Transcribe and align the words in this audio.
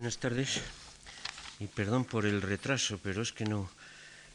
Buenas 0.00 0.16
tardes 0.16 0.64
y 1.60 1.66
perdón 1.66 2.06
por 2.06 2.24
el 2.24 2.40
retraso, 2.40 2.98
pero 3.02 3.20
es 3.20 3.34
que 3.34 3.44
no, 3.44 3.68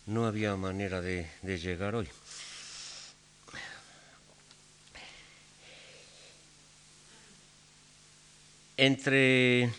no 0.06 0.28
había 0.28 0.56
manera 0.56 1.02
de, 1.02 1.28
llegar 1.42 1.96
hoy. 1.96 2.08
Entre 8.78 9.74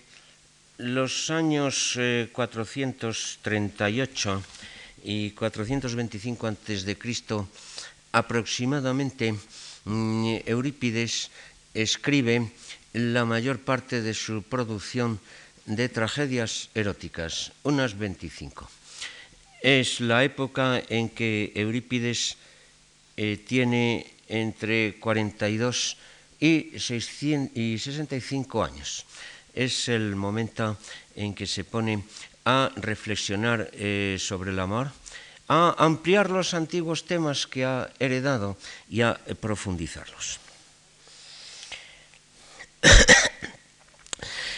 los 0.79 1.31
años 1.31 1.93
eh, 1.95 2.31
438 2.33 4.43
y 5.05 5.31
425 5.31 6.47
a.C., 6.49 6.97
aproximadamente, 8.11 9.37
mm, 9.85 10.39
Eurípides 10.47 11.31
escribe 11.75 12.51
la 12.93 13.25
mayor 13.25 13.61
parte 13.61 14.03
de 14.03 14.15
su 14.15 14.43
producción 14.43 15.21
de 15.67 15.89
tragedias 15.89 16.71
eróticas, 16.75 17.53
unas 17.63 17.99
25. 17.99 18.71
Es 19.63 20.01
la 20.01 20.23
época 20.23 20.83
en 20.89 21.11
que 21.11 21.53
Eurípides 21.55 22.39
eh, 23.17 23.37
tiene 23.37 24.07
entre 24.29 24.97
42 24.99 25.97
y, 26.39 26.79
600, 26.79 27.57
y 27.57 27.79
65 27.79 28.65
años. 28.65 29.07
Es 29.55 29.89
el 29.89 30.15
momento 30.15 30.79
en 31.17 31.35
que 31.35 31.47
se 31.47 31.65
pone 31.65 32.05
a 32.45 32.71
reflexionar 32.77 33.71
eh, 33.73 34.19
sobre 34.21 34.53
el 34.53 34.61
amor, 34.61 34.93
a 35.49 35.75
ampliar 35.79 36.31
los 36.31 36.55
antiguos 36.55 37.07
temas 37.07 37.47
que 37.47 37.65
ha 37.65 37.91
heredado 37.99 38.57
y 38.89 39.03
a 39.03 39.19
profundizarlos. 39.41 40.39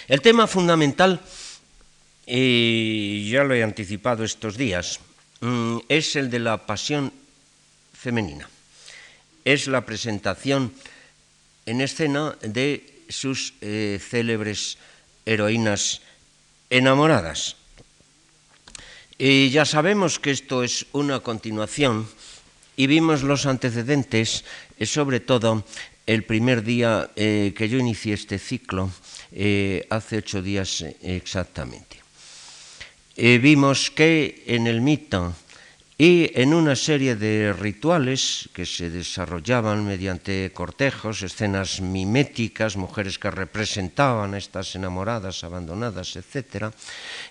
El 0.08 0.22
tema 0.22 0.46
fundamental, 0.46 1.20
y 2.26 3.28
ya 3.28 3.44
lo 3.44 3.52
he 3.52 3.62
anticipado 3.62 4.24
estos 4.24 4.56
días, 4.56 5.00
mm, 5.40 5.80
es 5.86 6.16
el 6.16 6.30
de 6.30 6.38
la 6.38 6.64
pasión 6.64 7.12
femenina. 7.92 8.48
Es 9.44 9.66
la 9.66 9.84
presentación 9.84 10.72
en 11.66 11.82
escena 11.82 12.38
de 12.40 13.04
sus 13.10 13.52
eh, 13.60 14.00
célebres 14.00 14.78
heroínas 15.26 16.00
enamoradas. 16.70 17.56
Y 19.18 19.50
ya 19.50 19.66
sabemos 19.66 20.18
que 20.18 20.30
esto 20.30 20.62
es 20.62 20.86
una 20.92 21.20
continuación 21.20 22.08
y 22.76 22.86
vimos 22.86 23.22
los 23.22 23.44
antecedentes, 23.44 24.46
eh, 24.78 24.86
sobre 24.86 25.20
todo 25.20 25.64
el 26.06 26.24
primer 26.24 26.64
día 26.64 27.10
eh, 27.16 27.52
que 27.54 27.68
yo 27.68 27.76
inicié 27.76 28.14
este 28.14 28.38
ciclo, 28.38 28.90
eh, 29.32 29.86
hace 29.90 30.18
ocho 30.18 30.40
días 30.40 30.80
eh, 30.80 30.96
exactamente. 31.02 32.00
Eh, 33.16 33.38
vimos 33.38 33.90
que 33.90 34.44
en 34.46 34.66
el 34.66 34.80
mito 34.80 35.34
y 35.98 36.30
en 36.38 36.54
una 36.54 36.76
serie 36.76 37.16
de 37.16 37.52
rituales 37.52 38.48
que 38.54 38.64
se 38.64 38.88
desarrollaban 38.88 39.84
mediante 39.84 40.52
cortejos, 40.54 41.26
escenas 41.26 41.82
miméticas, 41.82 42.78
mujeres 42.78 43.18
que 43.18 43.34
representaban 43.34 44.32
a 44.32 44.38
estas 44.38 44.78
enamoradas, 44.78 45.42
abandonadas, 45.42 46.14
etc., 46.14 46.70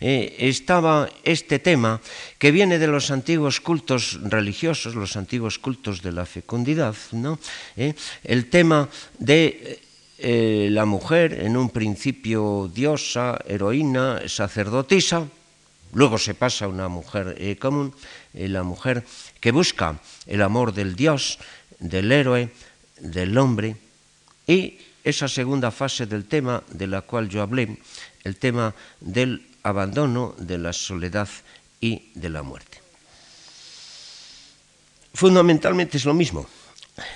estaba 0.03 1.07
este 1.23 1.63
tema 1.63 2.03
que 2.35 2.51
viene 2.51 2.75
de 2.75 2.91
los 2.91 3.07
antiguos 3.09 3.63
cultos 3.63 4.19
religiosos, 4.27 4.99
los 4.99 5.15
antiguos 5.15 5.63
cultos 5.63 6.03
de 6.03 6.11
la 6.11 6.27
fecundidad, 6.27 6.95
¿no? 7.15 7.39
El 8.27 8.51
tema 8.51 8.89
de 9.17 9.86
eh, 10.17 10.69
la 10.71 10.85
mujer, 10.85 11.33
en 11.45 11.57
un 11.57 11.69
principio 11.69 12.69
diosa, 12.73 13.39
heroína, 13.45 14.21
sacerdotisa, 14.25 15.27
luego 15.93 16.17
se 16.17 16.33
pasa 16.33 16.65
a 16.65 16.69
una 16.69 16.87
mujer 16.87 17.35
eh, 17.37 17.57
común, 17.57 17.93
eh, 18.33 18.47
la 18.47 18.63
mujer 18.63 19.05
que 19.39 19.51
busca 19.51 19.99
el 20.25 20.41
amor 20.41 20.73
del 20.73 20.95
Dios, 20.95 21.37
del 21.79 22.11
héroe, 22.11 22.49
del 22.99 23.37
hombre, 23.37 23.77
y 24.47 24.79
esa 25.03 25.27
segunda 25.27 25.71
fase 25.71 26.05
del 26.05 26.25
tema 26.25 26.63
de 26.69 26.87
la 26.87 27.01
cual 27.01 27.29
yo 27.29 27.41
hablé, 27.41 27.77
el 28.23 28.37
tema 28.37 28.73
del 28.99 29.45
abandono, 29.63 30.33
de 30.37 30.57
la 30.57 30.73
soledad 30.73 31.29
y 31.79 32.09
de 32.15 32.29
la 32.29 32.41
muerte. 32.41 32.81
Fundamentalmente 35.13 35.97
es 35.97 36.05
lo 36.05 36.13
mismo. 36.13 36.47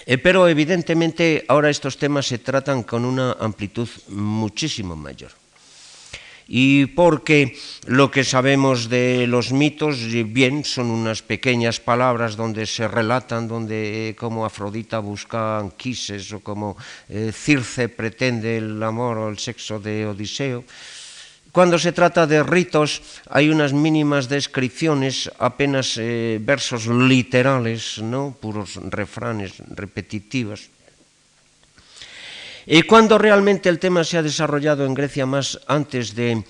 Eh, 0.06 0.18
pero 0.18 0.48
evidentemente 0.48 1.46
ahora 1.48 1.70
estos 1.70 1.98
temas 1.98 2.28
se 2.28 2.38
tratan 2.38 2.84
con 2.84 3.06
una 3.06 3.34
amplitud 3.40 3.90
muchísimo 4.10 4.96
mayor. 4.96 5.32
Y 6.54 6.86
porque 6.88 7.56
lo 7.88 8.12
que 8.12 8.26
sabemos 8.26 8.90
de 8.90 9.26
los 9.26 9.54
mitos, 9.54 10.04
bien, 10.28 10.66
son 10.66 10.92
unas 10.92 11.22
pequeñas 11.24 11.80
palabras 11.80 12.36
donde 12.36 12.66
se 12.66 12.90
relatan, 12.90 13.48
donde 13.48 14.10
eh, 14.10 14.16
Afrodita 14.20 15.00
busca 15.00 15.58
Anquises 15.60 16.28
o 16.34 16.44
como 16.44 16.76
eh, 17.08 17.32
Circe 17.32 17.88
pretende 17.88 18.58
el 18.58 18.84
amor 18.84 19.18
o 19.18 19.30
el 19.30 19.40
sexo 19.40 19.80
de 19.80 20.06
Odiseo, 20.06 20.68
cuando 21.52 21.78
se 21.78 21.92
trata 21.92 22.28
de 22.28 22.44
ritos 22.44 23.02
hay 23.30 23.50
unas 23.50 23.74
mínimas 23.74 24.30
descripciones, 24.30 25.30
apenas 25.38 25.98
eh, 26.00 26.40
versos 26.40 26.88
literales, 26.88 28.00
¿no? 28.00 28.36
puros 28.40 28.80
refranes 28.88 29.60
repetitivos. 29.68 30.70
Y 32.66 32.84
cuando 32.84 33.18
realmente 33.18 33.68
el 33.68 33.80
tema 33.80 34.04
se 34.04 34.18
ha 34.18 34.24
desarrollado 34.24 34.86
en 34.86 34.94
Grecia 34.94 35.26
más 35.26 35.60
antes 35.68 36.16
de 36.16 36.44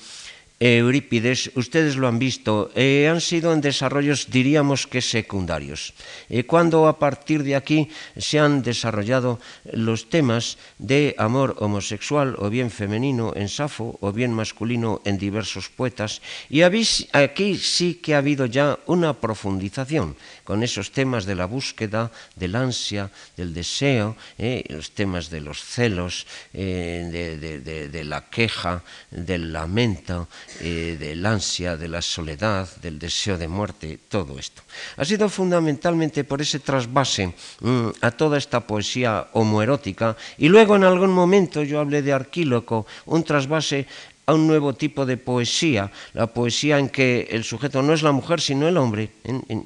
Eurípides, 0.62 1.50
ustedes 1.56 1.98
lo 1.98 2.08
han 2.08 2.20
visto, 2.20 2.70
eh, 2.76 3.10
han 3.10 3.20
sido 3.20 3.52
en 3.52 3.66
desarrollos, 3.66 4.30
diríamos 4.30 4.86
que 4.86 5.02
secundarios, 5.02 5.98
eh, 6.30 6.46
cuando 6.46 6.86
a 6.86 7.00
partir 7.02 7.42
de 7.42 7.56
aquí 7.56 7.90
se 8.16 8.38
han 8.38 8.62
desarrollado 8.62 9.42
los 9.74 10.14
temas 10.14 10.62
de 10.78 11.16
amor 11.18 11.58
homosexual 11.58 12.36
o 12.38 12.54
bien 12.54 12.70
femenino 12.70 13.34
en 13.34 13.50
Safo 13.50 13.98
o 14.02 14.14
bien 14.14 14.38
masculino 14.38 15.02
en 15.04 15.18
diversos 15.18 15.68
poetas, 15.70 16.22
y 16.48 16.62
habéis, 16.62 17.10
aquí 17.12 17.58
sí 17.58 17.96
que 17.96 18.14
ha 18.14 18.20
habido 18.20 18.46
ya 18.46 18.78
una 18.86 19.18
profundización. 19.18 20.16
Con 20.52 20.64
esos 20.64 20.92
temas 20.92 21.24
de 21.24 21.34
la 21.34 21.48
búsqueda, 21.48 22.12
del 22.36 22.60
ansia, 22.60 23.08
del 23.40 23.56
deseo, 23.56 24.18
eh, 24.36 24.68
los 24.68 24.92
temas 24.92 25.30
de 25.30 25.40
los 25.40 25.64
celos, 25.64 26.28
eh, 26.52 27.08
de, 27.08 28.04
la 28.04 28.28
queja, 28.28 28.84
del 29.10 29.54
lamento, 29.54 30.28
eh, 30.60 30.98
del 31.00 31.26
ansia, 31.26 31.78
de 31.78 31.88
la 31.88 32.02
soledad, 32.02 32.68
del 32.84 33.00
deseo 33.00 33.38
de 33.38 33.48
muerte, 33.48 33.98
todo 34.10 34.38
esto. 34.38 34.62
Ha 34.98 35.06
sido 35.06 35.30
fundamentalmente 35.30 36.26
por 36.26 36.42
ese 36.42 36.60
trasvase 36.60 37.32
mmm, 37.62 37.88
a 38.02 38.12
toda 38.12 38.38
esta 38.38 38.60
poesía 38.60 39.32
homoerótica 39.32 40.18
y 40.38 40.50
luego 40.50 40.76
en 40.76 40.84
algún 40.84 41.16
momento 41.16 41.64
yo 41.64 41.80
hablé 41.80 42.02
de 42.02 42.12
Arquíloco, 42.12 42.86
un 43.06 43.24
trasvase 43.24 43.88
un 44.34 44.48
nuevo 44.48 44.74
tipo 44.74 45.06
de 45.06 45.18
poesía, 45.18 45.92
la 46.14 46.28
poesía 46.28 46.80
en 46.80 46.90
que 46.90 47.28
el 47.32 47.44
sujeto 47.44 47.82
no 47.82 47.94
es 47.94 48.04
la 48.04 48.12
mujer 48.12 48.42
sino 48.42 48.68
el 48.68 48.78
hombre. 48.78 49.10
En, 49.24 49.44
en 49.50 49.66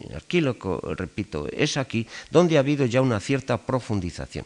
repito, 0.97 1.47
es 1.51 1.77
aquí 1.77 2.07
donde 2.31 2.57
ha 2.57 2.59
habido 2.59 2.85
ya 2.85 3.01
una 3.01 3.19
cierta 3.19 3.57
profundización. 3.57 4.45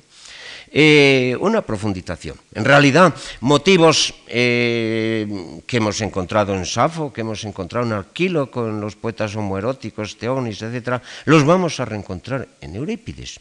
Eh, 0.71 1.35
una 1.39 1.63
profundización. 1.63 2.37
En 2.53 2.63
realidad, 2.63 3.15
motivos 3.41 4.13
eh, 4.27 5.25
que 5.65 5.77
hemos 5.77 5.99
encontrado 6.01 6.53
en 6.53 6.63
Safo, 6.65 7.11
que 7.11 7.21
hemos 7.21 7.43
encontrado 7.43 7.87
en 7.87 7.93
Arquíloco, 7.93 8.67
en 8.67 8.79
los 8.79 8.95
poetas 8.95 9.35
homoeróticos, 9.35 10.17
Teonis, 10.17 10.61
etc., 10.61 11.01
los 11.25 11.43
vamos 11.43 11.79
a 11.79 11.85
reencontrar 11.85 12.47
en 12.61 12.75
Eurípides. 12.75 13.39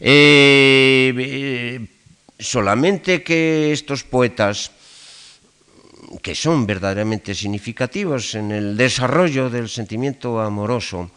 Eh, 0.00 1.86
solamente 2.38 3.22
que 3.22 3.72
estos 3.72 4.04
poetas 4.04 4.70
que 6.22 6.34
son 6.34 6.66
verdaderamente 6.66 7.34
significativos 7.34 8.34
en 8.34 8.52
el 8.52 8.76
desarrollo 8.76 9.50
del 9.50 9.68
sentimiento 9.68 10.40
amoroso, 10.40 11.10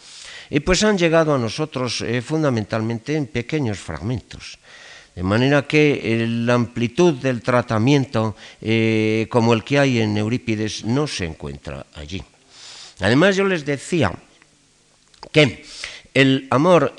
eh, 0.49 0.61
pues 0.61 0.83
han 0.83 0.97
llegado 0.97 1.33
a 1.33 1.37
nosotros 1.37 2.01
eh, 2.01 2.21
fundamentalmente 2.21 3.15
en 3.15 3.27
pequeños 3.27 3.77
fragmentos. 3.77 4.57
De 5.15 5.23
manera 5.23 5.67
que 5.67 5.99
eh, 6.01 6.27
la 6.27 6.53
amplitud 6.53 7.13
del 7.15 7.41
tratamiento 7.41 8.35
eh, 8.61 9.27
como 9.29 9.53
el 9.53 9.63
que 9.63 9.77
hay 9.77 9.99
en 9.99 10.17
Eurípides 10.17 10.85
no 10.85 11.07
se 11.07 11.25
encuentra 11.25 11.85
allí. 11.93 12.23
Además 12.99 13.35
yo 13.35 13.45
les 13.45 13.65
decía 13.65 14.13
que 15.31 15.65
el 16.13 16.47
amor 16.49 16.95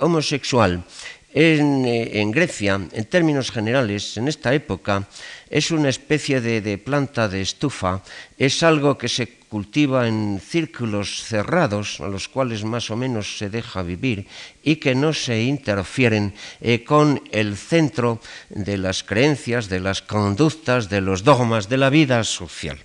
homosexual 0.00 0.84
en, 1.32 1.86
en, 1.86 2.30
Grecia, 2.30 2.74
en 2.74 3.04
términos 3.04 3.50
generales, 3.50 4.16
en 4.16 4.28
esta 4.28 4.52
época, 4.52 5.06
es 5.50 5.72
una 5.72 5.88
especie 5.88 6.40
de, 6.40 6.78
planta 6.78 7.28
de 7.28 7.42
estufa, 7.42 8.02
es 8.38 8.62
algo 8.62 8.96
que 8.96 9.08
se 9.08 9.26
cultiva 9.50 10.06
en 10.06 10.40
círculos 10.40 11.24
cerrados, 11.24 11.98
a 12.00 12.06
los 12.06 12.28
cuales 12.28 12.62
más 12.62 12.88
o 12.90 12.96
menos 12.96 13.36
se 13.36 13.50
deja 13.50 13.82
vivir, 13.82 14.28
y 14.62 14.76
que 14.76 14.94
no 14.94 15.12
se 15.12 15.42
interfieren 15.42 16.32
eh, 16.60 16.84
con 16.84 17.20
el 17.32 17.56
centro 17.56 18.20
de 18.48 18.78
las 18.78 19.02
creencias, 19.02 19.68
de 19.68 19.80
las 19.80 20.02
conductas, 20.02 20.88
de 20.88 21.00
los 21.00 21.24
dogmas 21.24 21.68
de 21.68 21.78
la 21.78 21.90
vida 21.90 22.22
social. 22.22 22.78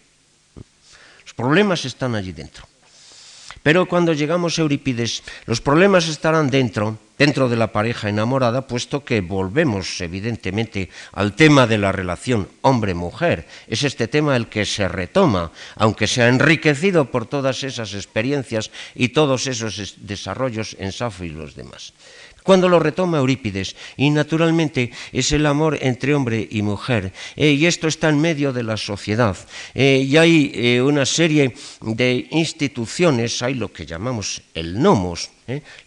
Los 1.23 1.33
problemas 1.35 1.85
están 1.85 2.15
allí 2.15 2.31
dentro. 2.31 2.65
Pero 3.61 3.85
cuando 3.85 4.13
llegamos 4.13 4.57
a 4.57 4.61
Eurípides, 4.61 5.21
los 5.45 5.61
problemas 5.61 6.07
estarán 6.07 6.49
dentro, 6.49 6.97
dentro 7.17 7.49
de 7.49 7.55
la 7.55 7.71
pareja 7.71 8.09
enamorada, 8.09 8.67
puesto 8.67 9.03
que 9.03 9.21
volvemos 9.21 10.01
evidentemente 10.01 10.89
al 11.13 11.35
tema 11.35 11.67
de 11.67 11.77
la 11.77 11.91
relación 11.91 12.47
hombre-mujer. 12.61 13.47
Es 13.67 13.83
este 13.83 14.07
tema 14.07 14.35
el 14.35 14.47
que 14.47 14.65
se 14.65 14.87
retoma, 14.87 15.51
aunque 15.75 16.07
se 16.07 16.21
ha 16.23 16.27
enriquecido 16.27 17.11
por 17.11 17.25
todas 17.25 17.63
esas 17.63 17.93
experiencias 17.93 18.71
y 18.93 19.09
todos 19.09 19.47
esos 19.47 19.95
desarrollos 19.97 20.75
en 20.79 20.91
Safo 20.91 21.23
y 21.23 21.29
los 21.29 21.55
demás 21.55 21.93
cuando 22.45 22.69
lo 22.69 22.79
retoma 22.79 23.17
Eurípides. 23.17 23.75
Y 23.97 24.11
naturalmente 24.11 24.91
es 25.11 25.31
el 25.31 25.47
amor 25.47 25.79
entre 25.81 26.13
hombre 26.13 26.47
y 26.49 26.61
mujer. 26.61 27.11
Eh, 27.35 27.51
y 27.51 27.65
esto 27.65 27.87
está 27.87 28.07
en 28.07 28.21
medio 28.21 28.53
de 28.53 28.61
la 28.61 28.77
sociedad. 28.77 29.35
Eh, 29.73 30.05
y 30.07 30.15
hay 30.15 30.51
eh, 30.53 30.81
una 30.81 31.05
serie 31.07 31.55
de 31.81 32.27
instituciones, 32.29 33.41
hay 33.41 33.55
lo 33.55 33.73
que 33.73 33.87
llamamos 33.87 34.43
el 34.53 34.79
nomos, 34.79 35.31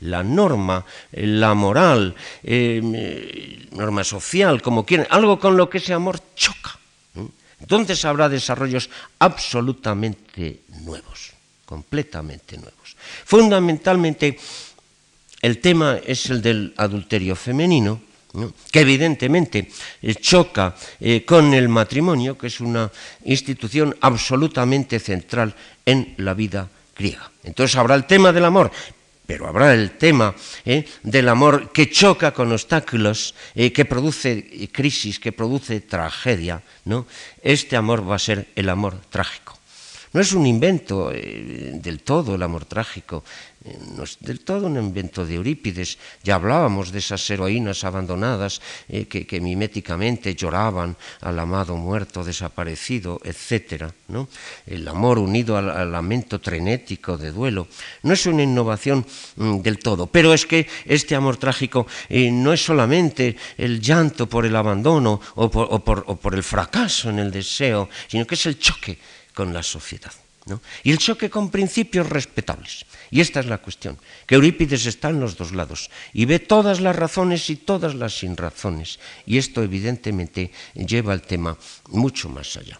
la 0.01 0.23
norma, 0.23 0.85
la 1.13 1.55
moral, 1.55 2.15
norma 3.73 4.05
social, 4.05 4.63
como 4.63 4.85
quieren, 4.85 5.07
algo 5.11 5.39
con 5.39 5.57
lo 5.57 5.69
que 5.69 5.79
ese 5.79 5.93
amor 5.93 6.21
choca. 6.35 6.79
Entonces 7.61 8.05
habrá 8.05 8.29
desarrollos 8.29 8.89
absolutamente 9.19 10.61
nuevos, 10.83 11.33
completamente 11.65 12.57
nuevos. 12.57 12.97
Fundamentalmente 13.25 14.39
el 15.41 15.59
tema 15.59 15.99
es 16.05 16.31
el 16.31 16.43
del 16.43 16.75
adulterio 16.77 17.37
femenino, 17.37 18.01
que 18.71 18.81
evidentemente 18.81 19.71
eh, 20.03 20.15
choca 20.17 20.75
eh, 21.01 21.25
con 21.25 21.55
el 21.55 21.69
matrimonio, 21.69 22.37
que 22.37 22.49
es 22.49 22.61
una 22.61 22.91
institución 23.25 23.97
absolutamente 24.01 24.99
central 24.99 25.55
en 25.85 26.15
la 26.19 26.35
vida 26.35 26.69
griega. 26.97 27.31
Entonces 27.43 27.77
habrá 27.77 27.95
el 27.95 28.05
tema 28.05 28.33
del 28.33 28.45
amor, 28.45 28.71
pero 29.29 29.47
habrá 29.47 29.75
el 29.75 29.91
tema 29.99 30.35
eh, 30.65 30.89
del 31.03 31.29
amor 31.29 31.71
que 31.71 31.91
choca 31.91 32.33
con 32.33 32.51
obstáculos, 32.51 33.35
que 33.55 33.85
produce 33.85 34.71
crisis, 34.73 35.21
que 35.21 35.33
produce 35.33 35.83
tragedia. 35.83 36.63
¿no? 36.87 37.05
Este 37.43 37.77
amor 37.77 38.09
va 38.09 38.17
a 38.17 38.19
ser 38.19 38.49
el 38.57 38.71
amor 38.71 38.97
trágico. 39.11 39.59
No 40.15 40.23
es 40.23 40.33
un 40.33 40.47
invento 40.47 41.11
del 41.11 42.01
todo 42.01 42.37
el 42.37 42.43
amor 42.43 42.65
trágico, 42.65 43.23
no 43.97 44.05
es 44.05 44.19
del 44.21 44.41
todo 44.41 44.67
un 44.67 44.77
invento 44.77 45.25
de 45.25 45.35
Eurípides. 45.35 45.99
Ya 46.23 46.37
hablábamos 46.37 46.93
de 46.93 46.99
esas 46.99 47.29
heroínas 47.31 47.85
abandonadas 47.85 48.61
eh, 48.89 49.07
que, 49.07 49.41
miméticamente 49.41 50.35
lloraban 50.35 50.97
al 51.21 51.39
amado 51.39 51.77
muerto, 51.77 52.25
desaparecido, 52.25 53.21
etc. 53.25 53.91
¿no? 54.09 54.29
El 54.67 54.87
amor 54.89 55.19
unido 55.19 55.57
al, 55.57 55.91
lamento 55.91 56.41
trenético 56.41 57.17
de 57.17 57.33
duelo. 57.33 57.69
No 58.03 58.13
es 58.13 58.27
una 58.27 58.43
innovación 58.43 59.07
mm, 59.37 59.59
del 59.59 59.79
todo, 59.79 60.07
pero 60.07 60.33
es 60.33 60.47
que 60.47 60.67
este 60.85 61.15
amor 61.15 61.37
trágico 61.37 61.87
eh, 62.09 62.31
no 62.31 62.53
es 62.53 62.65
solamente 62.65 63.37
el 63.57 63.81
llanto 63.81 64.29
por 64.29 64.47
el 64.47 64.57
abandono 64.57 65.21
o 65.35 65.51
por 65.51 66.35
el 66.35 66.43
fracaso 66.43 67.11
en 67.11 67.19
el 67.19 67.31
deseo, 67.31 67.89
sino 68.09 68.27
que 68.27 68.35
es 68.35 68.47
el 68.47 68.59
choque 68.59 68.99
con 69.35 69.53
la 69.53 69.63
sociedad. 69.63 70.13
Y 70.83 70.93
el 70.93 70.99
choque 70.99 71.29
con 71.29 71.51
principios 71.51 72.09
respetables. 72.09 72.85
Y 73.11 73.21
esta 73.21 73.41
es 73.41 73.47
la 73.47 73.59
cuestión, 73.59 73.99
que 74.27 74.35
Eurípides 74.35 74.87
está 74.87 75.09
en 75.09 75.21
los 75.21 75.37
dos 75.37 75.53
lados 75.53 75.91
y 76.13 76.27
ve 76.27 76.39
todas 76.39 76.81
las 76.81 76.97
razones 76.97 77.49
y 77.49 77.57
todas 77.57 77.95
las 77.95 78.19
sinrazones. 78.19 78.99
Y 79.25 79.39
esto 79.39 79.63
evidentemente 79.63 80.53
lleva 80.75 81.15
el 81.15 81.23
tema 81.23 81.57
mucho 81.89 82.29
más 82.29 82.57
allá. 82.57 82.79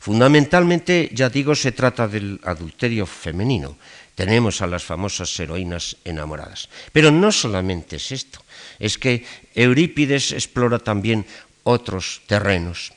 Fundamentalmente, 0.00 1.10
ya 1.12 1.30
digo, 1.30 1.54
se 1.54 1.72
trata 1.72 2.06
del 2.06 2.38
adulterio 2.44 3.06
femenino. 3.06 3.76
Tenemos 4.14 4.62
a 4.62 4.66
las 4.66 4.84
famosas 4.84 5.28
heroínas 5.38 5.96
enamoradas. 6.04 6.68
Pero 6.92 7.10
no 7.10 7.30
solamente 7.30 7.96
es 7.96 8.12
esto, 8.12 8.40
es 8.78 8.98
que 8.98 9.26
Eurípides 9.54 10.32
explora 10.32 10.78
también 10.78 11.26
otros 11.64 12.22
terrenos 12.26 12.95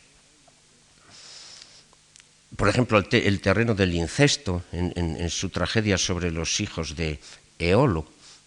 por 2.55 2.67
ejemplo, 2.67 2.97
el, 3.11 3.41
terreno 3.41 3.75
del 3.75 3.93
incesto 3.93 4.63
en, 4.71 5.29
su 5.29 5.49
tragedia 5.49 5.97
sobre 5.97 6.31
los 6.31 6.59
hijos 6.59 6.95
de 6.95 7.19
Eolo, 7.59 8.05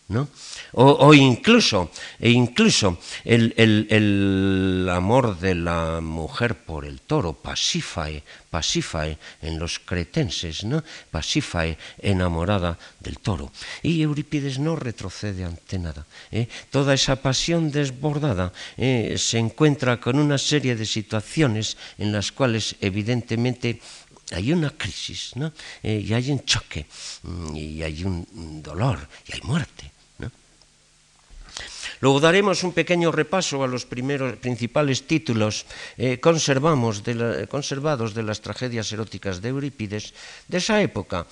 ¿no? 0.09 0.29
O, 0.73 1.13
incluso, 1.13 1.93
e 2.17 2.33
incluso 2.33 2.97
el, 3.25 4.89
amor 4.89 5.37
de 5.39 5.55
la 5.55 6.01
mujer 6.01 6.57
por 6.65 6.85
el 6.85 7.01
toro, 7.05 7.35
Pasífae, 7.35 8.25
Pasífae 8.49 9.19
en 9.43 9.59
los 9.59 9.79
cretenses, 9.79 10.65
¿no? 10.65 10.83
Pasífae 11.11 11.77
enamorada 12.01 12.79
del 13.01 13.19
toro. 13.19 13.53
Y 13.83 14.01
Eurípides 14.01 14.59
no 14.59 14.77
retrocede 14.77 15.45
ante 15.45 15.79
nada. 15.79 16.07
¿eh? 16.31 16.49
Toda 16.71 16.95
esa 16.95 17.17
pasión 17.17 17.71
desbordada 17.71 18.53
¿eh? 18.77 19.17
se 19.19 19.39
encuentra 19.39 20.01
con 20.01 20.19
una 20.19 20.39
serie 20.39 20.77
de 20.77 20.87
situaciones 20.87 21.77
en 21.99 22.13
las 22.13 22.33
cuales 22.33 22.77
evidentemente 22.81 23.81
hay 24.33 24.53
una 24.53 24.71
crisis, 24.71 25.37
¿no? 25.37 25.53
Eh, 25.83 26.03
y 26.07 26.15
hay 26.15 26.31
un 26.31 26.45
choque, 26.45 26.87
mm, 27.23 27.57
y 27.57 27.83
hay 27.83 28.05
un 28.05 28.63
dolor, 28.63 29.07
y 29.29 29.35
hay 29.35 29.41
muerte. 29.43 29.93
Luego 32.03 32.19
daremos 32.19 32.67
un 32.67 32.75
pequeño 32.75 33.15
repaso 33.15 33.63
a 33.63 33.71
los 33.71 33.87
primeros 33.87 34.35
principales 34.43 35.07
títulos 35.07 35.71
eh, 35.95 36.19
conservados 36.19 36.99
de 37.07 38.23
las 38.27 38.43
tragedias 38.43 38.91
eróticas 38.91 39.39
de 39.39 39.55
Eurípides 39.55 40.11
de 40.51 40.59
esa 40.59 40.83
época, 40.83 41.31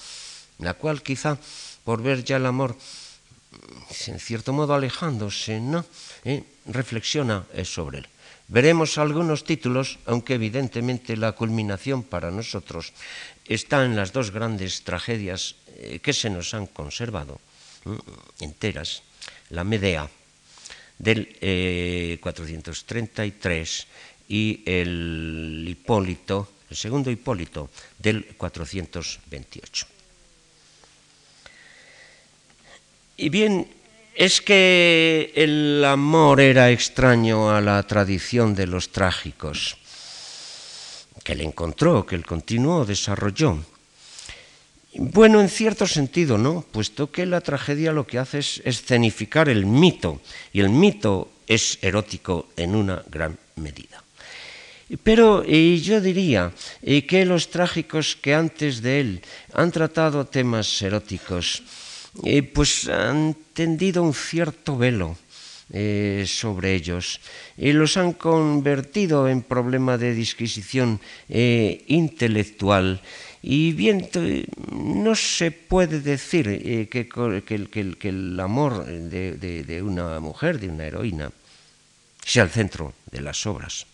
la 0.63 0.79
cual 0.79 1.03
quizá 1.03 1.43
por 1.83 2.07
ver 2.07 2.23
ya 2.23 2.39
el 2.39 2.47
amor 2.47 2.79
en 4.07 4.21
cierto 4.23 4.55
modo 4.55 4.71
alejándose, 4.71 5.59
¿no? 5.59 5.83
Eh, 6.23 6.47
reflexiona 6.71 7.51
sobre 7.67 8.07
él. 8.07 8.09
Veremos 8.47 8.95
algunos 8.95 9.43
títulos, 9.43 9.99
aunque 10.07 10.39
evidentemente 10.39 11.19
la 11.19 11.35
culminación 11.35 12.07
para 12.07 12.31
nosotros 12.31 12.95
está 13.43 13.83
en 13.83 13.99
las 13.99 14.15
dos 14.15 14.31
grandes 14.31 14.87
tragedias 14.87 15.59
eh, 15.83 15.99
que 15.99 16.15
se 16.15 16.31
nos 16.31 16.55
han 16.55 16.71
conservado 16.71 17.43
enteras, 18.39 19.03
la 19.51 19.65
Medea 19.65 20.07
del 21.01 22.19
433 22.21 23.81
eh, 23.81 23.87
y 24.29 24.63
el 24.67 25.67
Hipólito, 25.67 26.53
el 26.69 26.77
segundo 26.77 27.11
Hipólito 27.11 27.71
del 27.99 28.37
428. 28.37 29.87
Y 33.17 33.29
bien, 33.29 33.67
es 34.15 34.41
que 34.41 35.33
el 35.35 35.85
amor 35.85 36.41
era 36.41 36.71
extraño 36.71 37.51
a 37.51 37.61
la 37.61 37.83
tradición 37.87 38.55
de 38.55 38.67
los 38.67 38.93
trágicos, 38.93 39.79
que 41.25 41.33
él 41.33 41.41
encontró, 41.41 42.05
que 42.05 42.15
él 42.17 42.27
continuó, 42.27 42.85
desarrolló. 42.85 43.59
Bueno, 44.95 45.41
en 45.41 45.49
cierto 45.49 45.87
sentido, 45.87 46.37
¿no? 46.37 46.65
Puesto 46.73 47.13
que 47.13 47.25
la 47.25 47.41
tragedia 47.41 47.93
lo 47.93 48.07
que 48.07 48.19
hace 48.19 48.41
es 48.41 48.61
escenificar 48.65 49.49
el 49.49 49.65
mito, 49.65 50.21
y 50.53 50.61
el 50.61 50.69
mito 50.69 51.31
es 51.47 51.79
erótico 51.81 52.49
en 52.57 52.75
una 52.75 53.03
gran 53.09 53.39
medida. 53.57 54.03
Pero 55.05 55.45
yo 55.45 56.01
diría 56.01 56.51
eh, 56.83 57.07
que 57.07 57.25
los 57.25 57.51
trágicos 57.51 58.17
que 58.17 58.35
antes 58.35 58.83
de 58.83 59.01
él 59.01 59.23
han 59.55 59.71
tratado 59.71 60.27
temas 60.27 60.83
eróticos, 60.83 61.63
eh, 62.25 62.43
pues 62.43 62.89
han 62.89 63.37
tendido 63.55 64.03
un 64.03 64.13
cierto 64.13 64.77
velo 64.77 65.17
eh, 65.73 66.25
sobre 66.27 66.75
ellos 66.75 67.21
y 67.57 67.71
los 67.71 67.97
han 67.97 68.15
convertido 68.15 69.29
en 69.29 69.43
problema 69.43 69.95
de 69.97 70.13
disquisición 70.13 70.99
intelectual 71.29 73.01
y 73.43 73.73
bien, 73.73 74.09
no 74.73 75.15
se 75.15 75.51
puede 75.51 76.01
decir 76.01 76.47
eh, 76.49 76.89
que, 76.89 77.09
el 78.09 78.41
amor 78.41 78.85
de, 78.85 79.83
una 79.83 80.21
mujer, 80.21 80.61
de 80.61 80.69
una 80.69 80.85
heroína, 80.85 81.33
sea 82.23 82.45
el 82.45 82.51
centro 82.51 82.93
de 83.11 83.23
las 83.23 83.47
obras. 83.47 83.87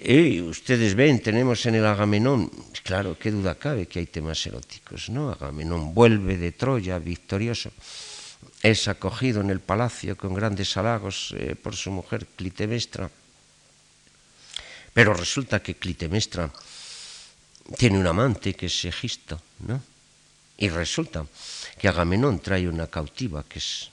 Y 0.00 0.40
ustedes 0.40 0.94
ven, 0.94 1.20
tenemos 1.20 1.66
en 1.66 1.74
el 1.74 1.84
Agamenón, 1.84 2.50
claro, 2.82 3.18
qué 3.18 3.30
duda 3.30 3.56
cabe 3.56 3.86
que 3.86 3.98
hay 3.98 4.06
temas 4.06 4.44
eróticos, 4.46 5.10
¿no? 5.10 5.30
Agamenón 5.30 5.92
vuelve 5.92 6.38
de 6.38 6.52
Troya 6.52 6.98
victorioso, 6.98 7.70
es 8.62 8.88
acogido 8.88 9.42
en 9.42 9.50
el 9.50 9.60
palacio 9.60 10.16
con 10.16 10.32
grandes 10.32 10.74
halagos 10.78 11.34
eh, 11.36 11.54
por 11.54 11.76
su 11.76 11.90
mujer 11.90 12.26
Clitemestra 12.34 13.10
Pero 14.94 15.12
resulta 15.12 15.62
que 15.62 15.74
Clitemestra 15.74 16.50
tiene 17.76 17.98
un 17.98 18.06
amante 18.06 18.54
que 18.54 18.66
es 18.66 18.84
Egisto, 18.84 19.40
¿no? 19.66 19.80
Y 20.56 20.68
resulta 20.68 21.26
que 21.78 21.88
Agamenón 21.88 22.38
trae 22.38 22.68
una 22.68 22.86
cautiva 22.86 23.44
que 23.44 23.58
es 23.58 23.90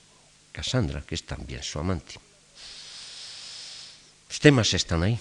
Casandra, 0.51 1.01
que 1.01 1.16
es 1.16 1.24
también 1.24 1.63
su 1.63 1.80
amante. 1.80 2.16
Los 4.30 4.40
temas 4.40 4.74
están 4.74 5.04
ahí. 5.04 5.20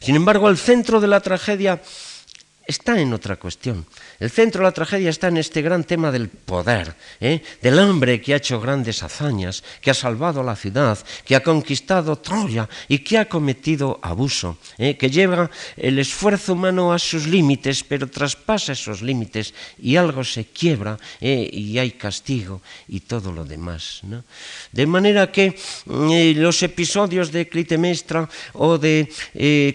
Sin 0.00 0.16
embargo, 0.16 0.48
el 0.48 0.58
centro 0.58 1.00
de 1.00 1.08
la 1.08 1.20
tragedia 1.20 1.80
está 2.66 3.00
en 3.00 3.12
otra 3.12 3.36
cuestión. 3.36 3.86
El 4.18 4.30
centro 4.30 4.60
de 4.60 4.64
la 4.64 4.72
tragedia 4.72 5.10
está 5.10 5.28
en 5.28 5.36
este 5.36 5.62
gran 5.62 5.84
tema 5.84 6.10
del 6.10 6.28
poder, 6.28 6.94
¿eh? 7.20 7.42
del 7.60 7.78
hombre 7.78 8.20
que 8.20 8.34
ha 8.34 8.38
hecho 8.38 8.60
grandes 8.60 9.02
hazañas, 9.02 9.62
que 9.80 9.90
ha 9.90 9.94
salvado 9.94 10.42
la 10.42 10.56
ciudad, 10.56 10.98
que 11.24 11.36
ha 11.36 11.42
conquistado 11.42 12.16
Troya 12.16 12.68
y 12.88 12.98
que 13.00 13.18
ha 13.18 13.28
cometido 13.28 13.98
abuso, 14.02 14.58
¿eh? 14.78 14.96
que 14.96 15.10
lleva 15.10 15.50
el 15.76 15.98
esfuerzo 15.98 16.54
humano 16.54 16.92
a 16.92 16.98
sus 16.98 17.26
límites, 17.26 17.84
pero 17.84 18.08
traspasa 18.08 18.72
esos 18.72 19.02
límites 19.02 19.52
y 19.78 19.96
algo 19.96 20.24
se 20.24 20.46
quiebra 20.46 20.96
¿eh? 21.20 21.48
y 21.52 21.78
hay 21.78 21.92
castigo 21.92 22.62
y 22.88 23.00
todo 23.00 23.32
lo 23.32 23.44
demás. 23.44 24.02
De 24.72 24.86
manera 24.86 25.30
que 25.30 25.58
los 25.86 26.62
episodios 26.62 27.30
de 27.30 27.48
Clitemestra 27.48 28.28
o 28.54 28.78
de 28.78 29.08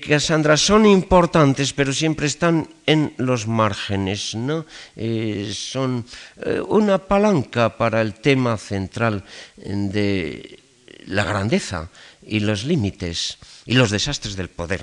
Cassandra 0.07 0.57
son 0.57 0.85
importantes, 0.85 1.73
pero 1.73 1.93
siempre 1.93 2.27
están 2.27 2.67
en 2.89 3.13
los 3.17 3.45
márgenes, 3.45 4.33
¿no? 4.33 4.65
Eh, 4.97 5.53
son 5.53 6.01
eh, 6.41 6.57
una 6.57 6.97
palanca 6.97 7.77
para 7.77 8.01
el 8.01 8.15
tema 8.15 8.57
central 8.57 9.21
de 9.55 10.57
la 11.05 11.23
grandeza 11.23 11.89
y 12.25 12.39
los 12.41 12.65
límites 12.65 13.37
y 13.69 13.77
los 13.77 13.91
desastres 13.93 14.35
del 14.35 14.49
poder. 14.49 14.81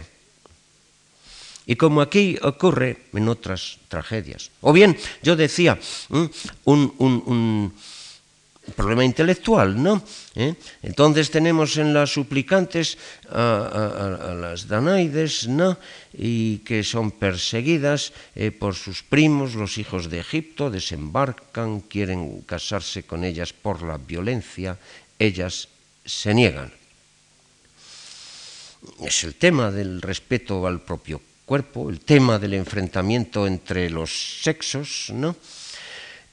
Y 1.66 1.74
como 1.74 2.00
aquí 2.00 2.38
ocurre 2.42 3.10
en 3.12 3.26
otras 3.26 3.82
tragedias. 3.88 4.54
O 4.60 4.72
bien, 4.72 4.96
yo 5.22 5.34
decía, 5.34 5.76
un 6.62 7.74
problema 8.74 9.04
intelectual, 9.04 9.80
¿no? 9.80 10.02
¿Eh? 10.34 10.54
Entonces 10.82 11.30
tenemos 11.30 11.76
en 11.76 11.94
las 11.94 12.10
suplicantes 12.10 12.98
a, 13.30 14.34
las 14.36 14.66
Danaides, 14.66 15.48
¿no? 15.48 15.78
Y 16.12 16.58
que 16.58 16.82
son 16.82 17.12
perseguidas 17.12 18.12
eh, 18.34 18.50
por 18.50 18.74
sus 18.74 19.02
primos, 19.02 19.54
los 19.54 19.78
hijos 19.78 20.10
de 20.10 20.20
Egipto, 20.20 20.70
desembarcan, 20.70 21.80
quieren 21.80 22.42
casarse 22.42 23.04
con 23.04 23.24
ellas 23.24 23.52
por 23.52 23.82
la 23.82 23.98
violencia, 23.98 24.78
ellas 25.18 25.68
se 26.04 26.34
niegan. 26.34 26.72
Es 29.02 29.24
el 29.24 29.34
tema 29.34 29.70
del 29.70 30.00
respeto 30.02 30.66
al 30.66 30.80
propio 30.80 31.20
cuerpo, 31.44 31.90
el 31.90 32.00
tema 32.00 32.38
del 32.38 32.54
enfrentamiento 32.54 33.46
entre 33.46 33.90
los 33.90 34.42
sexos, 34.42 35.10
¿no? 35.14 35.36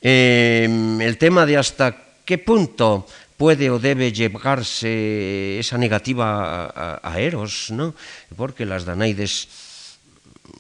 Eh, 0.01 0.67
el 0.99 1.17
tema 1.17 1.45
de 1.45 1.55
hasta 1.55 2.12
qué 2.25 2.37
punto 2.37 3.05
puede 3.37 3.69
o 3.69 3.79
debe 3.79 4.11
llevarse 4.11 5.59
esa 5.59 5.77
negativa 5.77 6.99
a, 7.01 7.19
Eros, 7.19 7.71
¿no? 7.71 7.93
Porque 8.35 8.65
las 8.65 8.85
Danaides 8.85 9.47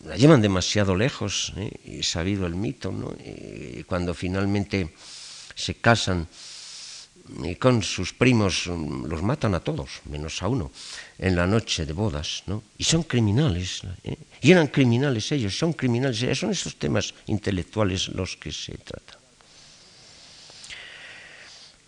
la 0.05 0.17
llevan 0.17 0.41
demasiado 0.41 0.95
lejos, 0.95 1.53
¿eh? 1.55 2.03
sabido 2.03 2.45
el 2.45 2.55
mito, 2.55 2.91
¿no? 2.91 3.15
Y 3.23 3.83
cuando 3.83 4.13
finalmente 4.13 4.93
se 5.55 5.75
casan 5.75 6.27
y 7.43 7.55
con 7.55 7.83
sus 7.83 8.11
primos 8.11 8.67
los 8.67 9.23
matan 9.23 9.55
a 9.55 9.61
todos, 9.61 10.03
menos 10.11 10.43
a 10.43 10.49
uno, 10.49 10.71
en 11.17 11.35
la 11.35 11.47
noche 11.47 11.85
de 11.85 11.93
bodas, 11.93 12.43
¿no? 12.47 12.63
Y 12.77 12.83
son 12.83 13.03
criminales, 13.03 13.81
¿eh? 14.03 14.17
y 14.41 14.51
eran 14.51 14.67
criminales 14.67 15.31
ellos, 15.31 15.57
son 15.57 15.71
criminales, 15.71 16.19
son 16.37 16.51
esos 16.51 16.75
temas 16.75 17.13
intelectuales 17.27 18.09
los 18.09 18.35
que 18.35 18.51
se 18.51 18.75
tratan. 18.77 19.22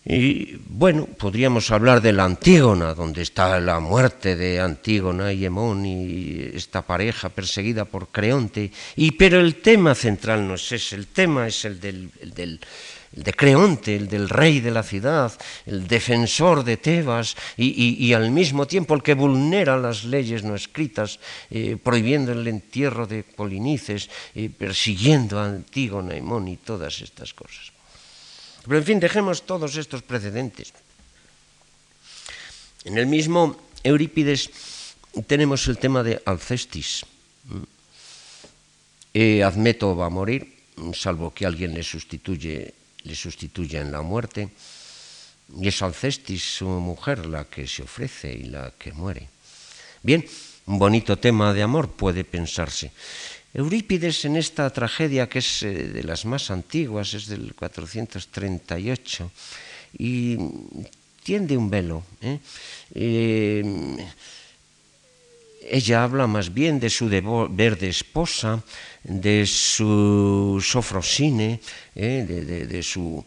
Y 0.08 0.54
bueno, 0.68 1.06
podríamos 1.06 1.72
hablar 1.72 2.00
de 2.00 2.12
la 2.12 2.22
Antígona, 2.22 2.94
donde 2.94 3.22
está 3.22 3.58
la 3.58 3.80
muerte 3.80 4.36
de 4.36 4.60
Antígona 4.60 5.32
y 5.32 5.44
Hemón 5.44 5.84
y 5.84 6.52
esta 6.54 6.82
pareja 6.82 7.28
perseguida 7.28 7.84
por 7.86 8.08
Creonte. 8.08 8.70
Y, 8.94 9.10
pero 9.12 9.40
el 9.40 9.56
tema 9.56 9.96
central 9.96 10.46
no 10.46 10.54
es 10.54 10.70
ese, 10.70 10.94
el 10.94 11.08
tema 11.08 11.48
es 11.48 11.64
el 11.64 11.80
del, 11.80 12.60
de 13.10 13.32
Creonte, 13.32 13.96
el 13.96 14.06
del 14.06 14.28
rey 14.28 14.60
de 14.60 14.70
la 14.70 14.84
ciudad, 14.84 15.32
el 15.66 15.88
defensor 15.88 16.62
de 16.62 16.76
Tebas 16.76 17.36
y, 17.56 18.12
al 18.12 18.30
mismo 18.30 18.64
tiempo 18.64 18.94
el 18.94 19.02
que 19.02 19.14
vulnera 19.14 19.76
las 19.76 20.04
leyes 20.04 20.44
no 20.44 20.54
escritas, 20.54 21.18
eh, 21.50 21.76
prohibiendo 21.82 22.30
el 22.30 22.46
entierro 22.46 23.08
de 23.08 23.24
Polinices, 23.24 24.08
eh, 24.36 24.50
persiguiendo 24.56 25.40
a 25.40 25.46
Antígona, 25.46 26.14
Hemón 26.14 26.46
y 26.46 26.58
todas 26.58 27.00
estas 27.00 27.34
cosas. 27.34 27.75
Pero 28.66 28.78
en 28.78 28.84
fin, 28.84 29.00
dejemos 29.00 29.46
todos 29.46 29.76
estos 29.76 30.02
precedentes. 30.02 30.74
En 32.84 32.98
el 32.98 33.06
mismo 33.06 33.56
Eurípides 33.82 34.50
tenemos 35.26 35.66
el 35.68 35.78
tema 35.78 36.02
de 36.02 36.20
Alcestis. 36.26 37.06
Eh, 39.14 39.42
Admeto 39.42 39.96
va 39.96 40.06
a 40.06 40.10
morir, 40.10 40.66
salvo 40.92 41.32
que 41.32 41.46
alguien 41.46 41.72
le 41.72 41.82
sustituye, 41.82 42.74
le 43.02 43.14
sustituya 43.14 43.80
en 43.80 43.92
la 43.92 44.02
muerte. 44.02 44.50
Y 45.60 45.68
es 45.68 45.80
Alcestis, 45.82 46.58
su 46.58 46.66
mujer, 46.66 47.26
la 47.26 47.44
que 47.46 47.66
se 47.66 47.82
ofrece 47.82 48.34
y 48.34 48.50
la 48.50 48.74
que 48.76 48.92
muere. 48.92 49.28
Bien, 50.02 50.26
un 50.66 50.78
bonito 50.78 51.16
tema 51.16 51.54
de 51.54 51.62
amor 51.62 51.90
puede 51.94 52.24
pensarse. 52.24 52.90
Eurípides 53.56 54.26
en 54.28 54.36
esta 54.36 54.68
tragedia 54.68 55.32
que 55.32 55.40
es 55.40 55.62
eh, 55.64 55.88
de 55.88 56.04
las 56.04 56.28
más 56.28 56.50
antiguas, 56.52 57.14
es 57.16 57.24
del 57.24 57.54
438, 57.56 59.32
y 59.96 60.36
tiende 61.24 61.56
un 61.56 61.70
velo. 61.70 62.04
¿eh? 62.20 62.38
Eh, 62.92 63.64
ella 65.72 66.04
habla 66.04 66.26
más 66.26 66.52
bien 66.52 66.78
de 66.78 66.90
su 66.90 67.08
deber 67.08 67.78
de 67.78 67.88
esposa, 67.88 68.62
de 69.02 69.46
su 69.46 70.62
sofrosine, 70.62 71.58
de, 71.94 72.82
su 72.82 73.24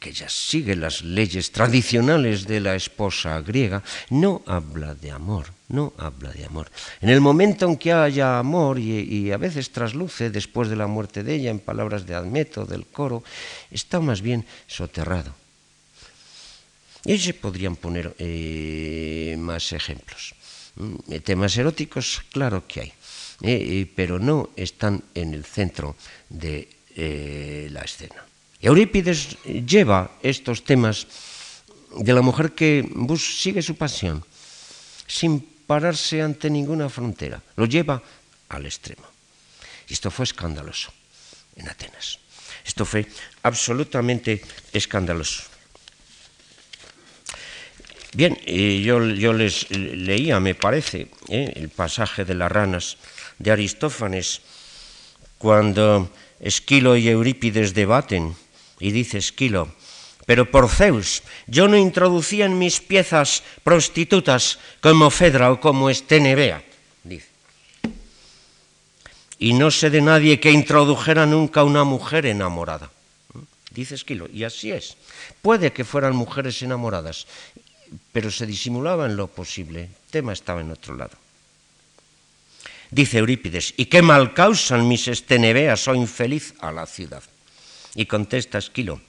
que 0.00 0.10
ella 0.10 0.28
sigue 0.28 0.74
las 0.74 1.02
leyes 1.04 1.52
tradicionales 1.52 2.46
de 2.46 2.58
la 2.58 2.74
esposa 2.74 3.40
griega, 3.42 3.84
no 4.08 4.42
habla 4.46 4.94
de 4.94 5.10
amor, 5.10 5.52
no 5.68 5.92
habla 5.98 6.32
de 6.32 6.46
amor. 6.46 6.72
En 7.00 7.10
el 7.10 7.20
momento 7.20 7.66
en 7.66 7.76
que 7.76 7.92
haya 7.92 8.38
amor, 8.38 8.78
y, 8.78 9.30
a 9.30 9.36
veces 9.36 9.70
trasluce 9.70 10.30
después 10.30 10.68
de 10.68 10.76
la 10.76 10.88
muerte 10.88 11.22
de 11.22 11.34
ella 11.34 11.50
en 11.50 11.60
palabras 11.60 12.06
de 12.06 12.14
Admeto, 12.14 12.64
del 12.64 12.86
coro, 12.86 13.22
está 13.70 14.00
más 14.00 14.22
bien 14.22 14.46
soterrado. 14.66 15.34
Y 17.04 17.18
se 17.18 17.34
podrían 17.34 17.76
poner 17.76 18.14
eh, 18.18 19.36
más 19.38 19.72
ejemplos. 19.72 20.34
Mm, 20.76 21.20
temas 21.22 21.56
eróticos, 21.56 22.22
claro 22.32 22.66
que 22.66 22.80
hay, 22.80 22.92
eh, 23.42 23.86
pero 23.94 24.18
no 24.18 24.50
están 24.56 25.02
en 25.14 25.34
el 25.34 25.44
centro 25.44 25.96
de 26.28 26.68
eh, 26.96 27.68
la 27.70 27.82
escena. 27.82 28.29
Eurípides 28.60 29.40
lleva 29.44 30.12
estos 30.22 30.64
temas 30.64 31.06
de 31.96 32.12
la 32.12 32.20
mujer 32.20 32.52
que 32.52 32.84
sigue 33.18 33.62
su 33.62 33.74
pasión 33.74 34.24
sin 35.06 35.40
pararse 35.40 36.20
ante 36.22 36.50
ninguna 36.50 36.88
frontera, 36.88 37.42
lo 37.56 37.64
lleva 37.64 38.02
al 38.48 38.66
extremo. 38.66 39.06
Y 39.88 39.94
esto 39.94 40.10
fue 40.10 40.24
escandaloso 40.24 40.92
en 41.56 41.68
Atenas. 41.68 42.18
Esto 42.64 42.84
fue 42.84 43.06
absolutamente 43.42 44.42
escandaloso. 44.72 45.42
Bien, 48.12 48.34
yo, 48.82 48.98
les 49.32 49.70
leía, 49.70 50.40
me 50.40 50.54
parece, 50.54 51.08
¿eh? 51.28 51.52
el 51.54 51.68
pasaje 51.70 52.24
de 52.24 52.34
las 52.34 52.50
ranas 52.50 52.98
de 53.38 53.52
Aristófanes, 53.52 54.42
cuando 55.38 56.10
Esquilo 56.40 56.96
y 56.96 57.08
Eurípides 57.08 57.72
debaten 57.72 58.34
y 58.80 58.90
dice 58.90 59.18
Esquilo, 59.18 59.68
pero 60.26 60.50
por 60.50 60.68
Zeus, 60.68 61.22
yo 61.46 61.68
no 61.68 61.76
introducía 61.76 62.46
en 62.46 62.58
mis 62.58 62.80
piezas 62.80 63.42
prostitutas 63.62 64.58
como 64.80 65.10
Fedra 65.10 65.52
o 65.52 65.60
como 65.60 65.90
Estenebea, 65.90 66.64
dice. 67.04 67.28
Y 69.38 69.54
no 69.54 69.70
sé 69.70 69.90
de 69.90 70.00
nadie 70.00 70.40
que 70.40 70.52
introdujera 70.52 71.26
nunca 71.26 71.64
una 71.64 71.84
mujer 71.84 72.26
enamorada. 72.26 72.90
Dice 73.70 73.94
Esquilo, 73.94 74.28
y 74.32 74.44
así 74.44 74.72
es. 74.72 74.96
Puede 75.42 75.72
que 75.72 75.84
fueran 75.84 76.14
mujeres 76.14 76.60
enamoradas, 76.62 77.26
pero 78.12 78.30
se 78.30 78.46
disimulaba 78.46 79.06
en 79.06 79.16
lo 79.16 79.28
posible. 79.28 79.82
El 79.82 80.10
tema 80.10 80.32
estaba 80.32 80.60
en 80.60 80.70
otro 80.70 80.96
lado. 80.96 81.16
Dice 82.90 83.18
Eurípides, 83.18 83.74
¿y 83.76 83.86
qué 83.86 84.02
mal 84.02 84.34
causan 84.34 84.88
mis 84.88 85.06
estenebeas 85.06 85.86
o 85.86 85.94
infeliz 85.94 86.54
a 86.60 86.72
la 86.72 86.86
ciudad? 86.86 87.22
Y 87.94 88.06
contesta 88.06 88.58
Esquilo, 88.58 89.00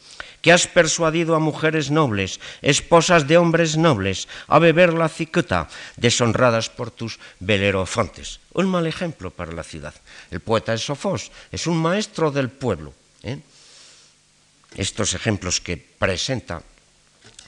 que 0.42 0.52
has 0.52 0.68
persuadido 0.68 1.36
a 1.36 1.40
mujeres 1.40 1.92
nobles, 1.92 2.40
esposas 2.62 3.28
de 3.28 3.38
hombres 3.38 3.78
nobles, 3.78 4.28
a 4.48 4.58
beber 4.58 4.94
la 4.94 5.10
cicuta, 5.10 5.70
deshonradas 5.98 6.70
por 6.70 6.90
tus 6.90 7.20
belerofontes. 7.40 8.42
Un 8.54 8.66
mal 8.68 8.88
ejemplo 8.88 9.30
para 9.30 9.54
la 9.54 9.64
ciudad. 9.64 9.94
El 10.32 10.42
poeta 10.42 10.74
es 10.74 10.90
es 11.52 11.68
un 11.68 11.78
maestro 11.78 12.32
del 12.32 12.50
pueblo. 12.50 12.94
¿eh? 13.24 13.38
Estos 14.76 15.14
ejemplos 15.14 15.62
que 15.62 15.78
presenta 15.78 16.64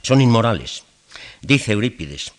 son 0.01 0.21
inmorales. 0.21 0.83
Dice 1.41 1.73
Eurípides, 1.73 2.31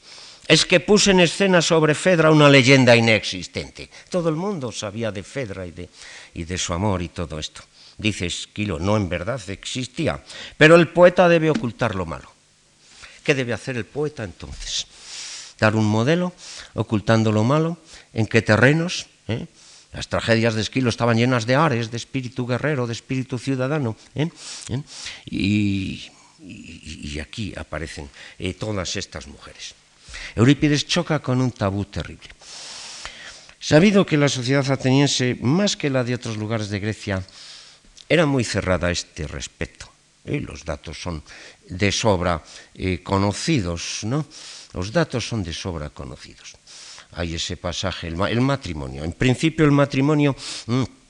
es 0.46 0.66
que 0.66 0.80
puse 0.80 1.10
en 1.10 1.20
escena 1.20 1.62
sobre 1.62 1.94
Fedra 1.94 2.30
una 2.30 2.48
leyenda 2.48 2.94
inexistente. 2.94 3.90
Todo 4.10 4.28
el 4.28 4.36
mundo 4.36 4.70
sabía 4.72 5.10
de 5.10 5.22
Fedra 5.22 5.66
y 5.66 6.44
de 6.44 6.58
su 6.58 6.72
amor 6.72 7.02
y 7.02 7.08
todo 7.08 7.38
esto. 7.38 7.62
Dice 7.98 8.26
Esquilo, 8.26 8.78
no 8.78 8.96
en 8.96 9.08
verdad 9.08 9.40
existía, 9.48 10.22
pero 10.56 10.74
el 10.74 10.88
poeta 10.88 11.28
debe 11.28 11.50
ocultar 11.50 11.94
lo 11.94 12.06
malo. 12.06 12.32
¿Qué 13.22 13.34
debe 13.34 13.52
hacer 13.52 13.76
el 13.76 13.86
poeta 13.86 14.24
entonces? 14.24 14.86
Dar 15.58 15.76
un 15.76 15.86
modelo 15.86 16.32
ocultando 16.74 17.30
lo 17.30 17.44
malo, 17.44 17.78
en 18.12 18.26
qué 18.26 18.42
terrenos. 18.42 19.06
¿Eh? 19.28 19.46
Las 19.92 20.08
tragedias 20.08 20.54
de 20.54 20.60
Esquilo 20.60 20.90
estaban 20.90 21.16
llenas 21.16 21.46
de 21.46 21.54
ares, 21.54 21.90
de 21.90 21.96
espíritu 21.96 22.46
guerrero, 22.46 22.86
de 22.86 22.92
espíritu 22.92 23.38
ciudadano. 23.38 23.96
¿eh? 24.14 24.28
¿Eh? 24.68 24.82
Y, 25.26 26.10
y, 26.40 27.20
aquí 27.20 27.54
aparecen 27.56 28.10
todas 28.58 28.96
estas 28.96 29.26
mujeres. 29.28 29.74
Eurípides 30.34 30.86
choca 30.86 31.20
con 31.20 31.40
un 31.40 31.52
tabú 31.52 31.86
terrible. 31.86 32.28
Sabido 33.58 34.04
que 34.04 34.18
la 34.18 34.28
sociedad 34.28 34.68
ateniense, 34.70 35.38
más 35.40 35.76
que 35.76 35.88
la 35.88 36.04
de 36.04 36.14
otros 36.14 36.36
lugares 36.36 36.68
de 36.68 36.80
Grecia, 36.80 37.24
era 38.08 38.26
muy 38.26 38.44
cerrada 38.44 38.88
a 38.88 38.90
este 38.92 39.26
respecto. 39.26 39.90
Y 40.24 40.40
los 40.40 40.64
datos 40.64 41.00
son 41.00 41.22
de 41.68 41.92
sobra 41.92 42.42
eh, 42.74 43.02
conocidos, 43.02 44.00
¿no? 44.04 44.26
Los 44.72 44.90
datos 44.90 45.28
son 45.28 45.42
de 45.42 45.52
sobra 45.52 45.90
conocidos. 45.90 46.56
Hay 47.12 47.34
ese 47.34 47.56
pasaje, 47.56 48.08
el, 48.08 48.40
matrimonio. 48.40 49.04
En 49.04 49.12
principio 49.12 49.64
el 49.64 49.72
matrimonio... 49.72 50.34
Mm, 50.66 51.03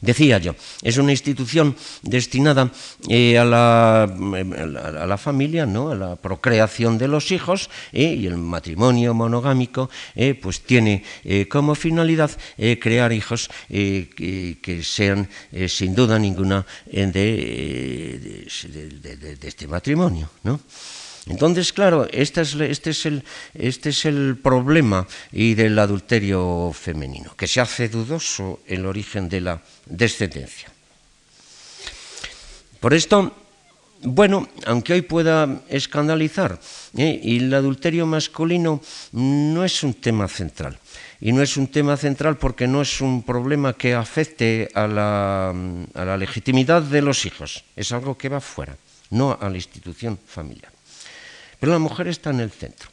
Decía 0.00 0.38
yo, 0.38 0.54
es 0.82 0.98
una 0.98 1.12
institución 1.12 1.74
destinada 2.02 2.70
eh, 3.08 3.38
a, 3.38 3.44
la, 3.44 5.18
familia, 5.18 5.64
¿no? 5.66 5.90
a 5.90 5.94
la 5.94 6.16
procreación 6.16 6.98
de 6.98 7.08
los 7.08 7.32
hijos, 7.32 7.70
eh, 7.92 8.14
y 8.14 8.26
el 8.26 8.36
matrimonio 8.36 9.14
monogámico 9.14 9.88
eh, 10.14 10.34
pues 10.34 10.60
tiene 10.62 11.02
como 11.48 11.74
finalidad 11.74 12.30
crear 12.80 13.12
hijos 13.12 13.50
que, 13.68 14.80
sean 14.82 15.28
sin 15.68 15.94
duda 15.94 16.18
ninguna 16.18 16.66
de, 16.86 17.10
de 19.40 19.48
este 19.48 19.66
matrimonio. 19.66 20.30
¿no? 20.42 20.60
Entonces, 21.26 21.72
claro, 21.72 22.06
este 22.12 22.42
es, 22.42 22.54
este, 22.54 22.90
es 23.90 24.04
el, 24.04 24.36
problema 24.36 25.06
y 25.32 25.54
del 25.54 25.76
adulterio 25.78 26.70
femenino, 26.72 27.34
que 27.36 27.48
se 27.48 27.60
hace 27.60 27.88
dudoso 27.88 28.60
el 28.66 28.86
origen 28.86 29.28
de 29.28 29.40
la 29.40 29.62
descendencia. 29.86 30.70
Por 32.78 32.94
esto, 32.94 33.34
bueno, 34.02 34.48
aunque 34.66 34.92
hoy 34.92 35.02
pueda 35.02 35.62
escandalizar, 35.68 36.60
¿eh? 36.96 37.18
y 37.20 37.38
el 37.38 37.54
adulterio 37.54 38.06
masculino 38.06 38.80
no 39.10 39.64
es 39.64 39.82
un 39.82 39.94
tema 39.94 40.28
central. 40.28 40.78
Y 41.18 41.32
no 41.32 41.42
es 41.42 41.56
un 41.56 41.66
tema 41.66 41.96
central 41.96 42.36
porque 42.36 42.68
no 42.68 42.82
es 42.82 43.00
un 43.00 43.24
problema 43.24 43.72
que 43.72 43.94
afecte 43.94 44.68
a 44.74 44.86
la 44.86 46.16
legitimidad 46.16 46.82
de 46.82 47.02
los 47.02 47.24
hijos. 47.24 47.64
Es 47.74 47.90
algo 47.90 48.16
que 48.16 48.28
va 48.28 48.40
fuera, 48.40 48.76
no 49.10 49.36
a 49.40 49.48
la 49.48 49.56
institución 49.56 50.20
familiar. 50.24 50.75
Pero 51.60 51.72
la 51.72 51.78
mujer 51.78 52.08
está 52.08 52.30
en 52.30 52.40
el 52.40 52.50
centro. 52.50 52.90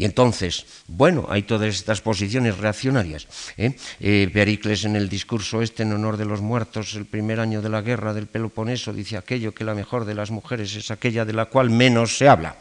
Y 0.00 0.06
entonces, 0.06 0.64
bueno, 0.86 1.26
hay 1.28 1.42
todas 1.42 1.74
estas 1.74 2.00
posiciones 2.00 2.56
reaccionarias. 2.56 3.26
¿eh? 3.58 3.76
Eh, 4.00 4.30
Pericles 4.32 4.84
en 4.84 4.96
el 4.96 5.10
discurso 5.10 5.60
este 5.60 5.82
en 5.82 5.92
honor 5.92 6.16
de 6.16 6.24
los 6.24 6.40
muertos, 6.40 6.94
el 6.94 7.04
primer 7.04 7.38
año 7.38 7.60
de 7.60 7.68
la 7.68 7.82
guerra 7.82 8.14
del 8.14 8.26
Peloponeso, 8.26 8.94
dice 8.94 9.18
aquello 9.18 9.52
que 9.52 9.62
la 9.62 9.74
mejor 9.74 10.06
de 10.06 10.14
las 10.14 10.30
mujeres 10.30 10.74
es 10.74 10.90
aquella 10.90 11.26
de 11.26 11.34
la 11.34 11.46
cual 11.46 11.68
menos 11.68 12.16
se 12.16 12.28
habla. 12.28 12.56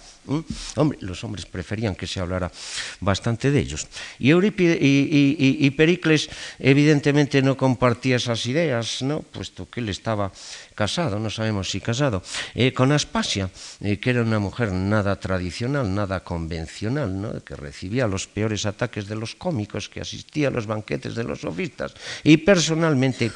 Hombre, 0.75 0.97
los 1.01 1.23
hombres 1.23 1.45
preferían 1.45 1.95
que 1.95 2.07
se 2.07 2.19
hablara 2.19 2.51
bastante 2.99 3.51
de 3.51 3.59
ellos. 3.59 3.87
Y, 4.19 4.31
y, 4.33 5.69
Pericles 5.71 6.29
evidentemente 6.59 7.41
no 7.41 7.57
compartía 7.57 8.17
esas 8.17 8.45
ideas, 8.45 9.01
¿no? 9.01 9.21
puesto 9.21 9.69
que 9.69 9.79
él 9.79 9.89
estaba 9.89 10.31
casado, 10.75 11.19
no 11.19 11.29
sabemos 11.29 11.69
si 11.69 11.81
casado, 11.81 12.23
eh, 12.55 12.71
con 12.73 12.91
Aspasia, 12.91 13.49
eh, 13.81 13.99
que 13.99 14.11
era 14.11 14.21
una 14.21 14.39
mujer 14.39 14.71
nada 14.71 15.19
tradicional, 15.19 15.93
nada 15.93 16.23
convencional, 16.23 17.21
¿no? 17.21 17.43
que 17.43 17.55
recibía 17.55 18.07
los 18.07 18.27
peores 18.27 18.65
ataques 18.65 19.07
de 19.07 19.15
los 19.15 19.35
cómicos, 19.35 19.89
que 19.89 20.01
asistía 20.01 20.47
a 20.47 20.51
los 20.51 20.67
banquetes 20.67 21.15
de 21.15 21.23
los 21.23 21.41
sofistas. 21.41 21.93
Y 22.23 22.37
personalmente, 22.37 23.31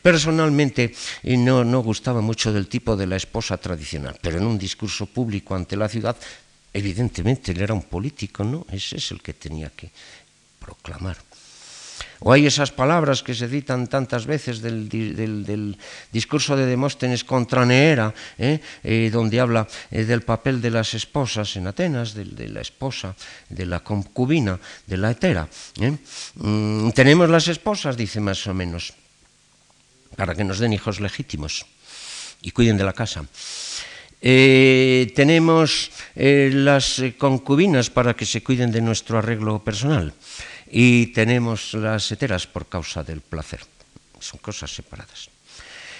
personalmente 0.00 0.94
eh, 1.22 1.36
no, 1.36 1.64
no 1.64 1.80
gustaba 1.82 2.20
mucho 2.20 2.52
del 2.52 2.68
tipo 2.68 2.96
de 2.96 3.06
la 3.06 3.16
esposa 3.16 3.56
tradicional, 3.56 4.16
pero 4.20 4.38
en 4.38 4.46
un 4.46 4.58
discurso 4.58 5.06
público 5.06 5.54
ante 5.54 5.76
la 5.76 5.88
ciudad 5.88 6.16
Evidentemente 6.76 7.52
él 7.52 7.62
era 7.62 7.72
un 7.72 7.88
político, 7.88 8.44
¿no? 8.44 8.66
Ese 8.68 8.98
es 8.98 9.10
el 9.10 9.22
que 9.22 9.32
tenía 9.32 9.70
que 9.70 9.88
proclamar. 10.60 11.16
O 12.20 12.32
hay 12.32 12.44
esas 12.44 12.68
palabras 12.68 13.22
que 13.22 13.32
se 13.32 13.48
citan 13.48 13.88
tantas 13.88 14.28
veces 14.28 14.60
del, 14.60 14.84
discurso 16.12 16.52
de 16.52 16.68
Demóstenes 16.68 17.24
contra 17.24 17.64
Neera, 17.64 18.12
¿eh? 18.36 18.60
Eh, 18.84 19.08
donde 19.08 19.40
habla 19.40 19.66
eh, 19.90 20.04
del 20.04 20.20
papel 20.20 20.60
de 20.60 20.68
las 20.68 20.92
esposas 20.92 21.56
en 21.56 21.66
Atenas, 21.66 22.12
de, 22.12 22.48
la 22.48 22.60
esposa, 22.60 23.16
de 23.48 23.64
la 23.64 23.80
concubina, 23.80 24.60
de 24.86 24.96
la 25.00 25.12
hetera. 25.12 25.48
Mm, 25.80 26.90
tenemos 26.90 27.30
las 27.30 27.48
esposas, 27.48 27.96
dice 27.96 28.20
más 28.20 28.46
o 28.46 28.52
menos, 28.52 28.92
para 30.14 30.34
que 30.34 30.44
nos 30.44 30.58
den 30.58 30.74
hijos 30.74 31.00
legítimos 31.00 31.64
y 32.42 32.50
cuiden 32.50 32.76
de 32.76 32.84
la 32.84 32.92
casa. 32.92 33.24
Eh, 34.28 35.12
tenemos 35.14 35.92
eh, 36.16 36.50
las 36.52 36.98
concubinas 37.16 37.90
para 37.90 38.18
que 38.18 38.26
se 38.26 38.42
cuiden 38.42 38.74
de 38.74 38.82
nuestro 38.82 39.22
arreglo 39.22 39.62
personal 39.62 40.10
y 40.66 41.14
tenemos 41.14 41.74
las 41.74 42.10
heteras 42.10 42.44
por 42.50 42.66
causa 42.66 43.06
del 43.06 43.20
placer. 43.20 43.62
Son 44.18 44.42
cosas 44.42 44.74
separadas. 44.74 45.30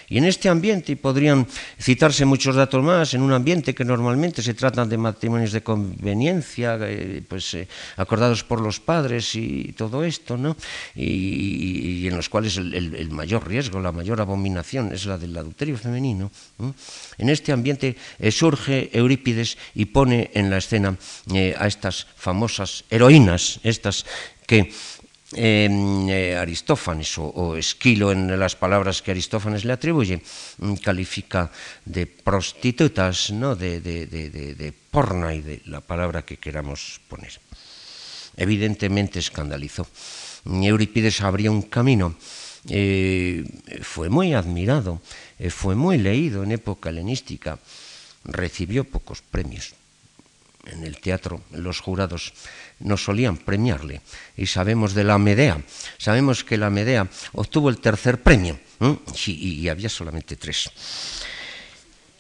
Y 0.09 0.19
en 0.19 0.25
este 0.25 0.49
ambiente, 0.49 0.93
y 0.93 0.97
podrían 0.97 1.47
citarse 1.81 2.25
muchos 2.25 2.55
datos 2.55 2.83
más, 2.83 3.15
en 3.15 3.23
un 3.23 3.33
ambiente 3.33 3.75
que 3.75 3.85
normalmente 3.85 4.41
se 4.41 4.55
tratan 4.55 4.89
de 4.89 4.97
matrimonios 4.97 5.51
de 5.51 5.63
conveniencia, 5.63 6.79
eh, 6.81 7.23
pues 7.27 7.55
eh, 7.55 7.67
acordados 7.97 8.45
por 8.45 8.61
los 8.61 8.79
padres 8.79 9.35
y 9.35 9.73
todo 9.77 10.05
esto, 10.05 10.37
¿no? 10.37 10.57
Y, 10.95 12.07
en 12.07 12.17
los 12.17 12.29
cuales 12.29 12.57
el, 12.57 13.11
mayor 13.11 13.49
riesgo, 13.49 13.81
la 13.81 13.91
mayor 13.91 14.21
abominación 14.21 14.93
es 14.93 15.07
la 15.07 15.19
del 15.19 15.37
adulterio 15.37 15.77
femenino. 15.77 16.31
En 17.19 17.29
este 17.29 17.51
ambiente 17.51 17.97
eh, 18.19 18.31
surge 18.31 18.91
Eurípides 18.93 19.59
y 19.75 19.87
pone 19.87 20.31
en 20.35 20.51
la 20.51 20.59
escena 20.59 20.97
a 21.59 21.67
estas 21.67 22.07
famosas 22.17 22.85
heroínas, 22.91 23.59
estas 23.65 24.07
que 24.47 24.73
eh, 25.33 26.37
Aristófanes 26.39 27.19
o, 27.19 27.57
Esquilo 27.57 28.13
en 28.13 28.39
las 28.39 28.55
palabras 28.55 29.03
que 29.03 29.11
Aristófanes 29.11 29.65
le 29.65 29.73
atribuye, 29.73 30.23
mm, 30.59 30.75
califica 30.77 31.51
de 31.85 32.07
prostitutas, 32.07 33.33
¿no? 33.33 33.57
de, 33.57 33.81
de, 33.81 34.75
porna 34.91 35.35
y 35.35 35.43
de 35.43 35.63
la 35.67 35.81
palabra 35.81 36.25
que 36.25 36.37
queramos 36.37 37.01
poner. 37.09 37.41
Evidentemente 38.37 39.19
escandalizó. 39.19 39.87
Eurípides 40.45 41.21
abría 41.23 41.51
un 41.51 41.63
camino. 41.63 42.15
Eh, 42.69 43.45
fue 43.83 44.09
muy 44.09 44.35
admirado, 44.35 45.01
eh, 45.39 45.51
fue 45.51 45.75
muy 45.75 45.99
leído 45.99 46.43
en 46.43 46.53
época 46.53 46.91
helenística, 46.91 47.59
recibió 48.25 48.83
pocos 48.83 49.23
premios 49.23 49.75
en 50.73 50.85
el 50.85 50.99
teatro 50.99 51.43
los 51.53 51.81
jurados 51.81 52.33
no 52.81 52.97
solían 52.97 53.37
premiarle. 53.37 54.01
Y 54.37 54.47
sabemos 54.47 54.95
de 54.95 55.05
la 55.05 55.19
Medea, 55.19 55.61
sabemos 55.99 56.45
que 56.45 56.57
la 56.57 56.71
Medea 56.71 57.09
obtuvo 57.33 57.69
el 57.69 57.79
tercer 57.79 58.23
premio, 58.23 58.59
y, 59.27 59.69
había 59.69 59.89
solamente 59.89 60.37
tres. 60.37 60.71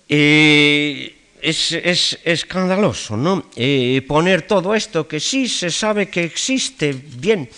Eh, 0.08 1.16
es, 1.40 2.18
escandaloso, 2.24 3.16
¿no? 3.16 3.50
Eh, 3.56 4.02
poner 4.06 4.42
todo 4.42 4.74
esto 4.74 5.06
que 5.06 5.20
sí 5.20 5.48
se 5.48 5.70
sabe 5.70 6.08
que 6.08 6.24
existe 6.24 6.92
bien, 6.92 7.48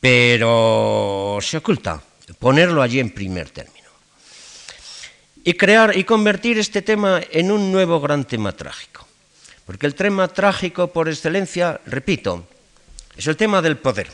pero 0.00 1.38
se 1.42 1.58
oculta, 1.58 2.02
ponerlo 2.38 2.82
allí 2.82 2.98
en 2.98 3.10
primer 3.10 3.50
término 3.50 3.81
y 5.44 5.54
crear 5.54 5.96
y 5.96 6.04
convertir 6.04 6.58
este 6.58 6.82
tema 6.82 7.20
en 7.30 7.50
un 7.50 7.72
nuevo 7.72 8.00
gran 8.00 8.24
tema 8.24 8.52
trágico. 8.52 9.06
Porque 9.66 9.86
el 9.86 9.94
tema 9.94 10.28
trágico 10.28 10.92
por 10.92 11.08
excelencia, 11.08 11.80
repito, 11.86 12.46
es 13.16 13.26
el 13.26 13.36
tema 13.36 13.62
del 13.62 13.76
poder. 13.78 14.08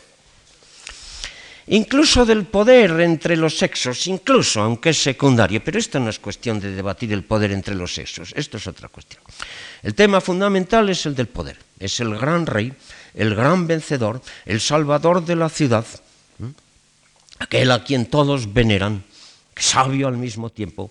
incluso 1.68 2.24
del 2.24 2.46
poder 2.46 3.00
entre 3.00 3.36
los 3.36 3.58
sexos, 3.58 4.06
incluso, 4.06 4.60
aunque 4.62 4.90
es 4.90 5.02
secundario, 5.02 5.62
pero 5.62 5.78
esto 5.78 6.00
no 6.00 6.08
es 6.08 6.18
cuestión 6.18 6.60
de 6.60 6.72
debatir 6.72 7.12
el 7.12 7.24
poder 7.24 7.52
entre 7.52 7.74
los 7.74 7.92
sexos, 7.92 8.32
esto 8.36 8.56
es 8.56 8.66
otra 8.66 8.88
cuestión. 8.88 9.22
El 9.82 9.94
tema 9.94 10.20
fundamental 10.20 10.88
es 10.88 11.04
el 11.06 11.14
del 11.14 11.28
poder, 11.28 11.58
es 11.78 12.00
el 12.00 12.16
gran 12.16 12.46
rey, 12.46 12.72
el 13.14 13.34
gran 13.34 13.66
vencedor, 13.66 14.22
el 14.46 14.60
salvador 14.60 15.24
de 15.24 15.36
la 15.36 15.48
ciudad, 15.48 15.84
aquel 17.38 17.70
a 17.70 17.84
quien 17.84 18.06
todos 18.06 18.52
veneran, 18.52 19.04
sabio 19.54 20.08
al 20.08 20.16
mismo 20.16 20.50
tiempo. 20.50 20.90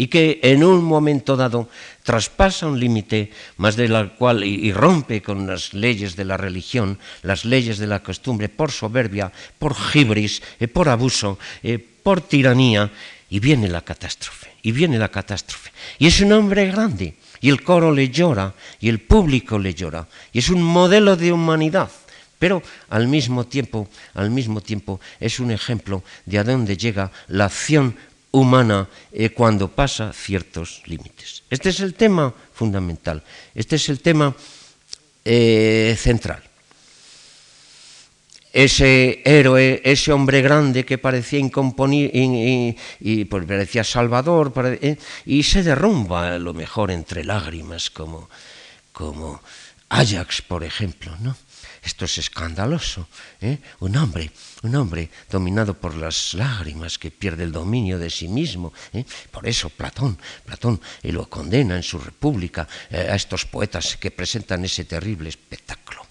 Y 0.00 0.08
que 0.08 0.40
en 0.42 0.64
un 0.64 0.82
momento 0.82 1.36
dado 1.36 1.68
traspasa 2.02 2.64
un 2.64 2.80
límite 2.80 3.28
más 3.60 3.76
de 3.76 3.84
la 3.86 4.08
cual 4.16 4.42
y, 4.42 4.72
rompe 4.72 5.20
con 5.20 5.46
las 5.46 5.74
leyes 5.74 6.16
de 6.16 6.24
la 6.24 6.38
religión, 6.38 6.96
las 7.20 7.44
leyes 7.44 7.76
de 7.76 7.86
la 7.86 8.00
costumbre, 8.00 8.48
por 8.48 8.72
soberbia, 8.72 9.30
por 9.58 9.76
gibris, 9.76 10.40
eh, 10.58 10.68
por 10.68 10.88
abuso, 10.88 11.38
eh, 11.62 11.76
por 11.76 12.22
tiranía, 12.22 12.90
y 13.28 13.40
viene 13.40 13.68
la 13.68 13.84
catástrofe, 13.84 14.48
y 14.62 14.72
viene 14.72 14.98
la 14.98 15.12
catástrofe. 15.12 15.70
Y 15.98 16.06
es 16.06 16.18
un 16.22 16.32
hombre 16.32 16.72
grande, 16.72 17.16
y 17.42 17.50
el 17.50 17.62
coro 17.62 17.92
le 17.92 18.08
llora, 18.08 18.54
y 18.80 18.88
el 18.88 19.00
público 19.00 19.58
le 19.58 19.74
llora, 19.74 20.08
y 20.32 20.38
es 20.38 20.48
un 20.48 20.62
modelo 20.62 21.14
de 21.14 21.30
humanidad 21.30 21.90
pero 22.40 22.62
al 22.88 23.06
mismo 23.06 23.44
tiempo, 23.44 23.86
al 24.14 24.30
mismo 24.30 24.62
tiempo 24.62 24.98
es 25.20 25.40
un 25.40 25.50
ejemplo 25.50 26.02
de 26.24 26.38
a 26.38 26.42
dónde 26.42 26.74
llega 26.74 27.12
la 27.28 27.44
acción 27.44 27.94
humana 28.32 28.88
eh, 29.12 29.30
cuando 29.30 29.68
pasa 29.68 30.12
ciertos 30.12 30.82
límites. 30.86 31.42
Este 31.50 31.70
es 31.70 31.80
el 31.80 31.94
tema 31.94 32.32
fundamental, 32.52 33.22
este 33.54 33.76
es 33.76 33.88
el 33.88 34.00
tema 34.00 34.34
eh, 35.24 35.96
central. 35.98 36.42
Ese 38.52 39.22
héroe, 39.24 39.80
ese 39.84 40.12
hombre 40.12 40.42
grande 40.42 40.84
que 40.84 40.98
parecía 40.98 41.38
incomponible 41.38 42.76
y, 42.98 43.24
pues, 43.26 43.44
parecía 43.44 43.84
salvador, 43.84 44.52
eh, 44.82 44.96
y 45.24 45.44
se 45.44 45.62
derrumba 45.62 46.34
a 46.34 46.38
lo 46.38 46.52
mejor 46.52 46.90
entre 46.90 47.24
lágrimas, 47.24 47.90
como, 47.90 48.28
como 48.92 49.40
Ajax, 49.88 50.42
por 50.42 50.64
ejemplo, 50.64 51.16
¿no? 51.20 51.36
Esto 51.82 52.04
es 52.04 52.18
escandaloso. 52.18 53.08
¿eh? 53.40 53.58
Un 53.80 53.96
hombre, 53.96 54.30
un 54.62 54.74
hombre 54.74 55.08
dominado 55.30 55.74
por 55.74 55.94
las 55.94 56.34
lágrimas 56.34 56.98
que 56.98 57.10
pierde 57.10 57.44
el 57.44 57.52
dominio 57.52 57.98
de 57.98 58.10
sí 58.10 58.28
mismo. 58.28 58.72
¿eh? 58.92 59.04
Por 59.30 59.48
eso 59.48 59.70
Platón, 59.70 60.18
Platón 60.44 60.80
y 61.02 61.12
lo 61.12 61.28
condena 61.28 61.76
en 61.76 61.82
su 61.82 61.98
República 61.98 62.68
eh, 62.90 63.08
a 63.10 63.14
estos 63.14 63.46
poetas 63.46 63.96
que 63.96 64.10
presentan 64.10 64.64
ese 64.64 64.84
terrible 64.84 65.28
espectáculo. 65.30 66.06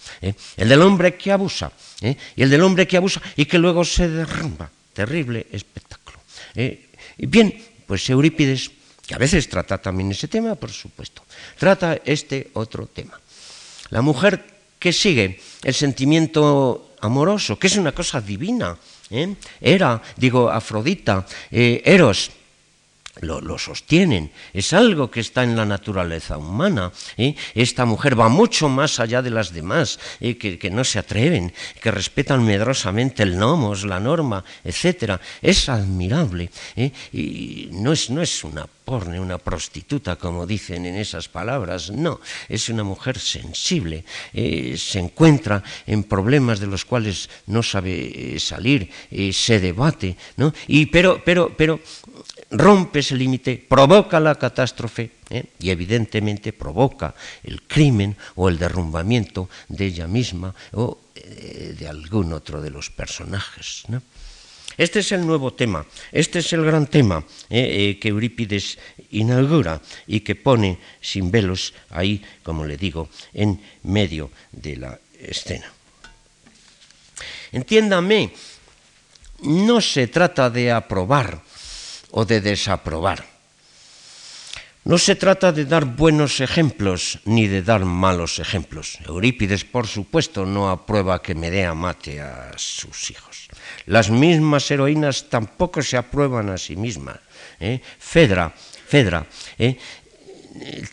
El 0.58 0.68
del 0.68 0.82
hombre 0.82 1.16
que 1.16 1.32
abusa 1.32 1.72
y 2.02 2.42
el 2.42 2.50
del 2.50 2.64
hombre 2.64 2.88
que 2.88 2.98
abusa 2.98 3.22
y 3.38 3.46
que 3.46 3.60
luego 3.60 3.86
se 3.86 4.10
derrumba. 4.10 4.70
Terrible 4.92 5.48
espectáculo. 5.52 6.20
Y 6.56 7.26
bien, 7.28 7.54
pues 7.86 8.10
Eurípides, 8.10 8.72
que 9.06 9.14
a 9.14 9.18
veces 9.18 9.48
trata 9.48 9.78
también 9.78 10.12
ese 10.12 10.28
tema, 10.28 10.56
por 10.56 10.72
supuesto, 10.72 11.24
trata 11.58 12.02
este 12.04 12.50
otro 12.54 12.88
tema. 12.88 13.20
La 13.92 14.02
mujer 14.02 14.59
que 14.80 14.94
sigue 14.94 15.40
el 15.64 15.74
sentimiento 15.74 16.96
amoroso, 17.02 17.60
que 17.60 17.68
es 17.68 17.78
una 17.78 17.92
cosa 17.92 18.22
divina. 18.22 18.78
¿eh? 19.12 19.36
Era, 19.62 20.02
digo, 20.16 20.50
Afrodita, 20.50 21.26
eh, 21.52 21.82
Eros, 21.86 22.32
lo, 23.22 23.58
sostienen, 23.58 24.32
es 24.54 24.74
algo 24.74 25.12
que 25.12 25.20
está 25.20 25.44
en 25.44 25.56
la 25.56 25.66
naturaleza 25.66 26.38
humana. 26.38 26.92
¿eh? 27.18 27.36
Esta 27.56 27.86
mujer 27.86 28.20
va 28.20 28.30
mucho 28.30 28.70
más 28.70 29.00
allá 29.00 29.22
de 29.22 29.30
las 29.30 29.54
demás, 29.54 30.00
¿eh? 30.20 30.38
que, 30.38 30.70
no 30.70 30.84
se 30.84 31.00
atreven, 31.00 31.54
que 31.82 31.92
respetan 31.92 32.46
medrosamente 32.46 33.24
el 33.24 33.38
nomos, 33.38 33.86
la 33.86 34.00
norma, 34.00 34.44
etc. 34.64 35.20
Es 35.42 35.70
admirable. 35.70 36.50
¿eh? 36.76 36.92
Y 37.12 37.70
no 37.72 37.94
es, 37.94 38.10
no 38.10 38.22
es 38.22 38.44
una 38.44 38.66
porne, 38.66 39.20
una 39.20 39.38
prostituta, 39.38 40.16
como 40.16 40.48
dicen 40.48 40.86
en 40.86 40.96
esas 40.96 41.28
palabras, 41.28 41.92
no, 41.92 42.20
es 42.48 42.70
una 42.70 42.84
mujer 42.84 43.20
sensible, 43.20 44.04
se 44.34 44.98
encuentra 44.98 45.62
en 45.86 46.04
problemas 46.06 46.60
de 46.60 46.66
los 46.66 46.86
cuales 46.86 47.30
no 47.46 47.62
sabe 47.62 48.40
salir, 48.40 48.90
se 49.32 49.60
debate, 49.60 50.18
¿no? 50.38 50.52
Y 50.68 50.88
pero, 50.88 51.22
pero, 51.24 51.56
pero 51.56 51.80
rompe 52.52 53.00
ese 53.00 53.16
límite, 53.16 53.58
provoca 53.58 54.20
la 54.20 54.36
catástrofe 54.36 55.12
¿eh? 55.30 55.46
y 55.60 55.70
evidentemente 55.70 56.54
provoca 56.54 57.14
el 57.44 57.62
crimen 57.64 58.18
o 58.36 58.50
el 58.50 58.58
derrumbamiento 58.58 59.50
de 59.68 59.86
ella 59.86 60.08
misma 60.08 60.54
o 60.74 60.98
eh, 61.16 61.76
de 61.78 61.88
algún 61.88 62.34
otro 62.34 62.62
de 62.62 62.72
los 62.72 62.90
personajes. 62.90 63.84
Este 64.78 65.00
es 65.00 65.12
el 65.12 65.26
nuevo 65.26 65.54
tema, 65.54 65.86
este 66.12 66.40
es 66.40 66.54
el 66.54 66.64
gran 66.64 66.88
tema 66.88 67.24
¿eh? 67.50 68.00
que 68.02 68.10
Eurípides 68.10 68.80
inaugura 69.12 69.82
y 70.08 70.22
que 70.22 70.36
pone 70.36 70.80
sin 71.02 71.30
velos 71.30 71.74
ahí, 71.90 72.24
como 72.44 72.66
le 72.66 72.78
digo, 72.78 73.10
en 73.34 73.62
medio 73.84 74.32
de 74.52 74.78
la 74.78 75.00
escena. 75.20 75.72
Entiéndame, 77.52 78.32
no 79.42 79.82
se 79.82 80.08
trata 80.08 80.50
de 80.50 80.72
aprobar 80.72 81.49
o 82.12 82.26
de 82.26 82.42
desaprobar. 82.42 83.26
No 84.86 84.98
se 84.98 85.16
trata 85.16 85.52
de 85.52 85.66
dar 85.66 85.86
buenos 85.86 86.40
ejemplos 86.40 87.20
ni 87.26 87.48
de 87.48 87.62
dar 87.62 87.86
malos 87.86 88.40
ejemplos. 88.40 88.98
Eurípides, 89.06 89.66
por 89.66 89.86
supuesto, 89.86 90.46
no 90.46 90.72
aprueba 90.72 91.22
que 91.22 91.36
Medea 91.36 91.76
mate 91.76 92.22
a 92.22 92.52
sus 92.56 93.12
hijos. 93.12 93.50
Las 93.86 94.10
mismas 94.10 94.72
heroínas 94.72 95.30
tampoco 95.30 95.84
se 95.84 95.98
aprueban 95.98 96.50
a 96.50 96.58
sí 96.58 96.76
mismas. 96.76 97.20
¿eh? 97.60 97.82
Fedra, 98.00 98.54
Fedra 98.56 99.28
¿eh? 99.60 99.78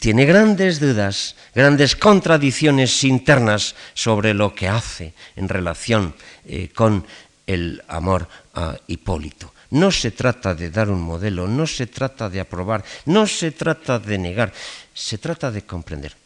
tiene 0.00 0.26
grandes 0.26 0.81
dudas, 0.81 1.37
grandes 1.55 1.96
contradicciones 1.96 3.05
internas 3.05 3.74
sobre 3.94 4.35
lo 4.35 4.55
que 4.55 4.68
hace 4.68 5.14
en 5.37 5.48
relación 5.48 6.14
eh, 6.44 6.68
con 6.74 7.07
el 7.46 7.83
amor 7.88 8.29
a 8.52 8.76
Hipólito. 8.88 9.56
No 9.76 9.92
se 9.92 10.10
trata 10.10 10.54
de 10.56 10.72
dar 10.72 10.88
un 10.88 11.04
modelo, 11.04 11.44
no 11.44 11.68
se 11.68 11.86
trata 11.86 12.32
de 12.32 12.40
aprobar, 12.40 12.80
no 13.04 13.28
se 13.28 13.52
trata 13.52 14.00
de 14.00 14.16
negar, 14.16 14.48
se 14.94 15.20
trata 15.20 15.52
de 15.52 15.68
comprender. 15.68 16.16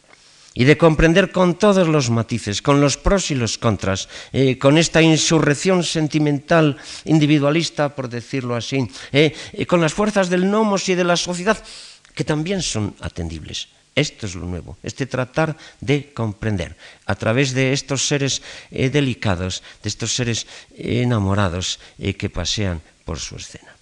Y 0.53 0.63
de 0.63 0.77
comprender 0.79 1.31
con 1.35 1.59
todos 1.59 1.87
los 1.87 2.09
matices, 2.09 2.61
con 2.61 2.79
los 2.79 2.95
pros 2.95 3.29
y 3.31 3.35
los 3.35 3.57
contras, 3.57 4.07
eh, 4.31 4.55
con 4.57 4.77
esta 4.77 5.01
insurrección 5.01 5.83
sentimental 5.83 6.79
individualista, 7.03 7.91
por 7.91 8.07
decirlo 8.07 8.55
así, 8.55 8.87
eh, 9.11 9.35
eh, 9.51 9.65
con 9.65 9.81
las 9.81 9.93
fuerzas 9.93 10.29
del 10.29 10.49
nomos 10.49 10.87
y 10.87 10.95
de 10.95 11.03
la 11.03 11.17
sociedad, 11.17 11.59
que 12.15 12.23
también 12.23 12.61
son 12.61 12.95
atendibles. 13.01 13.67
Esto 13.95 14.27
es 14.27 14.35
lo 14.35 14.47
nuevo, 14.47 14.77
este 14.81 15.07
tratar 15.07 15.57
de 15.81 16.13
comprender 16.13 16.77
a 17.05 17.15
través 17.15 17.51
de 17.51 17.73
estos 17.73 18.07
seres 18.07 18.41
delicados, 18.71 19.63
de 19.83 19.89
estos 19.89 20.15
seres 20.15 20.47
enamorados 20.77 21.77
que 21.99 22.29
pasean 22.29 22.79
por 23.11 23.19
su 23.19 23.35
escena. 23.35 23.75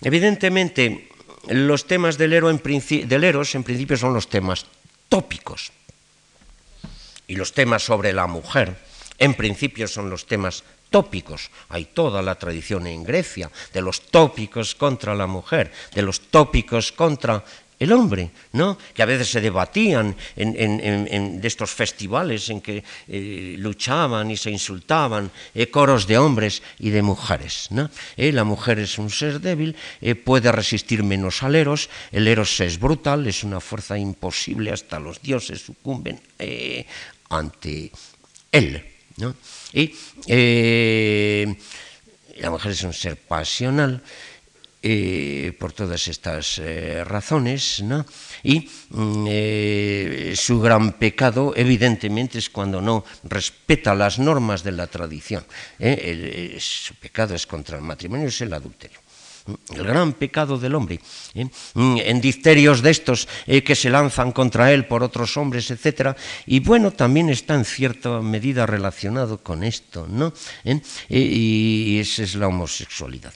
Evidentemente, 0.00 1.12
los 1.48 1.84
temas 1.84 2.16
del, 2.16 2.32
héroe 2.32 2.48
en 2.48 2.62
del 3.06 3.24
Eros 3.24 3.54
en 3.54 3.62
principio 3.62 3.98
son 3.98 4.14
los 4.14 4.32
temas 4.32 4.64
tópicos. 5.10 5.72
Y 7.28 7.36
los 7.36 7.52
temas 7.52 7.84
sobre 7.84 8.14
la 8.14 8.26
mujer 8.26 8.80
en 9.18 9.34
principio 9.34 9.88
son 9.88 10.08
los 10.08 10.24
temas 10.24 10.64
tópicos. 10.88 11.50
Hay 11.68 11.84
toda 11.92 12.22
la 12.22 12.36
tradición 12.36 12.86
en 12.86 13.04
Grecia 13.04 13.52
de 13.74 13.82
los 13.82 14.08
tópicos 14.08 14.74
contra 14.74 15.14
la 15.14 15.26
mujer, 15.26 15.70
de 15.92 16.00
los 16.00 16.32
tópicos 16.32 16.92
contra 16.92 17.44
el 17.82 17.90
hombre, 17.90 18.30
¿no? 18.52 18.78
que 18.94 19.02
a 19.02 19.06
veces 19.06 19.28
se 19.28 19.40
debatían 19.40 20.14
en, 20.36 21.40
estos 21.42 21.72
festivales 21.72 22.48
en 22.48 22.60
que 22.60 22.84
eh, 23.08 23.56
luchaban 23.58 24.30
y 24.30 24.36
se 24.36 24.50
insultaban 24.50 25.32
eh, 25.52 25.66
coros 25.66 26.06
de 26.06 26.16
hombres 26.16 26.62
y 26.78 26.90
de 26.90 27.02
mujeres. 27.02 27.66
¿no? 27.70 27.90
Eh, 28.16 28.30
la 28.30 28.44
mujer 28.44 28.78
es 28.78 28.98
un 28.98 29.10
ser 29.10 29.40
débil, 29.40 29.74
puede 30.24 30.52
resistir 30.52 31.02
menos 31.02 31.42
al 31.42 31.56
eros, 31.56 31.90
el 32.12 32.28
eros 32.28 32.60
es 32.60 32.78
brutal, 32.78 33.26
es 33.26 33.42
una 33.42 33.58
fuerza 33.58 33.98
imposible, 33.98 34.70
hasta 34.70 35.00
los 35.00 35.20
dioses 35.20 35.60
sucumben 35.60 36.20
ante 37.30 37.90
él. 38.52 38.86
¿no? 39.16 39.34
Y 39.72 39.92
la 42.38 42.50
mujer 42.50 42.72
es 42.72 42.82
un 42.84 42.92
ser 42.92 43.16
pasional, 43.16 44.02
eh, 44.84 45.54
por 45.60 45.72
todas 45.72 46.08
estas 46.08 46.58
eh, 46.58 47.04
razones, 47.04 47.82
¿no? 47.84 48.04
y 48.42 48.68
mm, 48.90 49.26
eh, 49.28 50.32
su 50.34 50.60
gran 50.60 50.94
pecado 50.94 51.52
evidentemente 51.54 52.38
es 52.38 52.50
cuando 52.50 52.82
no 52.82 53.04
respeta 53.22 53.94
las 53.94 54.18
normas 54.18 54.64
de 54.64 54.72
la 54.72 54.88
tradición. 54.88 55.46
su 56.58 56.94
pecado 56.96 57.36
es 57.36 57.46
contra 57.46 57.76
el 57.76 57.84
matrimonio, 57.84 58.26
es 58.26 58.40
el 58.40 58.52
adulterio. 58.52 58.98
el 59.70 59.84
gran 59.84 60.14
pecado 60.14 60.58
del 60.58 60.74
hombre, 60.74 60.98
¿eh? 61.34 61.46
en 61.76 62.20
dicterios 62.20 62.82
de 62.82 62.90
estos 62.90 63.28
que 63.46 63.76
se 63.76 63.88
lanzan 63.88 64.32
contra 64.32 64.72
él 64.72 64.86
por 64.86 65.04
otros 65.04 65.36
hombres, 65.36 65.70
etc. 65.70 66.18
Y 66.46 66.58
bueno, 66.58 66.90
también 66.90 67.30
está 67.30 67.54
en 67.54 67.64
cierta 67.64 68.20
medida 68.20 68.66
relacionado 68.66 69.38
con 69.38 69.62
esto, 69.62 70.08
¿no? 70.10 70.32
Y, 71.08 72.00
esa 72.00 72.24
es 72.24 72.34
la 72.34 72.48
homosexualidad. 72.48 73.34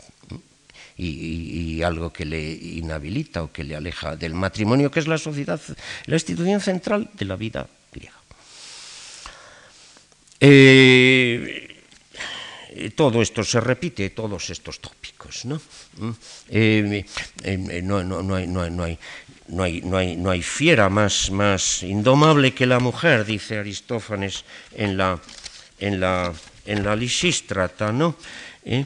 Y, 0.98 1.82
algo 1.82 2.10
que 2.10 2.24
le 2.24 2.40
inhabilita 2.40 3.42
o 3.42 3.52
que 3.52 3.62
le 3.62 3.76
aleja 3.76 4.16
del 4.16 4.34
matrimonio, 4.34 4.90
que 4.90 5.00
es 5.00 5.06
la 5.06 5.18
sociedad, 5.18 5.60
la 6.06 6.16
institución 6.16 6.60
central 6.60 7.10
de 7.12 7.24
la 7.26 7.36
vida 7.36 7.68
griega. 7.92 8.16
Eh, 10.40 11.76
todo 12.94 13.22
esto 13.22 13.42
se 13.44 13.60
repite, 13.60 14.10
todos 14.10 14.50
estos 14.50 14.80
tópicos. 14.80 15.44
¿no? 15.44 15.60
no, 19.48 20.30
hay, 20.30 20.42
fiera 20.42 20.88
más, 20.88 21.30
más, 21.30 21.82
indomable 21.82 22.54
que 22.54 22.66
la 22.66 22.78
mujer, 22.78 23.24
dice 23.24 23.58
Aristófanes 23.58 24.44
en 24.74 24.96
la, 24.96 25.20
en 25.78 26.00
la, 26.00 26.32
en 26.66 26.84
la 26.84 26.96
Lisístrata. 26.96 27.92
¿no? 27.92 28.16
¿Eh? 28.64 28.84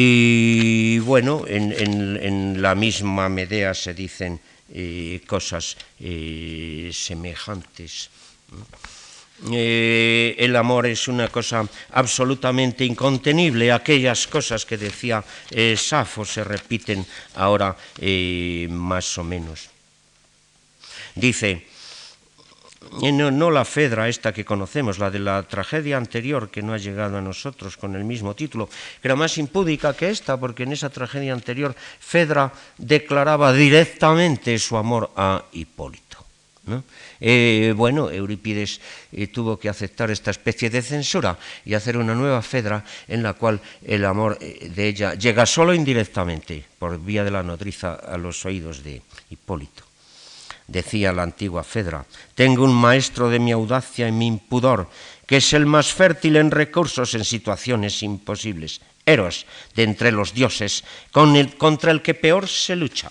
Y 0.00 1.00
bueno, 1.00 1.42
en, 1.48 2.62
la 2.62 2.76
misma 2.76 3.28
Medea 3.28 3.74
se 3.74 3.94
dicen 3.94 4.38
eh, 4.72 5.20
cosas 5.26 5.76
eh, 5.98 6.88
semejantes. 6.94 8.08
Eh, 9.50 10.36
el 10.38 10.54
amor 10.54 10.86
es 10.86 11.08
una 11.08 11.26
cosa 11.26 11.66
absolutamente 11.90 12.84
incontenible. 12.84 13.72
Aquellas 13.72 14.28
cosas 14.28 14.64
que 14.64 14.78
decía 14.78 15.24
eh, 15.50 15.74
Safo 15.76 16.24
se 16.24 16.44
repiten 16.44 17.04
ahora 17.34 17.76
más 18.70 19.18
o 19.18 19.24
menos. 19.24 19.68
Dice, 21.16 21.66
no, 23.12 23.30
no, 23.30 23.50
la 23.50 23.64
Fedra 23.64 24.08
esta 24.08 24.32
que 24.32 24.44
conocemos, 24.44 24.98
la 24.98 25.10
de 25.10 25.18
la 25.18 25.42
tragedia 25.42 25.96
anterior 25.96 26.50
que 26.50 26.62
no 26.62 26.72
ha 26.72 26.78
llegado 26.78 27.18
a 27.18 27.22
nosotros 27.22 27.76
con 27.76 27.94
el 27.94 28.04
mismo 28.04 28.34
título, 28.34 28.68
que 29.00 29.08
era 29.08 29.16
más 29.16 29.38
impúdica 29.38 29.94
que 29.94 30.10
esta, 30.10 30.36
porque 30.36 30.62
en 30.62 30.72
esa 30.72 30.90
tragedia 30.90 31.32
anterior 31.32 31.74
Fedra 32.00 32.52
declaraba 32.78 33.52
directamente 33.52 34.58
su 34.58 34.76
amor 34.76 35.10
a 35.16 35.44
Hipólito. 35.52 36.18
Eh, 37.20 37.72
bueno, 37.76 38.10
Eurípides 38.10 38.80
eh, 39.12 39.26
tuvo 39.28 39.58
que 39.58 39.68
aceptar 39.68 40.10
esta 40.10 40.30
especie 40.30 40.70
de 40.70 40.82
censura 40.82 41.38
y 41.64 41.74
hacer 41.74 41.96
una 41.96 42.14
nueva 42.14 42.42
Fedra 42.42 42.84
en 43.08 43.22
la 43.22 43.34
cual 43.34 43.60
el 43.82 44.04
amor 44.04 44.38
eh, 44.40 44.70
de 44.74 44.88
ella 44.88 45.14
llega 45.14 45.46
solo 45.46 45.74
indirectamente, 45.74 46.64
por 46.78 47.00
vía 47.00 47.24
de 47.24 47.30
la 47.30 47.42
nodriza, 47.42 47.94
a 47.94 48.18
los 48.18 48.44
oídos 48.44 48.84
de 48.84 49.02
Hipólito. 49.30 49.87
Decía 50.68 51.12
la 51.12 51.22
antigua 51.22 51.64
Fedra, 51.64 52.04
tengo 52.34 52.62
un 52.62 52.74
maestro 52.74 53.30
de 53.30 53.40
mi 53.40 53.52
audacia 53.52 54.06
y 54.06 54.12
mi 54.12 54.26
impudor, 54.26 54.88
que 55.26 55.38
es 55.38 55.52
el 55.54 55.64
más 55.64 55.92
fértil 55.92 56.36
en 56.36 56.50
recursos 56.50 57.14
en 57.14 57.24
situaciones 57.24 58.02
imposibles, 58.02 58.80
Eros 59.06 59.46
de 59.74 59.84
entre 59.84 60.12
los 60.12 60.34
dioses, 60.34 60.84
contra 61.10 61.90
el 61.90 62.02
que 62.02 62.12
peor 62.12 62.46
se 62.46 62.76
lucha. 62.76 63.10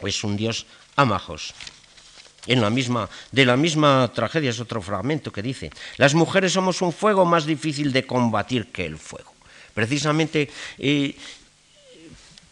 Es 0.00 0.24
un 0.24 0.36
dios 0.36 0.64
amajos, 0.96 1.52
en 2.46 2.60
la 2.60 2.70
misma, 2.70 3.08
de 3.32 3.44
la 3.44 3.56
misma 3.56 4.10
tragedia 4.14 4.50
es 4.50 4.60
otro 4.60 4.80
fragmento 4.80 5.32
que 5.32 5.42
dice, 5.42 5.70
las 5.96 6.14
mujeres 6.14 6.52
somos 6.52 6.80
un 6.80 6.92
fuego 6.92 7.24
más 7.24 7.44
difícil 7.44 7.92
de 7.92 8.06
combatir 8.06 8.72
que 8.72 8.86
el 8.86 8.98
fuego. 8.98 9.34
Precisamente 9.74 10.48
eh, 10.78 11.14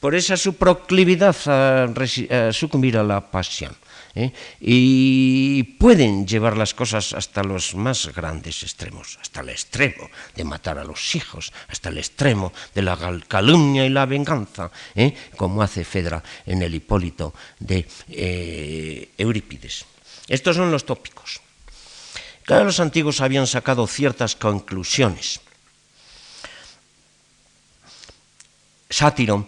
por 0.00 0.14
esa 0.14 0.36
su 0.36 0.56
proclividad 0.56 1.36
a, 1.46 2.52
sucumbir 2.52 2.98
a 2.98 3.02
la 3.02 3.30
pasión. 3.30 3.74
¿Eh? 4.14 4.32
Y 4.60 5.62
pueden 5.78 6.26
llevar 6.26 6.56
las 6.56 6.74
cosas 6.74 7.12
hasta 7.12 7.42
los 7.42 7.74
más 7.74 8.12
grandes 8.14 8.62
extremos, 8.62 9.18
hasta 9.20 9.40
el 9.40 9.50
extremo 9.50 10.10
de 10.34 10.44
matar 10.44 10.78
a 10.78 10.84
los 10.84 11.14
hijos, 11.14 11.52
hasta 11.68 11.88
el 11.88 11.98
extremo 11.98 12.52
de 12.74 12.82
la 12.82 12.96
calumnia 13.26 13.84
y 13.84 13.90
la 13.90 14.06
venganza, 14.06 14.70
¿eh? 14.94 15.14
como 15.36 15.62
hace 15.62 15.84
Fedra 15.84 16.22
en 16.46 16.62
el 16.62 16.74
Hipólito 16.74 17.34
de 17.58 17.86
eh, 18.08 19.10
Eurípides. 19.18 19.84
Estos 20.28 20.56
son 20.56 20.70
los 20.70 20.86
tópicos. 20.86 21.40
Claro, 22.44 22.64
los 22.64 22.80
antiguos 22.80 23.20
habían 23.20 23.46
sacado 23.46 23.86
ciertas 23.86 24.36
conclusiones. 24.36 25.40
Sátiro 28.88 29.46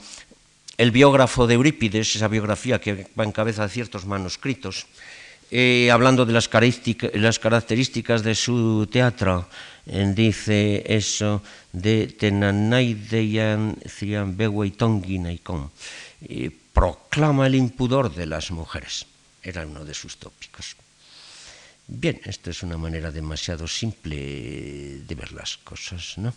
el 0.79 0.91
biógrafo 0.91 1.47
de 1.47 1.55
Eurípides, 1.55 2.17
esa 2.17 2.29
biografía 2.29 2.81
que 2.81 3.07
va 3.19 3.25
en 3.25 3.33
cabeza 3.33 3.63
de 3.63 3.71
ciertos 3.73 4.05
manuscritos, 4.05 4.87
eh, 5.51 5.91
hablando 5.93 6.27
de 6.27 6.33
las, 6.33 6.49
características 6.49 8.23
de 8.23 8.35
su 8.35 8.89
teatro, 8.91 9.49
eh, 9.87 10.13
dice 10.15 10.83
eso 10.87 11.43
de 11.73 12.09
Tenanaideyan 12.09 13.77
y 16.29 16.49
proclama 16.49 17.47
el 17.47 17.55
impudor 17.55 18.13
de 18.15 18.27
las 18.27 18.51
mujeres. 18.51 19.07
Era 19.43 19.65
uno 19.65 19.85
de 19.85 19.95
sus 19.95 20.17
tópicos. 20.17 20.77
Bien, 21.89 22.21
esto 22.25 22.51
es 22.51 22.65
una 22.65 22.77
manera 22.77 23.13
demasiado 23.13 23.69
simple 23.69 24.17
de 25.07 25.15
ver 25.15 25.31
las 25.31 25.57
cosas, 25.59 26.19
¿no? 26.19 26.35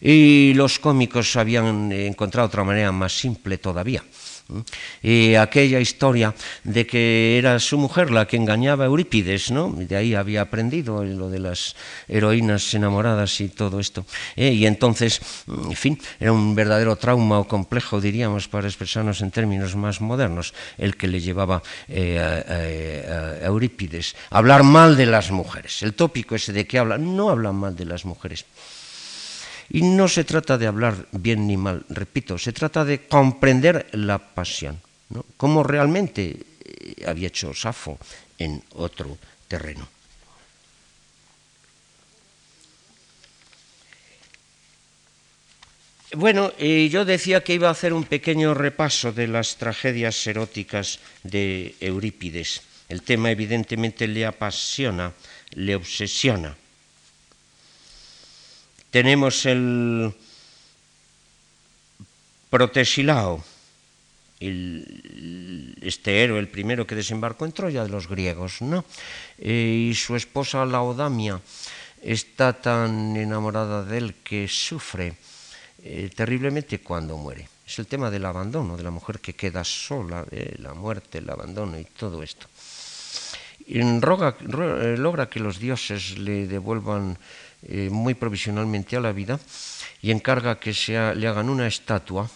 Y 0.00 0.54
los 0.54 0.78
cómicos 0.78 1.34
habían 1.34 1.90
encontrado 1.90 2.46
otra 2.46 2.62
manera 2.62 2.92
más 2.92 3.12
simple 3.12 3.58
todavía. 3.58 4.04
Y 5.02 5.36
aquella 5.36 5.80
historia 5.80 6.34
de 6.64 6.86
que 6.86 7.38
era 7.38 7.58
su 7.58 7.78
mujer 7.78 8.10
la 8.10 8.26
que 8.26 8.36
engañaba 8.36 8.84
a 8.84 8.86
Eurípides, 8.88 9.50
¿no? 9.50 9.72
De 9.72 9.96
ahí 9.96 10.14
había 10.14 10.42
aprendido 10.42 11.02
lo 11.02 11.30
de 11.30 11.38
las 11.38 11.76
heroínas 12.08 12.74
enamoradas 12.74 13.40
y 13.40 13.48
todo 13.48 13.80
esto. 13.80 14.04
¿eh? 14.36 14.52
Y 14.52 14.66
entonces, 14.66 15.20
en 15.48 15.76
fin, 15.76 15.98
era 16.20 16.32
un 16.32 16.54
verdadero 16.54 16.96
trauma 16.96 17.38
o 17.38 17.48
complejo, 17.48 18.00
diríamos, 18.00 18.48
para 18.48 18.68
expresarnos 18.68 19.22
en 19.22 19.30
términos 19.30 19.76
más 19.76 20.00
modernos, 20.00 20.52
el 20.76 20.96
que 20.96 21.08
le 21.08 21.20
llevaba 21.20 21.62
eh, 21.88 22.20
a, 22.20 23.46
Eurípides 23.46 24.14
a 24.30 24.38
hablar 24.38 24.62
mal 24.62 24.96
de 24.96 25.06
las 25.06 25.30
mujeres. 25.30 25.82
El 25.82 25.94
tópico 25.94 26.34
ese 26.34 26.52
de 26.52 26.66
que 26.66 26.78
habla, 26.78 26.98
no 26.98 27.30
habla 27.30 27.52
mal 27.52 27.74
de 27.74 27.86
las 27.86 28.04
mujeres 28.04 28.44
y 29.74 29.82
no 29.82 30.06
se 30.06 30.22
trata 30.22 30.56
de 30.56 30.68
hablar 30.68 31.08
bien 31.10 31.48
ni 31.48 31.56
mal, 31.56 31.84
repito, 31.88 32.38
se 32.38 32.52
trata 32.52 32.84
de 32.84 33.08
comprender 33.08 33.88
la 33.90 34.18
pasión, 34.18 34.80
¿no? 35.10 35.26
como 35.36 35.64
realmente 35.64 36.46
eh, 36.64 37.04
había 37.04 37.26
hecho 37.26 37.52
Safo 37.52 37.98
en 38.38 38.62
otro 38.74 39.18
terreno. 39.48 39.88
Bueno, 46.12 46.56
yo 46.56 47.04
decía 47.04 47.42
que 47.42 47.54
iba 47.54 47.66
a 47.66 47.72
hacer 47.72 47.92
un 47.92 48.04
pequeño 48.04 48.54
repaso 48.54 49.10
de 49.10 49.26
las 49.26 49.56
tragedias 49.56 50.24
eróticas 50.28 51.00
de 51.24 51.74
Eurípides. 51.80 52.62
El 52.88 53.02
tema 53.02 53.32
evidentemente 53.32 54.06
le 54.06 54.24
apasiona, 54.24 55.12
le 55.50 55.74
obsesiona. 55.74 56.54
Tenemos 58.94 59.44
el 59.46 60.14
Protesilao, 62.48 63.42
este 64.38 66.22
héroe, 66.22 66.38
el 66.38 66.46
primero 66.46 66.86
que 66.86 66.94
desembarcó 66.94 67.44
en 67.44 67.50
Troya 67.50 67.82
de 67.82 67.88
los 67.88 68.06
griegos, 68.06 68.62
¿no? 68.62 68.84
Eh, 69.36 69.90
y 69.90 69.94
su 69.96 70.14
esposa 70.14 70.64
Laodamia 70.64 71.40
está 72.04 72.52
tan 72.52 73.16
enamorada 73.16 73.82
de 73.82 73.98
él 73.98 74.14
que 74.22 74.46
sufre 74.46 75.16
eh, 75.82 76.08
terriblemente 76.14 76.78
cuando 76.78 77.16
muere. 77.16 77.48
Es 77.66 77.80
el 77.80 77.88
tema 77.88 78.12
del 78.12 78.24
abandono, 78.24 78.76
de 78.76 78.84
la 78.84 78.92
mujer 78.92 79.18
que 79.18 79.34
queda 79.34 79.64
sola, 79.64 80.24
la 80.58 80.72
muerte, 80.72 81.18
el 81.18 81.28
abandono 81.28 81.80
y 81.80 81.84
todo 81.98 82.22
esto. 82.22 82.46
Y 83.66 83.80
eh, 83.80 84.96
logra 84.98 85.28
que 85.28 85.40
los 85.40 85.58
dioses 85.58 86.18
le 86.18 86.46
devuelvan 86.46 87.16
eh, 87.66 87.88
muy 87.90 88.14
provisionalmente 88.14 88.96
a 88.96 89.00
la 89.00 89.12
vida 89.12 89.40
y 90.02 90.10
encarga 90.10 90.60
que 90.60 90.72
le 91.14 91.26
hagan 91.26 91.48
una 91.48 91.66
estatua 91.66 92.28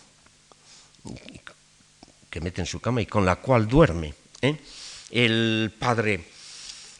que 2.30 2.40
mete 2.40 2.62
en 2.62 2.66
su 2.66 2.80
cama 2.80 3.02
y 3.02 3.06
con 3.06 3.26
la 3.26 3.36
cual 3.36 3.68
duerme. 3.68 4.14
¿eh? 4.40 4.56
El, 5.10 5.72
padre, 5.78 6.24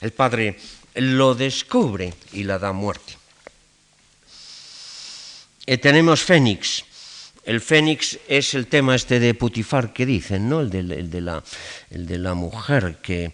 el 0.01 0.13
padre 0.13 0.59
lo 0.97 1.35
descubre 1.35 2.13
y 2.33 2.45
la 2.45 2.59
da 2.59 2.73
muerte. 2.73 3.17
Eh, 5.67 5.79
tenemos 5.79 6.23
Fénix. 6.23 6.85
El 7.45 7.61
Fénix 7.63 8.19
es 8.29 8.53
el 8.53 8.67
tema 8.67 8.95
este 8.95 9.21
de 9.21 9.33
Putifar 9.33 9.93
que 9.95 10.05
dicen, 10.05 10.49
¿no? 10.49 10.61
El 10.61 10.69
de, 10.69 10.83
de, 10.83 11.21
la, 11.21 11.43
el 11.91 12.07
de 12.07 12.19
la 12.19 12.35
mujer 12.35 12.99
que, 13.01 13.33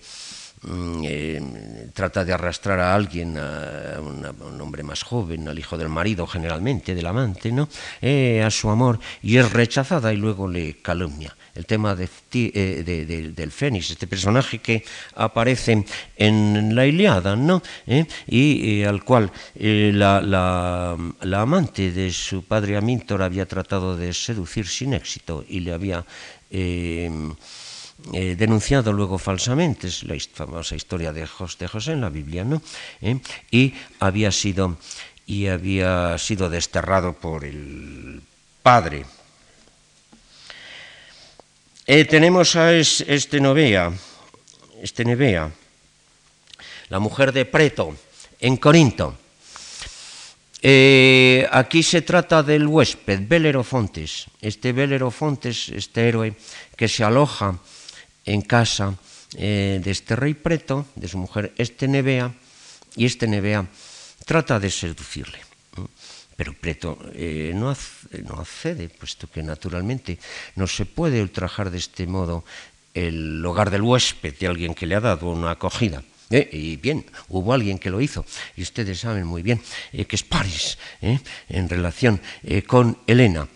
eh, 0.67 1.91
trata 1.93 2.25
de 2.25 2.33
arrastrar 2.33 2.81
a 2.81 2.95
alguien, 2.95 3.37
a, 3.37 4.01
un 4.01 4.61
hombre 4.61 4.83
más 4.83 5.03
joven, 5.03 5.47
al 5.49 5.59
hijo 5.59 5.77
del 5.77 5.89
marido 5.89 6.27
generalmente, 6.27 6.95
del 6.95 7.07
amante, 7.07 7.53
¿no? 7.53 7.69
Eh, 8.01 8.43
a 8.43 8.51
su 8.51 8.71
amor, 8.71 8.99
y 9.23 9.37
es 9.37 9.53
rechazada 9.53 10.13
y 10.13 10.17
luego 10.17 10.49
le 10.49 10.81
calumnia 10.81 11.37
el 11.55 11.67
tema 11.67 11.97
eh, 11.97 13.33
del 13.37 13.53
Fénix, 13.53 13.91
este 13.91 14.07
personaje 14.07 14.59
que 14.59 14.85
aparece 15.15 15.85
en 16.17 16.75
la 16.75 16.87
Iliada, 16.87 17.37
¿no? 17.37 17.63
Y 18.27 18.83
al 18.83 19.05
cual 19.05 19.31
la, 19.55 20.97
amante 21.33 21.93
de 21.93 22.11
su 22.11 22.45
padre 22.45 22.77
Amíntor 22.77 23.23
había 23.23 23.47
tratado 23.47 23.97
de 23.97 24.13
seducir 24.13 24.67
sin 24.67 24.95
éxito 24.95 25.45
y 25.49 25.61
le 25.61 25.73
había 25.73 26.05
denunciado 28.13 28.93
luego 28.93 29.19
falsamente, 29.19 29.89
es 29.89 30.03
la 30.05 30.17
famosa 30.33 30.77
historia 30.77 31.13
de 31.13 31.27
José, 31.27 31.93
en 31.93 32.01
la 32.01 32.11
Biblia, 32.11 32.45
¿no? 32.45 32.61
y 33.51 33.75
había 34.01 34.31
sido 34.31 34.77
y 35.27 35.47
había 35.47 36.19
sido 36.19 36.51
desterrado 36.51 37.15
por 37.15 37.45
el 37.45 38.21
padre 38.63 39.07
eh, 41.87 42.07
tenemos 42.07 42.57
a 42.57 42.73
este 42.73 43.41
Novea, 43.45 43.93
este 44.81 45.05
Nevea, 45.05 45.53
la 46.89 46.99
mujer 46.99 47.31
de 47.31 47.45
Preto, 47.45 47.95
en 48.41 48.57
Corinto. 48.57 49.19
Eh, 50.63 51.47
aquí 51.53 51.83
se 51.83 52.01
trata 52.01 52.43
del 52.43 52.67
huésped, 52.67 53.29
Belerofontes. 53.29 54.25
Este 54.41 54.73
Belerofontes, 54.73 55.69
este 55.69 56.09
héroe 56.09 56.33
que 56.75 56.89
se 56.89 57.05
aloja 57.05 57.59
en 58.25 58.43
casa 58.43 58.95
eh, 59.37 59.81
de 59.83 59.91
este 59.91 60.17
rey 60.17 60.35
Preto, 60.35 60.87
de 60.95 61.09
su 61.09 61.19
mujer 61.19 61.53
este 61.57 61.89
Nevea, 61.89 62.33
y 62.97 63.05
este 63.05 63.27
Nevea 63.27 63.67
trata 64.25 64.61
de 64.61 64.71
seducirle. 64.71 65.39
Pero 66.37 66.55
Preto 66.55 66.99
eh, 67.13 67.53
no, 67.55 67.71
accede, 67.71 68.89
puesto 68.89 69.31
que 69.31 69.43
naturalmente 69.43 70.19
no 70.57 70.67
se 70.67 70.87
puede 70.87 71.23
ultrajar 71.23 71.71
de 71.71 71.79
este 71.79 72.07
modo 72.07 72.45
el 72.93 73.45
hogar 73.45 73.71
del 73.71 73.83
huésped 73.83 74.35
de 74.39 74.47
alguien 74.47 74.75
que 74.75 74.87
le 74.87 74.95
ha 74.95 75.01
dado 75.01 75.31
una 75.31 75.53
acogida. 75.53 76.03
Eh, 76.31 76.49
y 76.53 76.77
bien, 76.77 77.05
hubo 77.29 77.53
alguien 77.53 77.79
que 77.79 77.91
lo 77.91 78.01
hizo, 78.01 78.25
y 78.57 78.63
ustedes 78.63 79.01
saben 79.01 79.27
muy 79.27 79.43
bien 79.43 79.61
que 79.93 80.17
es 80.17 80.23
París, 80.23 80.79
en 81.01 81.69
relación 81.69 82.21
con 82.67 82.99
Helena. 83.07 83.49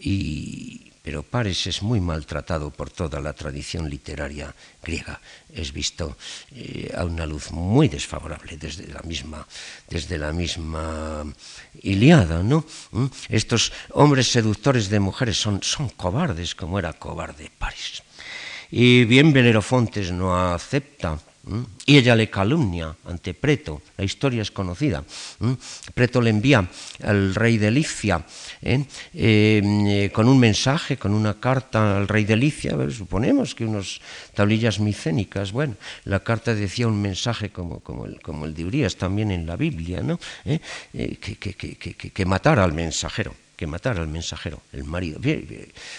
Y, 0.00 0.83
pero 1.04 1.22
Pares 1.22 1.66
es 1.66 1.82
muy 1.82 2.00
maltratado 2.00 2.70
por 2.70 2.88
toda 2.88 3.20
la 3.20 3.34
tradición 3.34 3.90
literaria 3.90 4.54
griega. 4.82 5.20
Es 5.52 5.70
visto 5.70 6.16
eh, 6.56 6.90
a 6.96 7.04
una 7.04 7.26
luz 7.26 7.52
muy 7.52 7.88
desfavorable 7.88 8.56
desde 8.56 8.88
la 8.88 9.02
misma, 9.02 9.46
desde 9.86 10.16
la 10.16 10.32
misma 10.32 11.22
Iliada, 11.82 12.42
¿no? 12.42 12.64
¿Mm? 12.92 13.04
Estos 13.28 13.70
hombres 13.92 14.32
seductores 14.32 14.88
de 14.88 14.98
mujeres 14.98 15.36
son, 15.36 15.62
son 15.62 15.90
cobardes, 15.90 16.54
como 16.54 16.78
era 16.78 16.94
cobarde 16.94 17.52
Paris. 17.52 18.02
Y 18.70 19.04
bien 19.04 19.34
Belerofontes 19.34 20.10
no 20.10 20.32
acepta 20.34 21.20
y 21.86 21.98
ella 21.98 22.16
le 22.16 22.30
calumnia 22.30 22.94
ante 23.04 23.34
Preto, 23.34 23.82
la 23.96 24.04
historia 24.04 24.42
es 24.42 24.50
conocida. 24.50 25.04
Preto 25.94 26.20
le 26.20 26.30
envía 26.30 26.66
al 27.02 27.34
rey 27.34 27.58
de 27.58 27.70
Licia 27.70 28.24
¿eh? 28.62 28.84
Eh, 29.12 30.10
con 30.12 30.28
un 30.28 30.38
mensaje, 30.38 30.96
con 30.96 31.12
una 31.12 31.38
carta 31.38 31.98
al 31.98 32.08
rey 32.08 32.24
de 32.24 32.36
Licia, 32.36 32.76
suponemos 32.90 33.54
que 33.54 33.66
unas 33.66 34.00
tablillas 34.32 34.80
micénicas. 34.80 35.52
Bueno, 35.52 35.74
la 36.04 36.20
carta 36.20 36.54
decía 36.54 36.88
un 36.88 37.00
mensaje 37.00 37.50
como, 37.50 37.82
el, 38.06 38.54
de 38.54 38.64
Urias 38.64 38.96
también 38.96 39.30
en 39.30 39.46
la 39.46 39.56
Biblia, 39.56 40.00
¿no? 40.02 40.18
¿Eh? 40.44 40.60
que 42.14 42.24
matara 42.24 42.64
al 42.64 42.72
mensajero 42.72 43.34
que 43.56 43.66
matar 43.66 43.98
al 43.98 44.08
mensajero, 44.08 44.62
el 44.72 44.84
marido. 44.84 45.20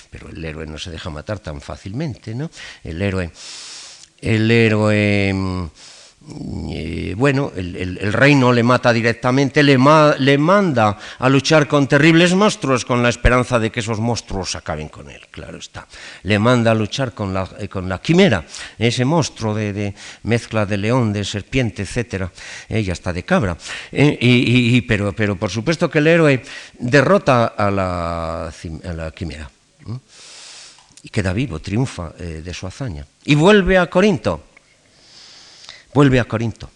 Pero 0.10 0.30
el 0.30 0.44
héroe 0.44 0.66
no 0.66 0.78
se 0.78 0.92
deja 0.92 1.10
matar 1.10 1.40
tan 1.40 1.62
fácilmente, 1.62 2.36
¿no? 2.36 2.50
El 2.84 3.02
héroe 3.02 3.32
el 4.22 4.50
héroe, 4.50 5.34
mm, 5.34 5.66
eh, 6.72 7.14
bueno, 7.16 7.52
el, 7.56 8.12
rey 8.12 8.34
no 8.34 8.52
le 8.52 8.64
mata 8.64 8.92
directamente, 8.92 9.62
le, 9.62 9.78
manda 9.78 10.98
a 11.20 11.30
luchar 11.30 11.68
con 11.68 11.88
terribles 11.88 12.34
monstruos 12.34 12.84
con 12.84 13.04
la 13.04 13.10
esperanza 13.10 13.60
de 13.60 13.72
que 13.72 13.82
esos 13.82 14.00
monstruos 14.00 14.56
acaben 14.56 14.90
con 14.90 15.10
él, 15.12 15.22
claro 15.30 15.60
está. 15.60 15.88
Le 16.24 16.40
manda 16.40 16.72
a 16.72 16.74
luchar 16.74 17.14
con 17.14 17.32
la, 17.32 17.48
eh, 17.60 17.70
quimera, 18.02 18.44
ese 18.80 19.06
monstruo 19.06 19.54
de, 19.54 19.94
mezcla 20.24 20.66
de 20.66 20.78
león, 20.78 21.14
de 21.14 21.24
serpiente, 21.24 21.84
etc. 21.84 22.30
Ella 22.70 22.94
está 22.94 23.14
de 23.14 23.24
cabra. 23.24 23.56
Eh, 23.92 24.18
y, 24.20 24.82
pero, 24.82 25.14
pero 25.14 25.36
por 25.36 25.52
supuesto 25.52 25.90
que 25.92 26.00
el 26.00 26.08
héroe 26.08 26.42
derrota 26.80 27.54
a 27.56 27.70
la, 27.70 28.48
a 28.48 28.94
la 28.94 29.12
quimera 29.12 29.50
y 31.06 31.10
queda 31.10 31.34
vivo, 31.34 31.60
triunfa 31.60 32.16
eh, 32.18 32.42
de 32.44 32.52
su 32.52 32.66
hazaña. 32.66 33.06
Y 33.26 33.36
vuelve 33.36 33.78
a 33.78 33.88
Corinto, 33.88 34.44
vuelve 35.94 36.20
a 36.20 36.26
Corinto. 36.26 36.68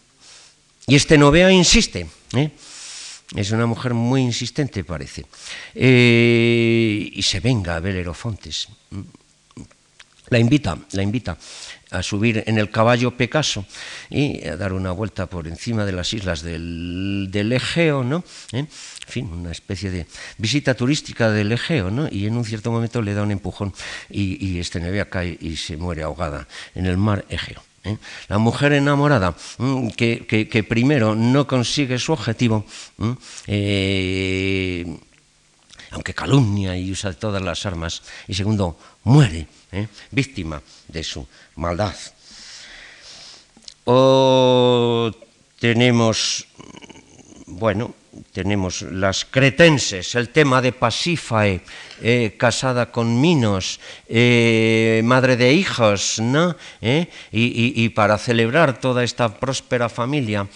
Y 0.85 0.95
este 0.95 1.17
Novea 1.17 1.51
insiste, 1.51 2.07
¿eh? 2.33 2.51
es 3.35 3.49
una 3.49 3.65
mujer 3.65 3.95
muy 3.95 4.21
insistente 4.21 4.83
parece, 4.83 5.25
eh, 5.73 7.09
y 7.11 7.21
se 7.23 7.39
venga 7.39 7.75
a 7.75 7.79
ver 7.79 7.95
La 10.29 10.37
invita, 10.37 10.77
la 10.91 11.01
invita 11.01 11.35
a 11.91 12.03
subir 12.03 12.43
en 12.45 12.57
el 12.57 12.69
caballo 12.69 13.17
Pecaso 13.17 13.65
y 14.09 14.47
a 14.47 14.55
dar 14.55 14.73
una 14.73 14.91
vuelta 14.91 15.25
por 15.25 15.47
encima 15.47 15.85
de 15.85 15.91
las 15.91 16.13
islas 16.13 16.41
del, 16.41 17.29
Egeo, 17.51 18.03
¿no? 18.03 18.23
En 18.51 18.67
fin, 18.69 19.31
una 19.31 19.51
especie 19.51 19.89
de 19.89 20.05
visita 20.37 20.75
turística 20.75 21.31
del 21.31 21.51
Egeo, 21.51 21.89
¿no? 21.89 22.07
Y 22.11 22.27
en 22.27 22.37
un 22.37 22.45
cierto 22.45 22.71
momento 22.71 23.01
le 23.01 23.13
da 23.13 23.23
un 23.23 23.31
empujón 23.31 23.73
y, 24.09 24.59
este 24.59 24.79
Nevea 24.79 25.09
cae 25.09 25.37
y 25.39 25.55
se 25.55 25.77
muere 25.77 26.03
ahogada 26.03 26.47
en 26.75 26.85
el 26.85 26.97
mar 26.97 27.25
Egeo. 27.29 27.63
¿eh? 27.83 27.97
La 28.27 28.37
mujer 28.37 28.73
enamorada 28.73 29.35
mm, 29.57 29.89
que, 29.89 30.65
primero 30.67 31.15
no 31.15 31.47
consigue 31.47 31.97
su 31.97 32.13
objetivo, 32.13 32.65
eh, 33.47 34.99
aunque 35.91 36.13
calumnia 36.13 36.77
y 36.77 36.91
usa 36.91 37.13
todas 37.13 37.41
las 37.41 37.65
armas, 37.65 38.03
y 38.27 38.35
segundo, 38.35 38.77
muere, 39.03 39.47
¿eh? 39.71 39.87
víctima 40.11 40.61
de 40.87 41.03
su 41.03 41.27
maldad. 41.55 41.95
O 43.85 45.11
tenemos, 45.59 46.47
bueno, 47.47 47.95
tenemos 48.31 48.81
las 48.83 49.25
cretenses, 49.25 50.15
el 50.15 50.29
tema 50.29 50.61
de 50.61 50.71
Pasífae, 50.71 51.61
eh, 52.01 52.35
casada 52.37 52.91
con 52.91 53.19
Minos, 53.19 53.79
eh, 54.07 55.01
madre 55.03 55.35
de 55.35 55.53
hijos, 55.53 56.19
¿no? 56.19 56.55
¿Eh? 56.81 57.07
Y, 57.31 57.89
para 57.89 58.17
celebrar 58.17 58.79
toda 58.79 59.03
esta 59.03 59.39
próspera 59.39 59.89
familia, 59.89 60.47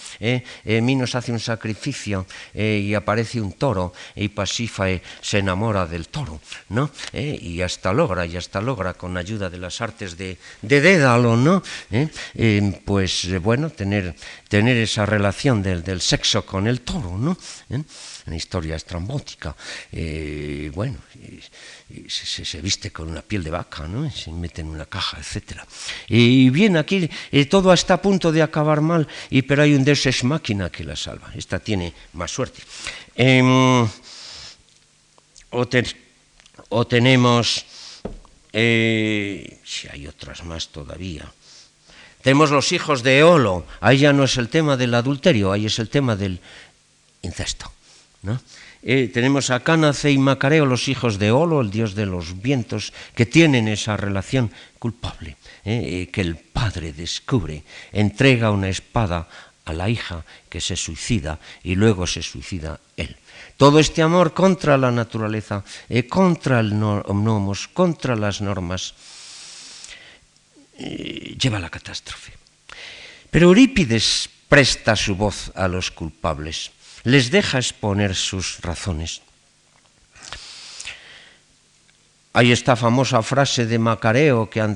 Minos 0.63 1.15
hace 1.15 1.31
un 1.31 1.39
sacrificio 1.39 2.25
y 2.53 2.93
aparece 2.93 3.41
un 3.41 3.53
toro 3.53 3.93
y 4.15 4.29
Pasífae 4.29 5.01
se 5.19 5.39
enamora 5.39 5.85
del 5.85 6.07
toro, 6.07 6.39
¿no? 6.69 6.91
Y 7.13 7.61
hasta 7.61 7.91
logra, 7.91 8.25
y 8.25 8.37
hasta 8.37 8.61
logra 8.61 8.93
con 8.93 9.17
ayuda 9.17 9.49
de 9.49 9.57
las 9.57 9.81
artes 9.81 10.17
de, 10.17 10.37
Dédalo, 10.61 11.35
¿no? 11.35 11.63
pues 12.85 13.41
bueno, 13.41 13.69
tener, 13.69 14.15
tener 14.47 14.77
esa 14.77 15.05
relación 15.05 15.63
del, 15.63 15.83
del 15.83 16.01
sexo 16.01 16.45
con 16.45 16.67
el 16.67 16.81
toro, 16.81 17.17
¿no? 17.17 17.37
Una 18.25 18.35
historia 18.35 18.75
estrambótica. 18.75 19.55
Eh, 19.91 20.71
bueno, 20.73 20.97
se, 22.07 22.61
viste 22.61 22.91
con 22.91 23.09
una 23.09 23.21
piel 23.21 23.43
de 23.43 23.51
vaca, 23.51 23.87
¿no? 23.87 24.09
se 24.09 24.31
mete 24.31 24.61
en 24.61 24.69
una 24.69 24.85
caja, 24.85 25.17
etc. 25.19 25.61
Y 26.07 26.49
bien, 26.49 26.77
aquí 26.77 27.09
eh, 27.31 27.45
todo 27.45 27.73
está 27.73 27.95
a 27.95 28.01
punto 28.01 28.31
de 28.31 28.41
acabar 28.41 28.81
mal, 28.81 29.07
y, 29.29 29.41
pero 29.41 29.63
hay 29.63 29.73
un 29.73 29.83
Deus 29.83 30.23
máquina 30.23 30.69
que 30.69 30.83
la 30.83 30.95
salva. 30.95 31.31
Esta 31.35 31.59
tiene 31.59 31.93
más 32.13 32.31
suerte. 32.31 32.61
Em, 33.15 33.87
o, 35.49 36.87
tenemos, 36.87 37.65
eh, 38.51 39.59
si 39.63 39.87
hay 39.87 40.07
otras 40.07 40.43
más 40.43 40.69
todavía. 40.69 41.31
Tenemos 42.21 42.51
los 42.51 42.71
hijos 42.71 43.03
de 43.03 43.19
Eolo, 43.19 43.65
ahí 43.81 43.97
ya 43.99 44.13
no 44.13 44.23
es 44.23 44.37
el 44.37 44.47
tema 44.47 44.77
del 44.77 44.93
adulterio, 44.95 45.51
ahí 45.51 45.65
es 45.65 45.77
el 45.79 45.89
tema 45.89 46.15
del 46.15 46.39
incesto. 47.21 47.71
Eh, 48.83 49.09
tenemos 49.13 49.49
a 49.49 49.61
Cánace 49.61 50.11
y 50.11 50.17
Macareo, 50.17 50.65
los 50.65 50.87
hijos 50.87 51.19
de 51.19 51.31
Olo, 51.31 51.61
el 51.61 51.71
dios 51.71 51.95
de 51.95 52.05
los 52.05 52.41
vientos, 52.41 52.93
que 53.15 53.25
tienen 53.25 53.67
esa 53.67 53.95
relación 53.95 54.51
culpable, 54.79 55.37
eh, 55.63 56.03
eh, 56.03 56.09
que 56.11 56.21
el 56.21 56.35
padre 56.35 56.93
descubre, 56.93 57.63
entrega 57.91 58.51
una 58.51 58.69
espada 58.69 59.27
a 59.65 59.73
la 59.73 59.89
hija 59.89 60.25
que 60.49 60.59
se 60.59 60.75
suicida 60.75 61.39
y 61.63 61.75
luego 61.75 62.07
se 62.07 62.21
suicida 62.21 62.79
él. 62.97 63.15
Todo 63.55 63.79
este 63.79 64.01
amor 64.01 64.33
contra 64.33 64.77
la 64.77 64.91
naturaleza, 64.91 65.63
contra 66.09 66.59
el 66.59 66.77
nomos, 66.77 67.67
contra 67.69 68.15
las 68.15 68.41
normas, 68.41 68.93
lleva 71.39 71.57
a 71.57 71.61
la 71.61 71.69
catástrofe. 71.69 72.33
Pero 73.29 73.47
Eurípides 73.47 74.29
presta 74.49 74.95
su 74.95 75.15
voz 75.15 75.51
a 75.55 75.67
los 75.67 75.91
culpables, 75.91 76.71
les 77.03 77.31
deja 77.31 77.57
exponer 77.57 78.15
sus 78.15 78.59
razones. 78.61 79.21
Hay 82.35 82.51
esta 82.51 82.75
famosa 82.75 83.21
frase 83.21 83.67
de 83.67 83.77
Macareo 83.77 84.49
que 84.49 84.59
han 84.59 84.75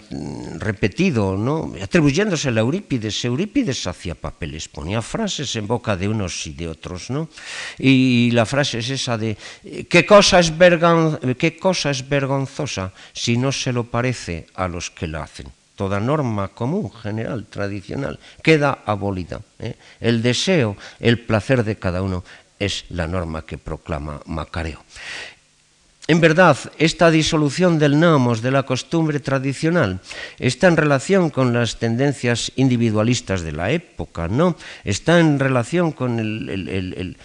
repetido, 0.59 1.36
¿no? 1.36 1.73
atribuyéndose 1.82 2.49
a 2.49 2.61
Eurípides. 2.61 3.25
Eurípides 3.25 3.88
hacía 3.88 4.13
papeles, 4.13 4.69
ponía 4.69 5.01
frases 5.01 5.55
en 5.55 5.65
boca 5.65 5.97
de 5.97 6.07
unos 6.07 6.45
y 6.45 6.53
de 6.53 6.67
otros. 6.67 7.09
¿no? 7.09 7.30
Y 7.80 8.30
la 8.30 8.45
frase 8.45 8.78
es 8.78 8.91
esa 8.91 9.17
de, 9.17 9.36
¿qué 9.89 10.05
cosa 10.05 10.39
es, 10.39 10.53
¿qué 11.39 11.57
cosa 11.57 11.89
es 11.89 12.07
vergonzosa 12.07 12.93
si 13.11 13.38
no 13.38 13.51
se 13.51 13.73
lo 13.73 13.86
parece 13.86 14.45
a 14.53 14.67
los 14.67 14.91
que 14.91 15.07
la 15.07 15.23
hacen? 15.23 15.57
Toda 15.78 16.01
norma 16.01 16.49
común, 16.49 16.89
general, 16.89 17.45
tradicional, 17.45 18.17
queda 18.41 18.82
abolida. 18.84 19.41
¿eh? 19.59 19.78
El 20.01 20.25
deseo, 20.25 20.75
el 20.99 21.21
placer 21.21 21.63
de 21.63 21.78
cada 21.78 22.01
uno 22.01 22.25
es 22.57 22.86
la 22.89 23.05
norma 23.05 23.45
que 23.45 23.59
proclama 23.61 24.19
Macareo. 24.25 24.82
En 26.07 26.21
verdad, 26.21 26.57
esta 26.80 27.11
disolución 27.11 27.80
del 27.80 27.99
nomos, 27.99 28.41
de 28.41 28.49
la 28.49 28.63
costumbre 28.63 29.19
tradicional, 29.19 29.99
está 30.39 30.67
en 30.67 30.78
relación 30.78 31.30
con 31.30 31.51
las 31.51 31.78
tendencias 31.78 32.51
individualistas 32.55 33.41
de 33.41 33.51
la 33.51 33.71
época, 33.71 34.30
¿no? 34.30 34.55
Está 34.86 35.19
en 35.19 35.38
relación 35.38 35.91
con 35.91 36.17
el, 36.17 37.17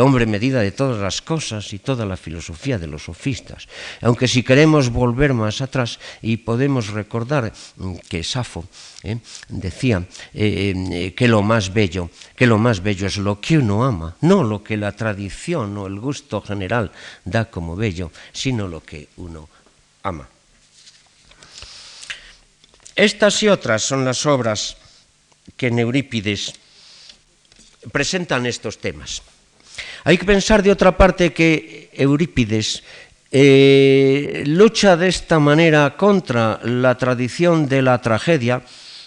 hombre 0.00 0.26
medida 0.26 0.60
de 0.60 0.72
todas 0.72 1.00
las 1.00 1.22
cosas 1.22 1.72
y 1.72 1.78
toda 1.78 2.04
la 2.04 2.16
filosofía 2.16 2.78
de 2.78 2.86
los 2.86 3.04
sofistas. 3.04 3.68
Aunque 4.02 4.26
si 4.26 4.42
queremos 4.42 4.90
volver 4.90 5.34
más 5.34 5.60
atrás 5.60 6.00
y 6.20 6.38
podemos 6.38 6.88
recordar 6.88 7.52
mm, 7.76 7.94
que 8.08 8.24
Safo 8.24 8.64
eh, 9.02 9.18
decía 9.48 10.02
eh, 10.34 10.74
eh, 10.74 11.14
que 11.14 11.28
lo 11.28 11.42
más 11.42 11.72
bello, 11.72 12.10
que 12.34 12.46
lo 12.46 12.58
más 12.58 12.82
bello 12.82 13.06
es 13.06 13.16
lo 13.18 13.40
que 13.40 13.58
uno 13.58 13.84
ama, 13.84 14.16
no 14.22 14.42
lo 14.42 14.62
que 14.64 14.76
la 14.76 14.92
tradición 14.92 15.78
o 15.78 15.86
el 15.86 16.00
gusto 16.00 16.40
general 16.40 16.90
da 17.24 17.46
como 17.46 17.76
bello, 17.76 18.10
sino 18.32 18.66
lo 18.66 18.82
que 18.82 19.08
uno 19.16 19.48
ama. 20.02 20.28
Estas 22.96 23.42
y 23.42 23.48
otras 23.48 23.82
son 23.82 24.04
las 24.04 24.24
obras 24.26 24.76
que 25.56 25.70
Neurípides 25.70 26.54
presentan 27.92 28.46
estos 28.46 28.78
temas. 28.78 29.22
Hay 30.04 30.18
que 30.18 30.24
pensar 30.24 30.62
de 30.62 30.70
otra 30.70 30.96
parte 30.96 31.32
que 31.32 31.90
Eurípides 31.92 32.82
eh, 33.36 34.44
lucha 34.46 34.96
de 34.96 35.08
esta 35.08 35.40
manera 35.40 35.96
contra 35.96 36.60
la 36.62 36.94
tradición 36.94 37.66
de 37.66 37.82
la 37.82 38.00
tragedia. 38.00 38.62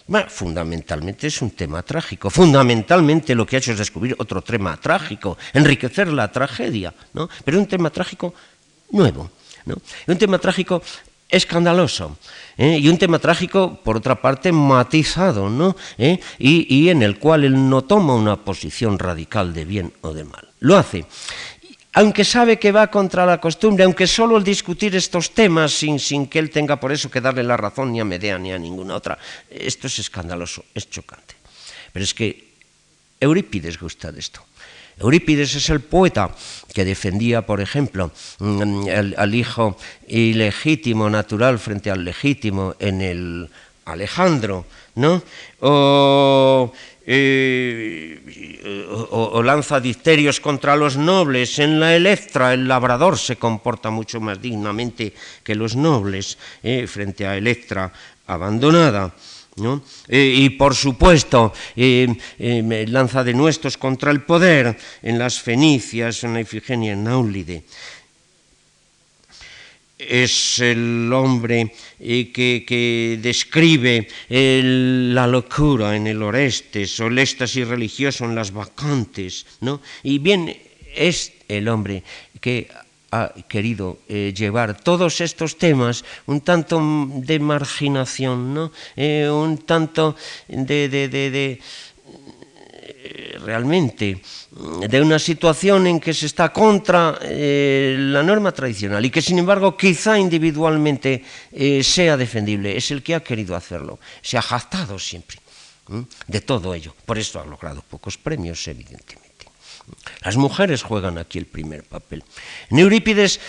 Bueno, 0.08 0.28
fundamentalmente 0.30 1.28
es 1.28 1.42
un 1.42 1.52
tema 1.52 1.82
trágico. 1.84 2.30
Fundamentalmente 2.30 3.36
lo 3.36 3.46
que 3.46 3.56
ha 3.56 3.60
hecho 3.60 3.72
es 3.72 3.78
descubrir 3.78 4.16
otro 4.20 4.42
tema 4.42 4.76
trágico, 4.76 5.38
enriquecer 5.54 6.10
la 6.10 6.32
tragedia, 6.32 6.94
¿no? 7.14 7.30
Pero 7.46 7.58
un 7.58 7.68
tema 7.68 7.90
trágico 7.90 8.34
nuevo, 8.92 9.32
¿no? 9.66 9.76
Un 10.08 10.18
tema 10.18 10.40
trágico 10.40 10.82
escandaloso. 11.30 12.18
¿eh? 12.58 12.78
Y 12.80 12.90
un 12.90 12.98
tema 12.98 13.20
trágico, 13.20 13.80
por 13.84 13.98
otra 13.98 14.22
parte, 14.22 14.52
matizado, 14.52 15.50
¿no? 15.50 15.76
¿Eh? 15.98 16.20
Y, 16.40 16.90
en 16.90 17.04
el 17.04 17.20
cual 17.20 17.44
él 17.44 17.70
no 17.70 17.84
toma 17.84 18.16
una 18.16 18.38
posición 18.38 19.00
radical 19.00 19.54
de 19.54 19.66
bien 19.66 19.94
o 20.02 20.14
de 20.14 20.24
mal. 20.24 20.48
Lo 20.60 20.78
hace. 20.78 21.06
Aunque 21.94 22.24
sabe 22.24 22.60
que 22.60 22.72
va 22.72 22.92
contra 22.92 23.26
la 23.26 23.42
costumbre, 23.42 23.84
aunque 23.84 24.06
solo 24.06 24.38
el 24.38 24.44
discutir 24.44 24.96
estos 24.96 25.32
temas 25.32 25.72
sin 25.74 26.28
que 26.28 26.38
él 26.38 26.52
tenga 26.52 26.80
por 26.80 26.92
eso 26.92 27.10
que 27.10 27.22
darle 27.22 27.44
la 27.44 27.58
razón 27.58 27.92
ni 27.92 28.00
a 28.00 28.06
Medea 28.06 28.38
ni 28.38 28.52
a 28.52 28.60
ninguna 28.60 28.96
otra, 28.96 29.18
esto 29.50 29.88
es 29.88 29.98
escandaloso, 29.98 30.66
es 30.76 30.90
chocante. 30.90 31.34
Pero 31.92 32.04
es 32.04 32.14
que 32.14 32.54
Eurípides 33.20 33.80
gusta 33.80 34.12
de 34.12 34.20
esto. 34.20 34.46
Eurípides 35.00 35.56
es 35.56 35.70
el 35.70 35.82
poeta 35.82 36.32
que 36.74 36.86
defendía, 36.86 37.46
por 37.46 37.62
ejemplo, 37.62 38.12
mm, 38.40 38.88
al 39.18 39.36
hijo 39.36 39.78
ilegítimo 40.08 41.10
natural 41.10 41.60
frente 41.60 41.92
al 41.92 42.04
legítimo 42.04 42.76
en 42.80 43.02
el 43.02 43.50
Alejandro, 43.86 44.66
¿no? 44.96 45.22
O, 45.62 46.74
eh, 47.06 48.20
o, 49.10 49.42
lanza 49.42 49.80
dicterios 49.80 50.42
contra 50.42 50.76
los 50.76 50.98
nobles. 50.98 51.58
En 51.60 51.80
la 51.80 51.96
Electra 51.96 52.54
el 52.54 52.68
labrador 52.68 53.18
se 53.18 53.38
comporta 53.38 53.90
mucho 53.90 54.20
más 54.20 54.42
dignamente 54.42 55.14
que 55.44 55.56
los 55.56 55.76
nobles 55.76 56.38
eh, 56.62 56.86
frente 56.86 57.26
a 57.26 57.38
Electra 57.38 57.94
abandonada. 58.28 59.16
Eh, 60.08 60.34
y 60.38 60.50
por 60.52 60.76
supuesto, 60.76 61.54
eh, 61.76 62.08
eh, 62.38 62.86
lanza 62.88 63.24
de 63.24 63.34
nuestros 63.34 63.78
contra 63.78 64.12
el 64.12 64.22
poder 64.22 64.78
en 65.02 65.18
las 65.18 65.42
Fenicias, 65.42 66.24
en 66.24 66.34
la 66.34 66.42
Ifigenia 66.42 66.94
en 66.94 67.04
Naulide. 67.04 67.64
Es 69.98 70.60
el 70.60 71.12
hombre 71.12 71.74
que, 71.98 73.20
describe 73.20 74.08
la 74.30 75.26
locura 75.26 75.96
en 75.96 76.06
el 76.06 76.22
Orestes 76.22 77.00
o 77.00 77.08
el 77.08 77.18
éxtasis 77.18 77.68
religioso 77.68 78.26
en 78.26 78.36
las 78.36 78.54
vacantes. 78.54 79.48
¿no? 79.62 79.82
Y 80.04 80.20
bien, 80.20 80.56
es 80.96 81.34
el 81.48 81.68
hombre 81.68 82.04
que 82.40 82.70
ha 83.12 83.32
querido 83.48 84.00
eh, 84.08 84.34
llevar 84.36 84.76
todos 84.76 85.22
estos 85.22 85.58
temas 85.58 86.04
un 86.26 86.42
tanto 86.42 86.80
de 87.24 87.40
marginación, 87.40 88.54
¿no? 88.54 88.72
Eh, 88.96 89.30
un 89.30 89.60
tanto 89.60 90.16
de, 90.48 90.90
de, 90.90 91.62
realmente 93.46 94.20
de 94.90 95.02
una 95.02 95.20
situación 95.20 95.88
en 95.88 96.00
que 96.00 96.14
se 96.14 96.26
está 96.26 96.52
contra 96.52 97.20
eh, 97.22 97.96
la 97.98 98.24
norma 98.24 98.52
tradicional 98.52 99.06
y 99.06 99.10
que 99.10 99.22
sin 99.22 99.40
embargo 99.40 99.78
quizá 99.78 100.20
individualmente 100.20 101.24
sea 101.82 102.18
defendible, 102.18 102.76
es 102.76 102.92
el 102.92 103.02
que 103.04 103.16
ha 103.16 103.24
querido 103.24 103.56
hacerlo, 103.56 104.00
se 104.22 104.38
ha 104.38 104.42
jactado 104.42 105.00
siempre 105.00 105.38
de 106.28 106.42
todo 106.42 106.74
ello, 106.74 106.94
por 107.06 107.18
eso 107.18 107.40
ha 107.40 107.46
logrado 107.46 107.82
pocos 107.82 108.18
premios 108.18 108.68
evidentemente. 108.68 109.27
Las 110.22 110.38
mujeres 110.38 110.84
juegan 110.84 111.18
aquí 111.18 111.38
el 111.38 111.46
primer 111.46 111.84
papel. 111.84 112.24
En 112.70 112.80
Eurípides 112.80 113.40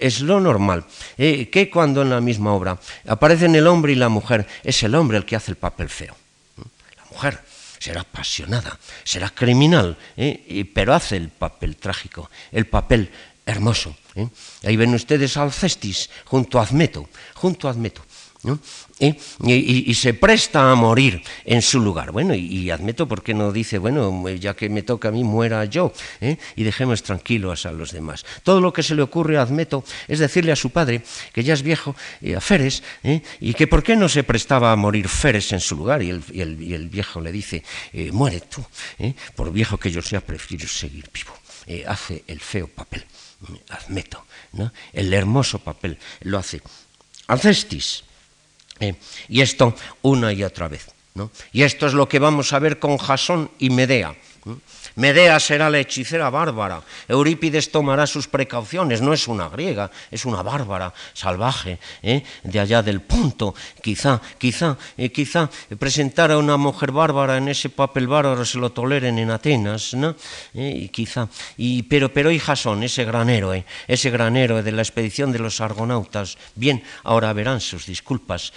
es 0.00 0.20
lo 0.20 0.40
normal, 0.40 0.84
eh, 1.16 1.48
que 1.50 1.70
cuando 1.70 2.02
en 2.02 2.10
la 2.10 2.20
misma 2.20 2.52
obra 2.52 2.78
aparecen 3.06 3.54
el 3.54 3.66
hombre 3.66 3.92
y 3.92 3.96
la 3.96 4.08
mujer, 4.08 4.46
es 4.62 4.82
el 4.82 4.94
hombre 4.94 5.18
el 5.18 5.24
que 5.24 5.36
hace 5.36 5.50
el 5.50 5.56
papel 5.56 5.88
feo. 5.88 6.16
La 6.96 7.04
mujer 7.10 7.40
será 7.78 8.02
apasionada, 8.02 8.78
será 9.04 9.30
criminal, 9.30 9.96
eh, 10.16 10.68
pero 10.72 10.94
hace 10.94 11.16
el 11.16 11.28
papel 11.28 11.76
trágico, 11.76 12.30
el 12.52 12.66
papel 12.66 13.10
hermoso. 13.46 13.96
Eh. 14.14 14.28
Ahí 14.64 14.76
ven 14.76 14.94
ustedes 14.94 15.36
a 15.36 15.42
Alcestis 15.42 16.10
junto 16.24 16.58
a 16.58 16.62
Admeto, 16.62 17.08
junto 17.34 17.68
a 17.68 17.70
Admeto. 17.70 18.02
Y, 19.00 19.94
se 19.94 20.14
presta 20.14 20.70
a 20.70 20.74
morir 20.76 21.22
en 21.44 21.60
su 21.60 21.80
lugar. 21.80 22.12
Bueno, 22.12 22.34
y, 22.34 22.70
admito 22.70 23.08
por 23.08 23.22
qué 23.22 23.34
no 23.34 23.52
dice, 23.52 23.78
bueno, 23.78 24.28
ya 24.30 24.54
que 24.54 24.68
me 24.68 24.82
toca 24.82 25.08
a 25.08 25.10
mí, 25.10 25.24
muera 25.24 25.64
yo, 25.64 25.92
¿eh? 26.20 26.36
y 26.54 26.62
dejemos 26.62 27.02
tranquilos 27.02 27.66
a 27.66 27.72
los 27.72 27.92
demás. 27.92 28.24
Todo 28.42 28.60
lo 28.60 28.72
que 28.72 28.82
se 28.82 28.94
le 28.94 29.02
ocurre 29.02 29.38
a 29.38 29.42
Admeto 29.42 29.84
es 30.06 30.20
decirle 30.20 30.52
a 30.52 30.56
su 30.56 30.70
padre, 30.70 31.02
que 31.32 31.42
ya 31.42 31.54
es 31.54 31.62
viejo, 31.62 31.96
y 32.20 32.34
a 32.34 32.40
Feres, 32.40 32.82
¿eh? 33.02 33.22
y 33.40 33.54
que 33.54 33.66
por 33.66 33.82
qué 33.82 33.96
no 33.96 34.08
se 34.08 34.22
prestaba 34.22 34.72
a 34.72 34.76
morir 34.76 35.08
Feres 35.08 35.52
en 35.52 35.60
su 35.60 35.76
lugar. 35.76 36.02
Y 36.02 36.10
el, 36.10 36.88
viejo 36.88 37.20
le 37.20 37.32
dice, 37.32 37.64
eh, 37.92 38.12
muere 38.12 38.40
tú, 38.40 38.64
por 39.34 39.52
viejo 39.52 39.78
que 39.78 39.90
yo 39.90 40.00
sea, 40.00 40.20
prefiero 40.20 40.68
seguir 40.68 41.10
vivo. 41.12 41.34
hace 41.86 42.24
el 42.26 42.40
feo 42.40 42.68
papel, 42.68 43.04
Admeto, 43.68 44.24
¿no? 44.52 44.72
el 44.92 45.12
hermoso 45.12 45.58
papel 45.58 45.98
lo 46.22 46.38
hace 46.38 46.62
Alcestis 47.28 48.04
eh, 48.80 48.94
y 49.28 49.40
esto 49.40 49.74
una 50.02 50.32
y 50.32 50.44
otra 50.44 50.68
vez. 50.68 50.86
¿no? 51.14 51.30
Y 51.52 51.62
esto 51.62 51.86
es 51.86 51.94
lo 51.94 52.08
que 52.08 52.18
vamos 52.18 52.52
a 52.52 52.58
ver 52.58 52.78
con 52.78 52.96
Jasón 52.96 53.50
y 53.58 53.70
Medea. 53.70 54.14
Medea 54.98 55.38
será 55.38 55.70
la 55.70 55.78
hechicera 55.78 56.28
bárbara. 56.28 56.82
Eurípides 57.06 57.70
tomará 57.70 58.04
sus 58.04 58.26
precauciones. 58.26 59.00
No 59.00 59.12
es 59.12 59.28
una 59.28 59.48
griega, 59.48 59.92
es 60.10 60.26
una 60.26 60.42
bárbara 60.42 60.92
salvaje 61.14 61.78
¿eh? 62.02 62.24
de 62.42 62.58
allá 62.58 62.82
del 62.82 63.00
punto. 63.00 63.54
Quizá, 63.80 64.20
quizá, 64.38 64.76
eh, 64.96 65.12
quizá 65.12 65.48
presentar 65.78 66.32
a 66.32 66.38
una 66.38 66.56
mujer 66.56 66.90
bárbara 66.90 67.36
en 67.36 67.46
ese 67.46 67.68
papel 67.68 68.08
bárbaro 68.08 68.44
se 68.44 68.58
lo 68.58 68.72
toleren 68.72 69.20
en 69.20 69.30
Atenas, 69.30 69.94
¿no? 69.94 70.16
Eh, 70.52 70.74
y 70.82 70.88
quizá. 70.88 71.28
Y, 71.56 71.84
pero, 71.84 72.12
pero 72.12 72.32
y 72.32 72.40
Jasón, 72.40 72.82
ese 72.82 73.04
gran 73.04 73.30
héroe, 73.30 73.64
ese 73.86 74.10
gran 74.10 74.36
héroe 74.36 74.64
de 74.64 74.72
la 74.72 74.82
expedición 74.82 75.30
de 75.30 75.38
los 75.38 75.60
argonautas, 75.60 76.38
bien, 76.56 76.82
ahora 77.04 77.32
verán 77.32 77.60
sus 77.60 77.86
disculpas, 77.86 78.52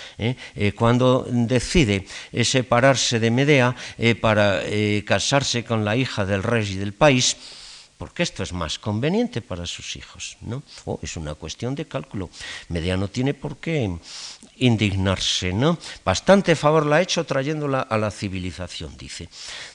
cuando 0.75 1.25
decide 1.29 2.07
separarse 2.43 3.19
de 3.19 3.29
Medea 3.29 3.75
para 4.19 4.61
casarse 5.05 5.63
con 5.63 5.85
la 5.85 5.95
hija 5.95 6.25
de 6.25 6.30
del 6.32 6.43
rey 6.43 6.65
y 6.71 6.75
del 6.75 6.93
país, 6.93 7.36
porque 7.97 8.23
esto 8.23 8.41
es 8.41 8.51
más 8.51 8.79
conveniente 8.79 9.41
para 9.41 9.67
sus 9.67 9.95
hijos. 9.95 10.38
¿no? 10.41 10.63
Oh, 10.86 10.97
es 11.03 11.17
una 11.17 11.36
cuestión 11.36 11.75
de 11.75 11.86
cálculo. 11.86 12.32
Medea 12.69 12.97
no 12.97 13.09
tiene 13.09 13.36
por 13.36 13.57
qué 13.57 13.91
indignarse. 14.57 15.53
¿no? 15.53 15.77
Bastante 16.03 16.55
favor 16.55 16.88
la 16.88 16.95
ha 16.95 17.01
hecho 17.01 17.23
trayéndola 17.25 17.82
a 17.82 17.97
la 17.99 18.09
civilización, 18.09 18.97
dice, 18.97 19.29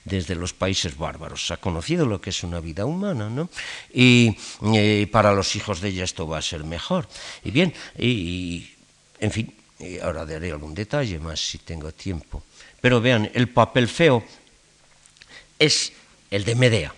desde 0.04 0.34
los 0.34 0.54
países 0.54 0.96
bárbaros. 0.96 1.52
Ha 1.52 1.58
conocido 1.58 2.04
lo 2.04 2.20
que 2.20 2.30
es 2.30 2.42
una 2.42 2.58
vida 2.58 2.84
humana. 2.84 3.30
¿no? 3.30 3.48
Y, 3.92 4.36
eh, 4.74 5.06
para 5.12 5.32
los 5.32 5.54
hijos 5.54 5.80
de 5.80 5.90
ella 5.90 6.02
esto 6.02 6.26
va 6.26 6.38
a 6.38 6.42
ser 6.42 6.64
mejor. 6.64 7.06
Y 7.44 7.52
bien, 7.52 7.72
y, 7.96 8.68
en 9.20 9.30
fin, 9.30 9.54
ahora 10.02 10.26
daré 10.26 10.50
algún 10.50 10.74
detalle 10.74 11.20
más 11.20 11.38
si 11.38 11.58
tengo 11.58 11.92
tiempo. 11.92 12.42
Pero 12.80 13.00
vean, 13.00 13.30
el 13.34 13.50
papel 13.50 13.86
feo 13.86 14.24
es 15.58 15.92
el 16.30 16.44
de 16.44 16.54
Medea. 16.54 16.94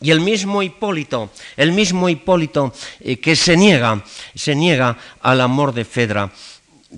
Y 0.00 0.10
el 0.10 0.20
mismo 0.20 0.62
Hipólito, 0.62 1.30
el 1.56 1.72
mismo 1.72 2.08
Hipólito 2.08 2.74
eh, 3.00 3.16
que 3.16 3.34
se 3.34 3.56
niega, 3.56 4.04
se 4.34 4.54
niega 4.54 4.98
al 5.22 5.40
amor 5.40 5.72
de 5.72 5.84
Fedra, 5.84 6.30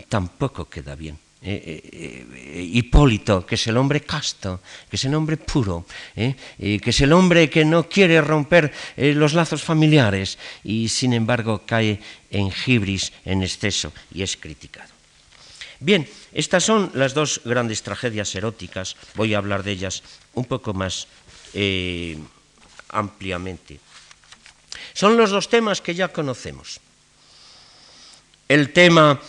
tampoco 0.09 0.69
queda 0.69 0.97
bien. 0.97 1.17
Eh, 1.47 1.83
eh, 1.93 2.69
Hipólito, 2.73 3.47
que 3.47 3.55
es 3.55 3.67
el 3.69 3.77
hombre 3.77 4.01
casto, 4.01 4.61
que 4.91 4.97
es 4.97 5.05
el 5.05 5.15
hombre 5.15 5.37
puro, 5.37 5.85
que 6.15 6.81
es 6.83 7.01
el 7.03 7.13
hombre 7.13 7.51
que 7.51 7.67
no 7.67 7.87
quiere 7.87 8.21
romper 8.23 8.73
los 8.97 9.35
lazos 9.35 9.63
familiares 9.63 10.39
y 10.65 10.89
sin 10.89 11.13
embargo 11.13 11.63
cae 11.67 12.01
en 12.31 12.51
gibris, 12.51 13.13
en 13.27 13.43
exceso 13.43 13.93
y 14.13 14.23
es 14.23 14.39
criticado. 14.39 14.89
Bien, 15.81 16.09
estas 16.33 16.65
son 16.65 16.91
las 16.95 17.13
dos 17.13 17.43
grandes 17.45 17.83
tragedias 17.83 18.35
eróticas, 18.35 18.97
voy 19.15 19.35
a 19.35 19.39
hablar 19.39 19.63
de 19.63 19.73
ellas 19.73 20.03
un 20.33 20.47
poco 20.47 20.73
más 20.73 21.09
ampliamente. 22.91 23.81
Son 24.93 25.17
los 25.17 25.31
dos 25.31 25.49
temas 25.49 25.81
que 25.81 25.95
ya 25.95 26.09
conocemos. 26.09 26.81
El 28.49 28.73
tema 28.73 29.21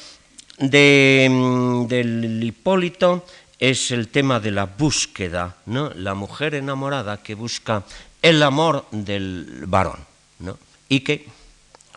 mm, 0.59 1.85
del 1.87 2.39
Hipólito 2.43 3.25
es 3.59 3.91
el 3.91 4.09
tema 4.09 4.39
de 4.39 4.51
la 4.51 4.65
búsqueda, 4.65 5.57
¿no? 5.65 5.89
la 5.95 6.13
mujer 6.13 6.55
enamorada 6.55 7.23
que 7.23 7.35
busca 7.35 7.83
el 8.21 8.43
amor 8.43 8.85
del 8.91 9.63
varón 9.67 10.05
¿no? 10.39 10.59
y 10.89 10.99
que 10.99 11.27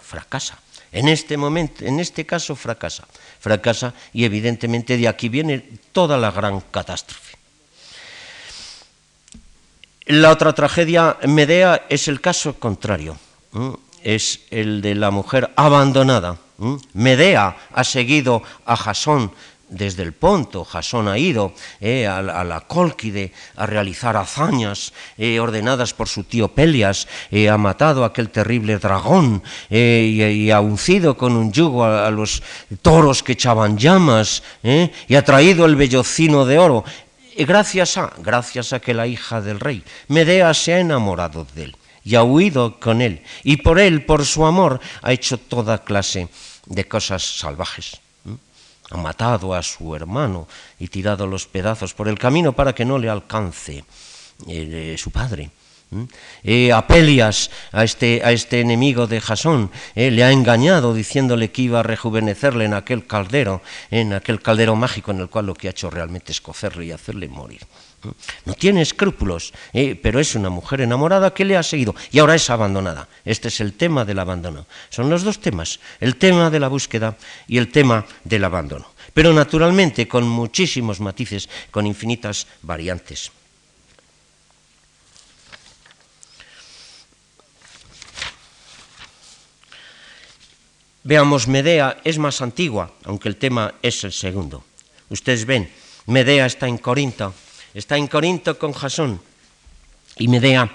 fracasa. 0.01 0.59
En 0.91 1.09
este 1.09 1.37
momento, 1.37 1.85
en 1.85 2.01
este 2.01 2.25
caso 2.25 2.57
fracasa, 2.57 3.07
fracasa 3.41 3.93
y 4.15 4.25
evidentemente 4.25 4.97
de 4.97 5.09
aquí 5.09 5.29
viene 5.29 5.59
toda 5.93 6.17
la 6.17 6.31
gran 6.31 6.61
catástrofe. 6.71 7.28
La 10.09 10.31
otra 10.31 10.55
tragedia, 10.55 11.19
Medea, 11.27 11.85
es 11.91 12.09
el 12.09 12.23
caso 12.23 12.55
contrario. 12.55 13.19
Es 14.03 14.41
el 14.51 14.81
de 14.81 14.95
la 14.95 15.11
mujer 15.11 15.51
abandonada. 15.55 16.39
Medea 16.95 17.55
ha 17.71 17.85
seguido 17.85 18.43
a 18.65 18.75
Jasón 18.75 19.31
desde 19.69 20.03
el 20.03 20.15
Ponto, 20.15 20.65
Jasón 20.65 21.09
ha 21.09 21.19
ido 21.19 21.53
eh, 21.79 22.07
a, 22.07 22.23
la 22.23 22.61
Cólquide 22.63 23.33
a 23.55 23.67
realizar 23.67 24.17
hazañas 24.17 24.95
eh, 25.19 25.39
ordenadas 25.39 25.93
por 25.93 26.09
su 26.09 26.25
tío 26.25 26.49
Pelias, 26.49 27.07
eh, 27.31 27.51
ha 27.51 27.59
matado 27.59 28.03
a 28.03 28.07
aquel 28.07 28.31
terrible 28.31 28.79
dragón 28.79 29.43
y, 29.69 30.51
ha 30.51 30.61
uncido 30.61 31.19
con 31.19 31.37
un 31.37 31.53
yugo 31.53 31.85
a, 31.85 32.11
los 32.11 32.43
toros 32.81 33.23
que 33.23 33.33
echaban 33.33 33.77
llamas 33.77 34.43
y 34.63 35.15
ha 35.15 35.23
traído 35.23 35.67
el 35.67 35.77
vellocino 35.77 36.47
de 36.47 36.59
oro. 36.59 36.85
Y 37.39 37.45
gracias 37.45 37.97
a, 37.97 38.13
gracias 38.19 38.73
a 38.73 38.81
que 38.81 38.93
la 38.93 39.07
hija 39.07 39.41
del 39.41 39.61
rey, 39.61 39.85
Medea 40.09 40.53
se 40.55 40.75
ha 40.75 40.81
enamorado 40.81 41.47
de 41.55 41.67
él 41.67 41.77
y 42.03 42.17
ha 42.17 42.25
huido 42.25 42.81
con 42.81 43.01
él, 43.01 43.23
y 43.45 43.59
por 43.59 43.79
él, 43.79 44.05
por 44.05 44.27
su 44.27 44.45
amor, 44.45 44.81
ha 45.03 45.13
hecho 45.13 45.39
toda 45.39 45.85
clase 45.85 46.29
de 46.67 46.89
cosas 46.89 47.23
salvajes. 47.23 48.01
Ha 48.91 48.97
matado 48.97 49.55
a 49.55 49.63
su 49.63 49.95
hermano 49.95 50.49
y 50.81 50.89
tirado 50.89 51.29
los 51.29 51.47
pedazos 51.47 51.95
por 51.95 52.09
el 52.09 52.19
camino 52.19 52.55
para 52.55 52.75
que 52.75 52.85
no 52.85 52.99
le 52.99 53.09
alcance 53.09 53.85
eh, 54.49 54.97
su 54.99 55.13
padre. 55.13 55.53
Eh, 56.45 56.71
a 56.71 56.87
Pelias, 56.87 57.51
a 57.73 57.83
este, 57.83 58.21
este 58.31 58.61
enemigo 58.61 59.07
de 59.07 59.21
Jasón, 59.21 59.71
eh, 59.95 60.11
le 60.11 60.23
ha 60.23 60.33
engañado 60.33 60.93
diciéndole 60.93 61.51
que 61.51 61.63
iba 61.63 61.81
a 61.81 61.83
rejuvenecerle 61.83 62.67
en 62.67 62.75
aquel 62.75 63.07
caldero, 63.07 63.63
en 63.91 64.13
aquel 64.13 64.43
caldero 64.43 64.77
mágico 64.77 65.13
en 65.13 65.21
el 65.21 65.29
cual 65.29 65.47
lo 65.47 65.55
que 65.55 65.69
ha 65.69 65.71
hecho 65.71 65.89
realmente 65.89 66.33
es 66.33 66.41
cocerle 66.43 66.87
y 66.87 66.93
hacerle 66.93 67.29
morir. 67.29 67.61
No 68.45 68.55
tiene 68.55 68.83
escrúpulos, 68.83 69.53
eh, 69.73 69.99
pero 70.01 70.21
es 70.21 70.35
una 70.35 70.51
mujer 70.51 70.83
enamorada 70.83 71.33
que 71.33 71.45
le 71.45 71.57
ha 71.57 71.63
seguido 71.63 71.95
y 72.13 72.19
ahora 72.19 72.35
es 72.35 72.49
abandonada. 72.51 73.09
Este 73.25 73.49
es 73.49 73.61
el 73.61 73.73
tema 73.73 74.05
del 74.05 74.19
abandono. 74.19 74.67
Son 74.91 75.09
los 75.09 75.25
dos 75.25 75.41
temas, 75.41 75.81
el 76.01 76.17
tema 76.17 76.51
de 76.51 76.61
la 76.61 76.69
búsqueda 76.69 77.17
y 77.49 77.57
el 77.59 77.73
tema 77.73 78.05
del 78.25 78.45
abandono. 78.45 78.87
Pero 79.15 79.33
naturalmente 79.33 80.07
con 80.07 80.29
muchísimos 80.29 81.01
matices, 81.01 81.49
con 81.71 81.87
infinitas 81.87 82.47
variantes. 82.63 83.33
Veamos, 91.09 91.49
Medea 91.49 92.05
es 92.05 92.19
más 92.19 92.43
antigua, 92.43 92.93
aunque 93.05 93.31
el 93.31 93.41
tema 93.41 93.73
es 93.81 94.05
el 94.05 94.13
segundo. 94.13 94.63
Ustedes 95.09 95.47
ven, 95.47 95.73
Medea 96.05 96.45
está 96.45 96.69
en 96.69 96.77
Corinto, 96.77 97.33
está 97.73 97.97
en 97.97 98.09
Corinto 98.09 98.59
con 98.59 98.75
Jasón, 98.75 99.19
y 100.19 100.29
Medea 100.29 100.69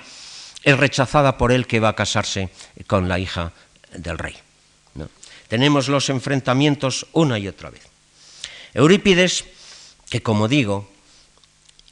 es 0.63 0.75
rechazada 0.75 1.37
por 1.37 1.51
él 1.51 1.67
que 1.67 1.79
va 1.79 1.89
a 1.89 1.95
casarse 1.95 2.49
con 2.87 3.07
la 3.07 3.19
hija 3.19 3.53
del 3.93 4.17
rey. 4.17 4.33
Tenemos 5.49 5.87
los 5.87 6.09
enfrentamientos 6.09 7.05
una 7.13 7.37
y 7.37 7.47
otra 7.47 7.69
vez. 7.69 7.85
Eurípides, 8.73 9.45
que 10.09 10.23
como 10.23 10.47
digo, 10.47 10.89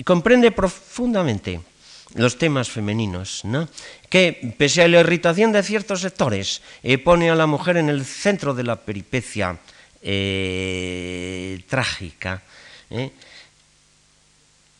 comprende 0.03 0.49
profundamente 0.49 1.61
los 2.15 2.39
temas 2.39 2.71
femeninos, 2.71 3.45
¿no? 3.45 3.69
Que 4.11 4.35
pese 4.59 4.83
a 4.83 4.91
la 4.91 4.99
irritación 4.99 5.55
de 5.55 5.63
ciertos 5.63 6.03
sectores, 6.03 6.59
eh, 6.83 6.99
pone 6.99 7.31
a 7.31 7.39
la 7.39 7.47
mujer 7.47 7.79
en 7.79 7.87
el 7.87 8.03
centro 8.03 8.51
de 8.53 8.67
la 8.67 8.75
peripecia 8.75 9.55
eh, 10.03 11.63
trágica, 11.71 12.43
¿eh? 12.91 13.09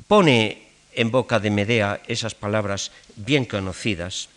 pone 0.06 0.68
en 0.92 1.12
boca 1.16 1.40
de 1.40 1.50
Medea 1.50 2.04
esas 2.12 2.36
palabras 2.36 2.92
bien 3.16 3.48
conocidas, 3.48 4.28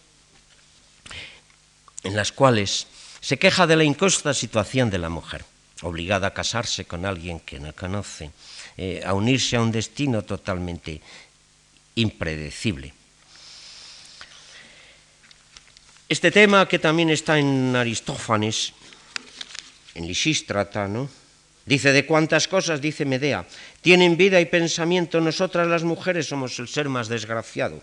en 2.05 2.15
las 2.15 2.31
cuales 2.31 2.87
se 3.19 3.37
queja 3.37 3.67
de 3.67 3.75
la 3.75 3.83
injusta 3.83 4.33
situación 4.33 4.91
de 4.91 5.03
la 5.03 5.09
mujer, 5.11 5.45
obligada 5.83 6.29
a 6.29 6.35
casarse 6.39 6.85
con 6.85 7.05
alguien 7.05 7.41
que 7.41 7.59
no 7.59 7.75
conoce, 7.75 8.31
a 9.05 9.13
unirse 9.13 9.57
a 9.57 9.63
un 9.63 9.73
destino 9.73 10.23
totalmente 10.23 11.01
impredecible. 11.97 12.95
Este 16.09 16.31
tema 16.31 16.69
que 16.69 16.79
también 16.79 17.09
está 17.09 17.39
en 17.39 17.75
Aristófanes, 17.75 18.73
en 19.95 20.07
Lisístrata, 20.07 20.87
¿no? 20.87 21.09
Dice, 21.65 21.93
de 21.93 22.05
cuántas 22.05 22.47
cosas, 22.47 22.81
dice 22.81 23.07
Medea, 23.07 23.47
tienen 23.81 24.19
vida 24.19 24.39
y 24.39 24.45
pensamiento, 24.45 25.19
nosotras 25.21 25.67
las 25.67 25.83
mujeres 25.83 26.29
somos 26.29 26.59
el 26.59 26.69
ser 26.69 26.91
más 26.91 27.09
desgraciado. 27.09 27.81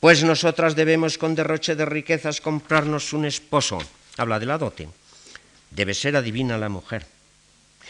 Pues 0.00 0.24
nosotras 0.24 0.74
debemos 0.74 1.18
con 1.18 1.34
derroche 1.34 1.76
de 1.76 1.84
riquezas 1.84 2.40
comprarnos 2.40 3.12
un 3.12 3.26
esposo. 3.26 3.78
Habla 4.16 4.40
de 4.40 4.46
la 4.46 4.56
dote. 4.56 4.88
Debe 5.70 5.92
ser 5.92 6.16
adivina 6.16 6.56
la 6.56 6.68
mujer. 6.68 7.06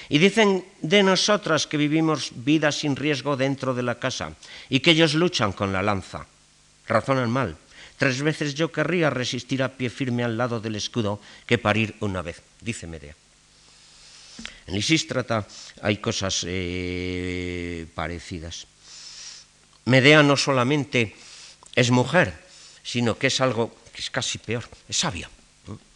Y 0.09 0.19
dicen 0.19 0.67
de 0.83 1.03
nosotras 1.03 1.67
que 1.67 1.77
vivimos 1.77 2.33
vidas 2.35 2.83
sin 2.83 2.97
riesgo 2.97 3.37
dentro 3.37 3.73
de 3.73 3.83
la 3.83 3.99
casa 4.01 4.35
y 4.69 4.81
que 4.81 4.91
ellos 4.91 5.15
luchan 5.15 5.53
con 5.53 5.73
la 5.73 5.81
lanza. 5.81 6.27
Razonan 6.89 7.31
mal. 7.31 7.57
Tres 8.03 8.21
veces 8.21 8.55
yo 8.59 8.73
querría 8.73 9.11
resistir 9.11 9.63
a 9.63 9.71
pie 9.79 9.87
firme 9.87 10.25
al 10.25 10.35
lado 10.35 10.59
del 10.59 10.75
escudo 10.75 11.23
que 11.47 11.55
parir 11.55 11.95
una 12.01 12.19
vez, 12.21 12.43
dice 12.59 12.89
Medea. 12.89 13.15
En 14.67 14.75
Lisístrata 14.75 15.47
hay 15.83 15.99
cosas 15.99 16.43
eh, 16.49 17.87
parecidas. 17.95 18.67
Medea 19.85 20.21
no 20.25 20.37
solamente 20.37 21.15
es 21.77 21.93
mujer, 21.93 22.35
sino 22.83 23.17
que 23.17 23.29
es 23.29 23.41
algo 23.41 23.71
que 23.95 24.01
es 24.01 24.11
casi 24.11 24.39
peor, 24.39 24.67
es 24.89 24.97
sabia. 24.97 25.31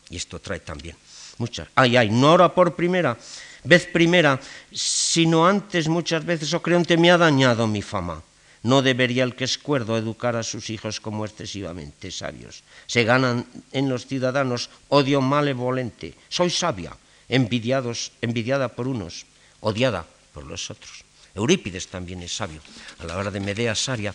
Y 0.09 0.15
esto 0.15 0.39
trae 0.39 0.61
también 0.61 0.95
muchas. 1.39 1.67
Ay, 1.75 1.97
ay, 1.97 2.11
no 2.11 2.29
ahora 2.29 2.55
por 2.55 2.77
primera, 2.77 3.19
vez 3.65 3.85
primera, 3.87 4.39
sino 4.71 5.45
antes 5.45 5.89
muchas 5.89 6.25
veces, 6.25 6.55
o 6.55 6.59
oh 6.59 6.63
creonte, 6.63 6.97
me 6.97 7.11
ha 7.11 7.19
dañado 7.19 7.67
mi 7.67 7.83
fama. 7.83 8.23
No 8.67 8.83
debería 8.83 9.23
el 9.23 9.39
que 9.39 9.47
es 9.47 9.63
cuerdo 9.63 9.97
educar 9.97 10.35
a 10.35 10.43
sus 10.43 10.71
hijos 10.71 10.99
como 10.99 11.25
excesivamente 11.25 12.11
sabios. 12.11 12.67
Se 12.91 13.05
ganan 13.07 13.47
en 13.71 13.89
los 13.89 14.11
ciudadanos 14.11 14.71
odio 14.89 15.23
malevolente. 15.23 16.19
Soy 16.29 16.51
sabia, 16.51 16.91
envidiados, 17.29 18.11
envidiada 18.19 18.67
por 18.67 18.89
unos, 18.89 19.23
odiada 19.61 20.03
por 20.35 20.51
los 20.51 20.67
otros. 20.69 21.07
Eurípides 21.37 21.87
también 21.87 22.27
es 22.27 22.35
sabio. 22.35 22.59
A 22.99 23.07
la 23.07 23.17
hora 23.17 23.31
de 23.31 23.39
Medea 23.39 23.77
Saria, 23.77 24.13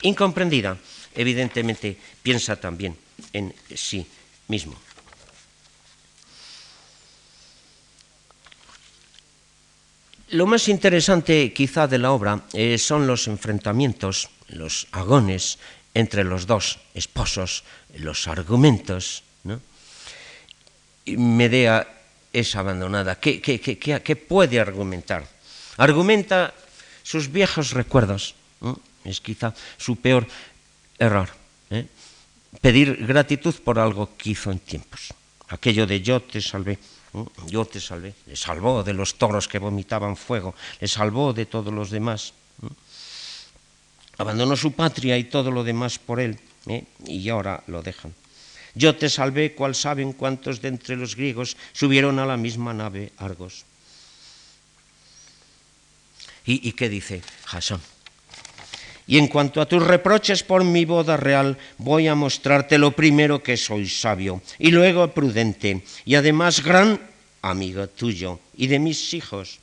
incomprendida, 0.00 0.78
evidentemente 1.14 1.92
piensa 2.22 2.56
también 2.56 2.96
en 3.34 3.52
sí 3.76 4.06
mismo. 4.48 4.80
Lo 10.30 10.46
más 10.46 10.68
interesante 10.68 11.52
quizá 11.52 11.88
de 11.88 11.98
la 11.98 12.12
obra 12.12 12.46
eh, 12.52 12.78
son 12.78 13.06
los 13.06 13.26
enfrentamientos, 13.26 14.30
los 14.46 14.86
agones 14.92 15.58
entre 15.92 16.22
los 16.22 16.46
dos 16.46 16.78
esposos, 16.94 17.64
los 17.98 18.28
argumentos. 18.28 19.24
¿no? 19.42 19.60
Medea 21.06 21.82
es 22.32 22.54
abandonada. 22.54 23.18
¿Qué, 23.18 24.16
puede 24.28 24.60
argumentar? 24.60 25.26
Argumenta 25.78 26.54
sus 27.02 27.32
viejos 27.32 27.72
recuerdos. 27.72 28.36
Es 29.02 29.20
quizá 29.20 29.52
su 29.78 29.96
peor 29.96 30.28
error. 30.96 31.28
¿eh? 31.70 31.86
Pedir 32.60 33.04
gratitud 33.04 33.54
por 33.64 33.80
algo 33.80 34.14
que 34.16 34.30
hizo 34.30 34.52
en 34.52 34.60
tiempos. 34.60 35.10
Aquello 35.48 35.88
de 35.88 36.00
yo 36.00 36.22
te 36.22 36.40
salvé 36.40 36.78
yo 37.46 37.64
te 37.64 37.80
salvé, 37.80 38.14
le 38.26 38.36
salvó 38.36 38.82
de 38.82 38.94
los 38.94 39.16
toros 39.16 39.48
que 39.48 39.58
vomitaban 39.58 40.16
fuego, 40.16 40.54
le 40.80 40.86
salvó 40.86 41.32
de 41.32 41.46
todos 41.46 41.72
los 41.74 41.90
demás. 41.90 42.34
Abandonó 44.18 44.54
su 44.56 44.72
patria 44.72 45.18
y 45.18 45.24
todo 45.24 45.50
lo 45.50 45.64
demás 45.64 45.98
por 45.98 46.20
él, 46.20 46.38
¿eh? 46.66 46.84
y 47.06 47.28
ahora 47.28 47.64
lo 47.66 47.82
dejan. 47.82 48.14
Yo 48.74 48.94
te 48.94 49.08
salvé, 49.08 49.54
cual 49.54 49.74
saben 49.74 50.12
cuántos 50.12 50.60
de 50.60 50.68
entre 50.68 50.96
los 50.96 51.16
griegos 51.16 51.56
subieron 51.72 52.18
a 52.18 52.26
la 52.26 52.36
misma 52.36 52.72
nave 52.72 53.12
Argos. 53.16 53.64
¿Y, 56.46 56.68
y 56.68 56.72
qué 56.72 56.88
dice 56.88 57.22
Jasón? 57.46 57.80
Y 59.10 59.18
en 59.18 59.26
cuanto 59.26 59.60
a 59.60 59.66
tus 59.66 59.82
reproches 59.82 60.44
por 60.44 60.62
mi 60.62 60.84
boda 60.84 61.16
real, 61.16 61.58
voy 61.78 62.06
a 62.06 62.14
mostrarte 62.14 62.78
lo 62.78 62.92
primero 62.92 63.42
que 63.42 63.56
soy 63.56 63.88
sabio, 63.88 64.40
y 64.56 64.70
luego 64.70 65.10
prudente, 65.10 65.82
y 66.04 66.14
además 66.14 66.62
gran 66.62 66.94
amigo 67.42 67.88
tuyo 67.88 68.38
y 68.56 68.68
de 68.68 68.78
mis 68.78 69.12
hijos. 69.12 69.58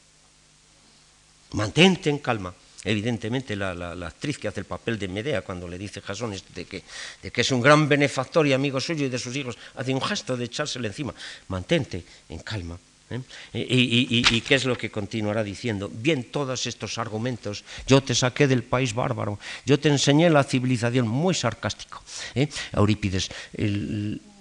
Mantente 1.53 2.09
en 2.09 2.17
calma. 2.17 2.53
Evidentemente 2.83 3.55
la, 3.55 3.71
actriz 4.05 4.37
que 4.37 4.49
hace 4.49 4.59
el 4.59 4.65
papel 4.65 4.99
de 4.99 5.07
Medea 5.07 5.41
cuando 5.41 5.65
le 5.65 5.77
dice 5.77 6.01
Jasón 6.01 6.35
de 6.53 6.65
que, 6.65 6.83
de 7.23 7.31
que 7.31 7.39
es 7.39 7.51
un 7.51 7.61
gran 7.61 7.87
benefactor 7.87 8.45
y 8.47 8.51
amigo 8.51 8.81
suyo 8.81 9.05
y 9.05 9.09
de 9.09 9.17
sus 9.17 9.33
hijos, 9.33 9.57
hace 9.75 9.93
un 9.93 10.01
gesto 10.01 10.35
de 10.35 10.43
echársele 10.43 10.89
encima. 10.89 11.15
Mantente 11.47 12.03
en 12.27 12.39
calma. 12.39 12.77
¿Eh? 13.09 13.21
Y, 13.53 14.41
qué 14.41 14.55
es 14.55 14.65
lo 14.65 14.77
que 14.77 14.89
continuará 14.89 15.43
diciendo? 15.43 15.89
Bien, 15.91 16.25
todos 16.25 16.65
estos 16.67 16.97
argumentos, 16.97 17.63
yo 17.87 18.01
te 18.01 18.15
saqué 18.15 18.47
del 18.47 18.63
país 18.63 18.93
bárbaro, 18.93 19.39
yo 19.65 19.79
te 19.79 19.89
enseñé 19.89 20.29
la 20.29 20.43
civilización, 20.43 21.07
muy 21.07 21.33
sarcástico. 21.33 22.01
¿eh? 22.35 22.49
Eurípides, 22.73 23.29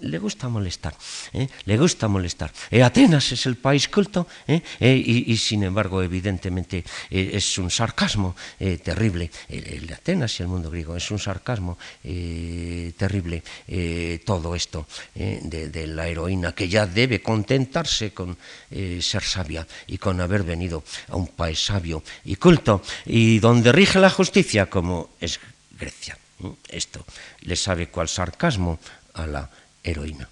le 0.00 0.18
gusta 0.18 0.48
molestar, 0.48 0.94
¿eh? 1.32 1.48
le 1.64 1.78
gusta 1.78 2.08
molestar. 2.08 2.52
Atenas 2.82 3.32
es 3.32 3.46
el 3.46 3.56
país 3.56 3.88
culto 3.88 4.26
y, 4.80 5.36
sin 5.36 5.64
embargo, 5.64 6.02
evidentemente, 6.02 6.84
es 7.10 7.58
un 7.58 7.70
sarcasmo 7.70 8.36
terrible. 8.82 9.30
El, 9.48 9.92
Atenas 9.92 10.38
y 10.38 10.42
el 10.42 10.48
mundo 10.48 10.70
griego 10.70 10.96
es 10.96 11.10
un 11.10 11.18
sarcasmo 11.18 11.78
terrible 12.02 13.42
todo 14.24 14.54
esto 14.54 14.86
de 15.14 15.86
la 15.86 16.08
heroína 16.08 16.54
que 16.54 16.68
ya 16.68 16.86
debe 16.86 17.22
contentarse 17.22 18.12
con 18.12 18.36
eh, 18.70 19.00
ser 19.00 19.22
sabia 19.22 19.66
y 19.86 19.98
con 19.98 20.20
haber 20.20 20.42
venido 20.42 20.82
a 21.08 21.16
un 21.16 21.28
país 21.28 21.64
sabio 21.64 22.02
y 22.24 22.36
culto 22.36 22.82
y 23.04 23.38
donde 23.38 23.72
rige 23.72 23.98
la 23.98 24.10
justicia 24.10 24.66
como 24.66 25.10
es 25.20 25.40
Grecia. 25.78 26.18
Esto 26.68 27.04
le 27.42 27.56
sabe 27.56 27.88
cuál 27.88 28.08
sarcasmo 28.08 28.78
a 29.14 29.26
la 29.26 29.50
heroína. 29.86 30.28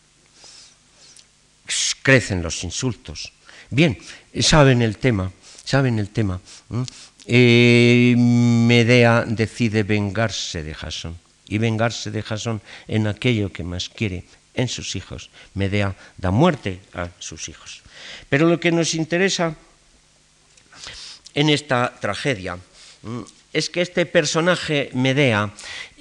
Crecen 2.02 2.42
los 2.42 2.64
insultos. 2.64 3.32
Bien, 3.70 3.96
saben 4.40 4.82
el 4.82 4.98
tema, 4.98 5.32
saben 5.64 5.98
el 5.98 6.10
tema. 6.10 6.40
Eh, 7.26 8.14
Medea 8.18 9.24
decide 9.26 9.82
vengarse 9.82 10.62
de 10.62 10.74
Jasón 10.74 11.16
y 11.48 11.56
vengarse 11.56 12.10
de 12.10 12.22
Jasón 12.22 12.60
en 12.88 13.06
aquello 13.06 13.52
que 13.52 13.64
más 13.64 13.88
quiere, 13.88 14.24
en 14.52 14.68
sus 14.68 14.96
hijos. 14.96 15.30
Medea 15.54 15.96
da 16.18 16.30
muerte 16.30 16.80
a 16.92 17.08
sus 17.18 17.48
hijos. 17.48 17.82
Pero 18.28 18.46
lo 18.46 18.60
que 18.60 18.72
nos 18.72 18.94
interesa 18.94 19.56
en 21.32 21.48
esta 21.48 21.92
tragedia 22.00 22.58
es 23.54 23.70
que 23.70 23.80
este 23.80 24.04
personaje 24.04 24.90
Medea 24.92 25.52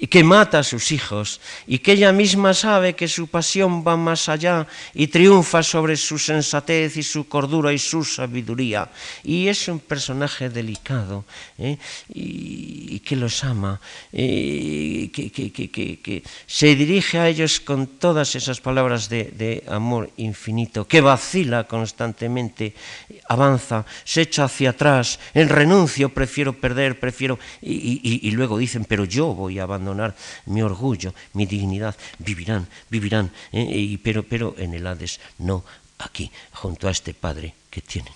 que 0.08 0.24
mata 0.24 0.58
a 0.58 0.62
sus 0.62 0.92
hijos 0.92 1.40
y 1.66 1.78
que 1.78 1.92
ella 1.92 2.12
misma 2.12 2.54
sabe 2.54 2.94
que 2.94 3.08
su 3.08 3.28
pasión 3.28 3.84
va 3.86 3.96
más 3.96 4.28
allá 4.28 4.66
y 4.92 5.06
triunfa 5.06 5.62
sobre 5.62 5.96
su 5.96 6.18
sensatez 6.18 6.96
y 6.96 7.02
su 7.02 7.28
cordura 7.28 7.72
y 7.72 7.78
su 7.78 8.04
sabiduría. 8.04 8.90
Y 9.22 9.48
es 9.48 9.68
un 9.68 9.80
personaje 9.80 10.50
delicado 10.50 11.24
¿eh? 11.58 11.78
y, 12.12 12.98
que 13.00 13.16
los 13.16 13.44
ama, 13.44 13.80
y 14.12 15.08
que, 15.08 15.30
que, 15.30 16.22
se 16.46 16.74
dirige 16.74 17.18
a 17.18 17.28
ellos 17.28 17.60
con 17.60 17.86
todas 17.86 18.34
esas 18.34 18.60
palabras 18.60 19.08
de, 19.08 19.62
amor 19.68 20.10
infinito, 20.16 20.86
que 20.86 21.00
vacila 21.00 21.64
constantemente, 21.64 22.74
avanza, 23.28 23.84
se 24.04 24.22
echa 24.22 24.44
hacia 24.44 24.70
atrás, 24.70 25.18
en 25.34 25.48
renuncio, 25.48 26.08
prefiero 26.08 26.52
perder, 26.52 26.98
prefiero... 26.98 27.38
y 27.60 28.30
luego 28.32 28.58
dicen, 28.58 28.84
pero 28.84 29.04
yo 29.04 29.34
voy 29.34 29.58
a 29.58 29.64
abandonar 29.64 30.14
mi 30.46 30.62
orgullo, 30.62 31.14
mi 31.32 31.46
dignidad, 31.46 31.96
vivirán, 32.18 32.66
vivirán, 32.90 33.30
¿eh? 33.52 33.98
pero, 34.02 34.22
pero 34.22 34.54
en 34.58 34.74
el 34.74 34.86
Hades, 34.86 35.20
no 35.38 35.64
aquí, 35.98 36.30
junto 36.52 36.88
a 36.88 36.90
este 36.90 37.14
Padre 37.14 37.54
que 37.70 37.80
tienen. 37.80 38.12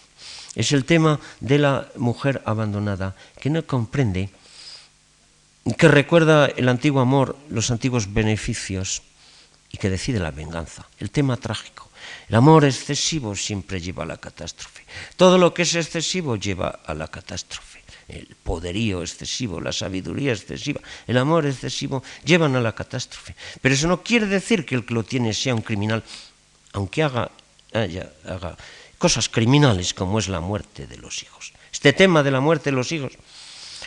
Es 0.55 0.73
el 0.73 0.85
tema 0.85 1.21
de 1.41 1.59
la 1.59 1.89
mujer 1.97 2.43
abandonada 2.45 3.15
que 3.41 3.51
no 3.51 3.65
comprende, 3.65 4.31
que 5.77 5.89
recuerda 5.89 6.47
el 6.47 6.69
antiguo 6.69 7.01
amor, 7.01 7.37
los 7.51 7.71
antiguos 7.71 8.13
beneficios 8.13 9.03
y 9.71 9.79
que 9.79 9.91
decide 9.91 10.19
la 10.19 10.31
venganza, 10.31 10.89
el 10.99 11.11
tema 11.11 11.37
trágico. 11.37 11.89
El 12.29 12.37
amor 12.37 12.65
excesivo 12.65 13.37
siempre 13.37 13.81
lleva 13.81 14.05
a 14.05 14.07
la 14.07 14.17
catástrofe. 14.17 14.85
Todo 15.17 15.37
lo 15.37 15.53
que 15.53 15.63
es 15.63 15.75
excesivo 15.75 16.37
lleva 16.37 16.81
a 16.85 16.95
la 16.95 17.09
catástrofe 17.09 17.78
el 18.09 18.35
poderío 18.43 19.03
excesivo, 19.03 19.61
la 19.61 19.73
sabiduría 19.73 20.33
excesiva, 20.33 20.81
el 21.07 21.19
amor 21.19 21.45
excesivo, 21.47 22.03
llevan 22.25 22.57
a 22.57 22.61
la 22.61 22.75
catástrofe. 22.75 23.37
Pero 23.61 23.75
eso 23.75 23.87
no 23.87 24.03
quiere 24.03 24.27
decir 24.27 24.65
que 24.65 24.75
el 24.75 24.85
que 24.85 24.95
lo 24.95 25.05
tiene 25.05 25.35
sea 25.35 25.55
un 25.55 25.61
criminal, 25.61 26.03
aunque 26.73 27.03
haga, 27.03 27.31
cosas 28.97 29.29
criminales 29.29 29.93
como 29.93 30.19
es 30.19 30.29
la 30.29 30.41
muerte 30.41 30.87
de 30.87 30.97
los 30.97 31.23
hijos. 31.23 31.53
Este 31.71 31.93
tema 31.93 32.23
de 32.23 32.31
la 32.31 32.41
muerte 32.41 32.71
de 32.71 32.77
los 32.77 32.91
hijos, 32.93 33.13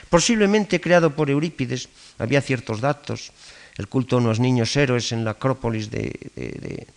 posiblemente 0.09 0.80
creado 0.80 1.15
por 1.15 1.30
Eurípides, 1.30 1.89
había 2.19 2.41
ciertos 2.41 2.80
datos, 2.80 3.32
el 3.78 3.88
culto 3.88 4.17
a 4.17 4.19
unos 4.19 4.39
niños 4.39 4.76
héroes 4.76 5.11
en 5.11 5.26
la 5.26 5.32
Acrópolis 5.32 5.89
de 5.89 6.88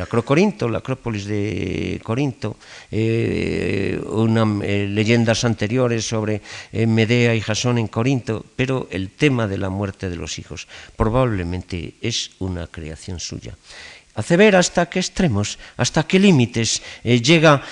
Acrocorinto, 0.00 0.68
la 0.68 0.78
Acrópolis 0.78 1.26
de 1.26 2.00
Corinto, 2.02 2.56
eh, 2.90 4.00
eh, 4.00 4.86
leyendas 4.88 5.44
anteriores 5.44 6.06
sobre 6.06 6.40
eh, 6.72 6.86
Medea 6.86 7.34
y 7.34 7.40
Jasón 7.40 7.78
en 7.78 7.88
Corinto, 7.88 8.44
pero 8.56 8.88
el 8.90 9.10
tema 9.10 9.46
de 9.46 9.58
la 9.58 9.68
muerte 9.68 10.08
de 10.08 10.16
los 10.16 10.38
hijos 10.38 10.66
probablemente 10.96 11.94
es 12.00 12.30
una 12.38 12.66
creación 12.66 13.20
suya. 13.20 13.56
Hace 14.14 14.36
ver 14.36 14.56
hasta 14.56 14.88
qué 14.88 15.00
extremos, 15.00 15.58
hasta 15.76 16.06
qué 16.06 16.18
límites 16.18 16.82
llega 17.02 17.62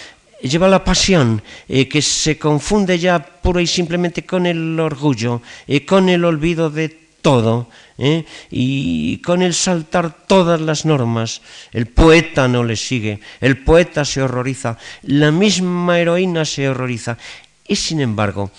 lleva 0.40 0.68
la 0.68 0.82
pasión 0.82 1.42
que 1.68 2.00
se 2.00 2.38
confunde 2.38 2.98
ya 2.98 3.20
pura 3.20 3.60
y 3.60 3.66
simplemente 3.66 4.24
con 4.24 4.46
el 4.46 4.80
orgullo, 4.80 5.42
con 5.86 6.08
el 6.08 6.24
olvido 6.24 6.70
de 6.70 7.09
todo 7.20 7.68
¿eh? 7.98 8.24
y 8.50 9.18
con 9.18 9.42
el 9.42 9.54
saltar 9.54 10.26
todas 10.26 10.60
las 10.60 10.84
normas. 10.84 11.42
El 11.72 11.86
poeta 11.86 12.48
no 12.48 12.64
le 12.64 12.76
sigue, 12.76 13.20
el 13.40 13.62
poeta 13.62 14.04
se 14.04 14.22
horroriza, 14.22 14.78
la 15.02 15.30
misma 15.30 15.98
heroína 15.98 16.44
se 16.44 16.68
horroriza 16.68 17.18
y 17.66 17.76
sin 17.76 18.00
embargo 18.00 18.50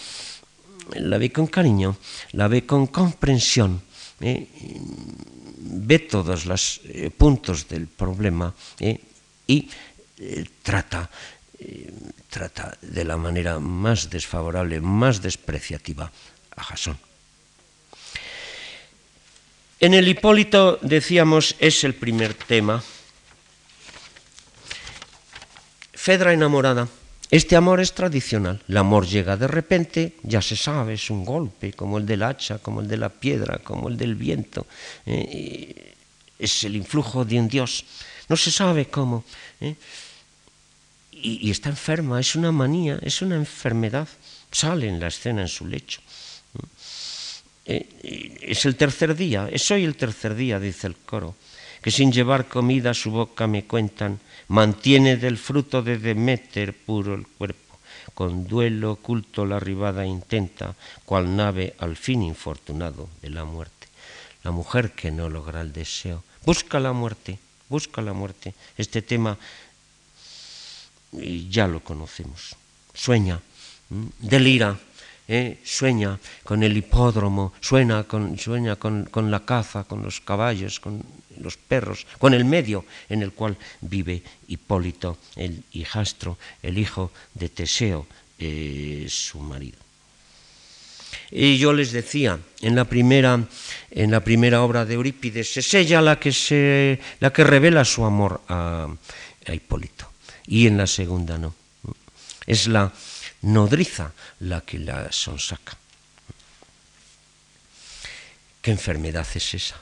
la 0.95 1.17
ve 1.17 1.31
con 1.31 1.47
cariño, 1.47 1.97
la 2.33 2.47
ve 2.47 2.65
con 2.65 2.87
comprensión, 2.87 3.81
¿eh? 4.19 4.47
ve 5.57 5.99
todos 5.99 6.45
los 6.45 6.81
eh, 6.85 7.09
puntos 7.09 7.67
del 7.67 7.87
problema 7.87 8.53
y 9.47 9.69
trata 10.61 11.09
trata 12.29 12.77
de 12.81 13.03
la 13.05 13.17
manera 13.17 13.59
más 13.59 14.09
desfavorable, 14.09 14.81
más 14.81 15.21
despreciativa 15.21 16.11
a 16.55 16.63
Jasón. 16.63 17.10
En 19.81 19.95
el 19.95 20.07
Hipólito, 20.07 20.77
decíamos, 20.83 21.55
es 21.57 21.83
el 21.83 21.95
primer 21.95 22.35
tema. 22.35 22.83
Fedra 25.91 26.33
enamorada, 26.33 26.87
Este 27.31 27.55
amor 27.55 27.81
es 27.81 27.93
tradicional. 27.93 28.61
El 28.67 28.77
amor 28.77 29.07
llega 29.07 29.37
de 29.37 29.47
repente, 29.47 30.17
ya 30.21 30.39
se 30.39 30.55
sabe, 30.55 30.93
es 30.93 31.09
un 31.09 31.25
golpe, 31.25 31.73
como 31.73 31.97
el 31.97 32.05
del 32.05 32.21
hacha, 32.21 32.59
como 32.59 32.81
el 32.81 32.87
de 32.87 32.97
la 32.97 33.09
piedra, 33.09 33.57
como 33.63 33.89
el 33.89 33.97
del 33.97 34.13
viento. 34.13 34.67
Eh, 35.07 35.95
es 36.37 36.63
el 36.63 36.75
influjo 36.75 37.25
de 37.25 37.39
un 37.39 37.47
Dios. 37.47 37.83
No 38.29 38.37
se 38.37 38.51
sabe 38.51 38.85
cómo. 38.85 39.23
¿eh? 39.61 39.73
Y, 41.11 41.47
y, 41.47 41.49
está 41.49 41.69
enferma, 41.69 42.19
es 42.19 42.35
una 42.35 42.51
manía, 42.51 42.99
es 43.01 43.23
una 43.23 43.35
enfermedad. 43.35 44.07
Sale 44.51 44.87
en 44.87 44.99
la 44.99 45.07
escena 45.07 45.41
en 45.41 45.47
su 45.47 45.65
lecho. 45.65 46.01
Eh, 47.71 48.37
es 48.41 48.65
el 48.65 48.75
tercer 48.75 49.15
día, 49.15 49.47
es 49.49 49.71
hoy 49.71 49.85
el 49.85 49.95
tercer 49.95 50.35
día, 50.35 50.59
dice 50.59 50.87
el 50.87 50.97
coro, 50.97 51.35
que 51.81 51.89
sin 51.89 52.11
llevar 52.11 52.49
comida 52.49 52.91
a 52.91 52.93
su 52.93 53.11
boca 53.11 53.47
me 53.47 53.63
cuentan, 53.63 54.19
mantiene 54.49 55.15
del 55.15 55.37
fruto 55.37 55.81
de 55.81 55.97
Demeter 55.97 56.73
puro 56.73 57.15
el 57.15 57.25
cuerpo, 57.25 57.79
con 58.13 58.45
duelo 58.45 58.91
oculto 58.91 59.45
la 59.45 59.57
ribada 59.57 60.05
intenta, 60.05 60.75
cual 61.05 61.33
nave 61.33 61.73
al 61.79 61.95
fin 61.95 62.23
infortunado 62.23 63.07
de 63.21 63.29
la 63.29 63.45
muerte. 63.45 63.87
La 64.43 64.51
mujer 64.51 64.91
que 64.91 65.09
no 65.09 65.29
logra 65.29 65.61
el 65.61 65.71
deseo, 65.71 66.25
busca 66.43 66.77
la 66.77 66.91
muerte, 66.91 67.39
busca 67.69 68.01
la 68.01 68.11
muerte. 68.11 68.53
Este 68.75 69.01
tema 69.01 69.37
ya 71.47 71.67
lo 71.67 71.79
conocemos. 71.79 72.55
Sueña, 72.93 73.39
delira, 74.19 74.77
¿eh? 75.31 75.57
sueña 75.63 76.19
con 76.43 76.61
el 76.61 76.75
hipódromo, 76.75 77.53
sueña, 77.61 78.03
con, 78.03 78.37
sueña 78.37 78.75
con, 78.75 79.05
con, 79.05 79.31
la 79.31 79.45
caza, 79.45 79.85
con 79.85 80.03
los 80.03 80.19
caballos, 80.19 80.81
con 80.81 81.01
los 81.39 81.55
perros, 81.55 82.05
con 82.19 82.33
el 82.33 82.43
medio 82.43 82.83
en 83.07 83.23
el 83.23 83.31
cual 83.31 83.55
vive 83.79 84.21
Hipólito, 84.49 85.17
el 85.37 85.63
hijastro, 85.71 86.37
el 86.61 86.77
hijo 86.77 87.11
de 87.33 87.47
Teseo, 87.47 88.05
eh, 88.39 89.07
su 89.07 89.39
marido. 89.39 89.79
Y 91.31 91.57
yo 91.57 91.71
les 91.71 91.93
decía, 91.93 92.37
en 92.59 92.75
la 92.75 92.83
primera, 92.83 93.39
en 93.89 94.11
la 94.11 94.19
primera 94.19 94.61
obra 94.63 94.83
de 94.83 94.95
Eurípides, 94.95 95.55
es 95.55 95.73
ella 95.73 96.01
la 96.01 96.19
que, 96.19 96.33
se, 96.33 96.99
la 97.21 97.31
que 97.31 97.45
revela 97.45 97.85
su 97.85 98.03
amor 98.03 98.41
a 98.49 98.87
Hipólito, 99.47 100.11
y 100.45 100.67
en 100.67 100.77
la 100.77 100.87
segunda 100.87 101.37
no. 101.37 101.55
Es 102.45 102.67
la, 102.67 102.91
nodriza 103.41 104.11
la 104.39 104.61
que 104.61 104.79
la 104.79 105.11
sonsaca. 105.11 105.77
¿Qué 108.61 108.71
enfermedad 108.71 109.27
es 109.33 109.53
esa? 109.53 109.81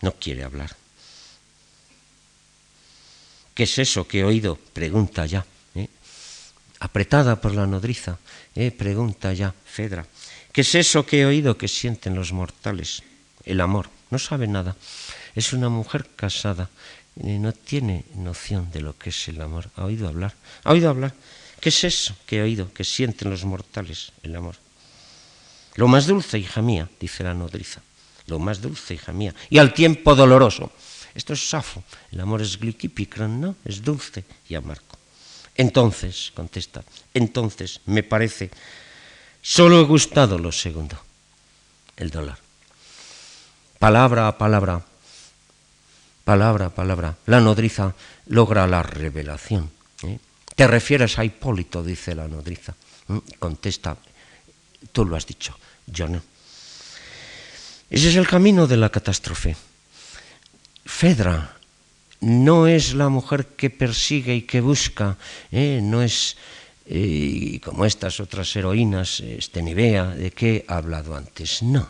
No 0.00 0.12
quiere 0.12 0.42
hablar. 0.42 0.74
¿Qué 3.54 3.64
es 3.64 3.78
eso 3.78 4.08
que 4.08 4.20
he 4.20 4.24
oído? 4.24 4.56
Pregunta 4.56 5.26
ya. 5.26 5.46
¿eh? 5.74 5.88
Apretada 6.80 7.40
por 7.40 7.54
la 7.54 7.66
nodriza, 7.66 8.18
¿eh? 8.54 8.72
pregunta 8.72 9.32
ya 9.32 9.54
Fedra. 9.64 10.06
¿Qué 10.52 10.62
es 10.62 10.74
eso 10.74 11.06
que 11.06 11.20
he 11.20 11.26
oído 11.26 11.56
que 11.56 11.68
sienten 11.68 12.14
los 12.14 12.32
mortales? 12.32 13.02
El 13.44 13.60
amor. 13.60 13.88
No 14.10 14.18
sabe 14.18 14.46
nada. 14.46 14.76
Es 15.34 15.52
una 15.52 15.68
mujer 15.68 16.08
casada. 16.16 16.68
Eh, 17.16 17.38
no 17.38 17.52
tiene 17.52 18.04
noción 18.16 18.70
de 18.70 18.80
lo 18.80 18.98
que 18.98 19.10
es 19.10 19.28
el 19.28 19.40
amor. 19.40 19.70
Ha 19.76 19.84
oído 19.84 20.08
hablar. 20.08 20.34
Ha 20.64 20.72
oído 20.72 20.90
hablar 20.90 21.14
¿Qué 21.62 21.68
es 21.68 21.84
eso 21.84 22.16
que 22.26 22.38
he 22.38 22.42
oído, 22.42 22.74
que 22.74 22.82
sienten 22.82 23.30
los 23.30 23.44
mortales 23.44 24.10
el 24.24 24.34
amor? 24.34 24.56
Lo 25.76 25.86
más 25.86 26.08
dulce, 26.08 26.36
hija 26.36 26.60
mía, 26.60 26.90
dice 26.98 27.22
la 27.22 27.34
nodriza, 27.34 27.80
lo 28.26 28.40
más 28.40 28.60
dulce, 28.60 28.94
hija 28.94 29.12
mía, 29.12 29.32
y 29.48 29.58
al 29.58 29.72
tiempo 29.72 30.16
doloroso. 30.16 30.72
Esto 31.14 31.34
es 31.34 31.48
Safo, 31.48 31.84
el 32.10 32.18
amor 32.18 32.42
es 32.42 32.58
gliquipicron, 32.58 33.40
¿no? 33.40 33.54
Es 33.64 33.80
dulce 33.80 34.24
y 34.48 34.56
amargo. 34.56 34.98
Entonces, 35.54 36.32
contesta, 36.34 36.82
entonces 37.14 37.80
me 37.86 38.02
parece, 38.02 38.50
solo 39.40 39.80
he 39.80 39.84
gustado 39.84 40.40
lo 40.40 40.50
segundo, 40.50 40.98
el 41.96 42.10
dolor. 42.10 42.38
Palabra 43.78 44.26
a 44.26 44.36
palabra, 44.36 44.84
palabra 46.24 46.66
a 46.66 46.74
palabra, 46.74 47.16
la 47.26 47.38
nodriza 47.38 47.94
logra 48.26 48.66
la 48.66 48.82
revelación. 48.82 49.70
¿eh? 50.02 50.18
Te 50.54 50.66
refieres 50.66 51.18
a 51.18 51.24
Hipólito, 51.24 51.82
dice 51.82 52.14
la 52.14 52.28
nodriza. 52.28 52.74
Mm, 53.08 53.18
contesta, 53.38 53.96
tú 54.92 55.04
lo 55.04 55.16
has 55.16 55.26
dicho, 55.26 55.56
yo 55.86 56.08
no. 56.08 56.22
Ese 57.90 58.08
es 58.08 58.16
el 58.16 58.26
camino 58.26 58.66
de 58.66 58.76
la 58.76 58.88
catástrofe. 58.88 59.56
Fedra 60.84 61.56
no 62.20 62.66
es 62.66 62.94
la 62.94 63.08
mujer 63.08 63.46
que 63.56 63.70
persigue 63.70 64.34
y 64.34 64.42
que 64.42 64.60
busca, 64.60 65.18
¿eh? 65.50 65.80
no 65.82 66.02
es 66.02 66.36
y 66.86 67.58
como 67.60 67.84
estas 67.84 68.20
otras 68.20 68.54
heroínas, 68.56 69.20
este 69.20 69.62
Nivea, 69.62 70.06
de 70.08 70.30
que 70.30 70.56
he 70.56 70.64
hablado 70.66 71.14
antes. 71.14 71.62
No, 71.62 71.88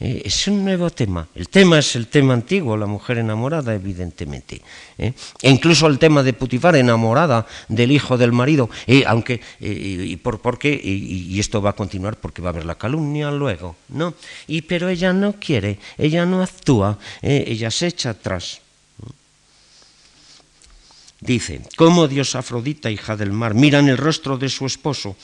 eh, 0.00 0.22
es 0.24 0.48
un 0.48 0.64
nuevo 0.64 0.90
tema. 0.90 1.28
El 1.34 1.48
tema 1.48 1.78
es 1.78 1.94
el 1.94 2.08
tema 2.08 2.34
antiguo, 2.34 2.76
la 2.76 2.86
mujer 2.86 3.18
enamorada, 3.18 3.72
evidentemente. 3.72 4.60
¿eh? 4.98 5.12
E 5.40 5.50
incluso 5.50 5.86
el 5.86 6.00
tema 6.00 6.24
de 6.24 6.32
Putifar, 6.32 6.74
enamorada 6.74 7.46
del 7.68 7.92
hijo 7.92 8.18
del 8.18 8.32
marido, 8.32 8.68
eh, 8.88 9.04
aunque, 9.06 9.40
y, 9.60 10.16
por, 10.16 10.58
qué, 10.58 10.72
y, 10.72 11.38
esto 11.38 11.62
va 11.62 11.70
a 11.70 11.76
continuar 11.76 12.16
porque 12.16 12.42
va 12.42 12.48
a 12.48 12.52
haber 12.52 12.64
la 12.64 12.74
calumnia 12.74 13.30
luego, 13.30 13.76
¿no? 13.90 14.14
Y, 14.48 14.62
pero 14.62 14.88
ella 14.88 15.12
no 15.12 15.34
quiere, 15.34 15.78
ella 15.96 16.26
no 16.26 16.42
actúa, 16.42 16.98
ella 17.22 17.70
se 17.70 17.86
echa 17.86 18.10
atrás. 18.10 18.60
Dice, 21.22 21.62
¿cómo 21.76 22.08
Dios 22.08 22.34
Afrodita, 22.34 22.90
hija 22.90 23.16
del 23.16 23.30
mar, 23.30 23.54
miran 23.54 23.88
el 23.88 23.96
rostro 23.96 24.38
de 24.38 24.48
su 24.48 24.66
esposo, 24.66 25.14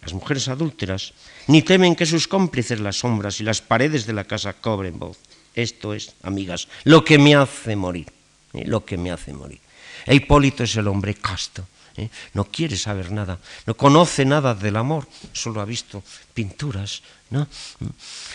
las 0.00 0.14
mujeres 0.14 0.48
adúlteras, 0.48 1.12
ni 1.48 1.60
temen 1.60 1.94
que 1.94 2.06
sus 2.06 2.26
cómplices 2.26 2.80
las 2.80 2.96
sombras 2.96 3.40
y 3.40 3.44
las 3.44 3.60
paredes 3.60 4.06
de 4.06 4.14
la 4.14 4.24
casa 4.24 4.54
cobren 4.54 4.98
voz? 4.98 5.18
Esto 5.54 5.92
es, 5.92 6.14
amigas, 6.22 6.68
lo 6.84 7.04
que 7.04 7.18
me 7.18 7.34
hace 7.34 7.76
morir, 7.76 8.08
¿eh? 8.54 8.64
lo 8.64 8.86
que 8.86 8.96
me 8.96 9.12
hace 9.12 9.34
morir. 9.34 9.60
E 10.06 10.14
Hipólito 10.14 10.64
es 10.64 10.76
el 10.76 10.88
hombre 10.88 11.12
casto, 11.12 11.68
¿eh? 11.96 12.08
no 12.34 12.44
quiere 12.44 12.76
saber 12.76 13.10
nada, 13.10 13.38
no 13.66 13.76
conoce 13.76 14.24
nada 14.24 14.54
del 14.54 14.76
amor, 14.76 15.06
solo 15.32 15.60
ha 15.60 15.64
visto 15.64 16.02
pinturas, 16.32 17.02
¿no? 17.30 17.48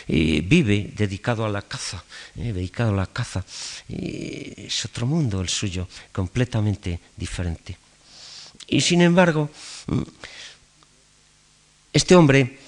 Vive 0.08 0.92
dedicado 0.96 1.46
a 1.46 1.50
la 1.50 1.62
caza, 1.62 2.04
¿eh? 2.36 2.54
dedicado 2.54 2.92
a 2.92 2.96
la 2.96 3.08
caza. 3.08 3.44
Es 3.88 4.86
otro 4.86 5.06
mundo 5.06 5.42
el 5.42 5.50
suyo, 5.50 5.88
completamente 6.12 7.00
diferente. 7.16 7.78
Y 8.68 8.82
sin 8.82 9.02
embargo, 9.02 9.50
este 11.92 12.16
hombre 12.16 12.60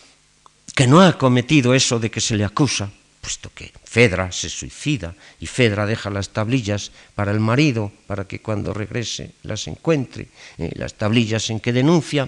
que 0.76 0.88
no 0.88 1.02
ha 1.02 1.18
cometido 1.18 1.74
eso 1.74 2.00
de 2.00 2.10
que 2.10 2.22
se 2.22 2.36
le 2.36 2.46
acusa, 2.46 2.90
puesto 3.22 3.54
que 3.54 3.72
Fedra 3.86 4.32
se 4.32 4.50
suicida 4.50 5.14
y 5.40 5.46
Fedra 5.46 5.86
deja 5.86 6.10
las 6.10 6.30
tablillas 6.30 6.92
para 7.14 7.32
el 7.32 7.40
marido, 7.40 7.92
para 8.08 8.26
que 8.28 8.42
cuando 8.42 8.74
regrese 8.74 9.38
las 9.44 9.68
encuentre, 9.68 10.28
eh, 10.58 10.72
las 10.76 10.96
tablillas 10.96 11.50
en 11.52 11.60
que 11.60 11.72
denuncia 11.72 12.28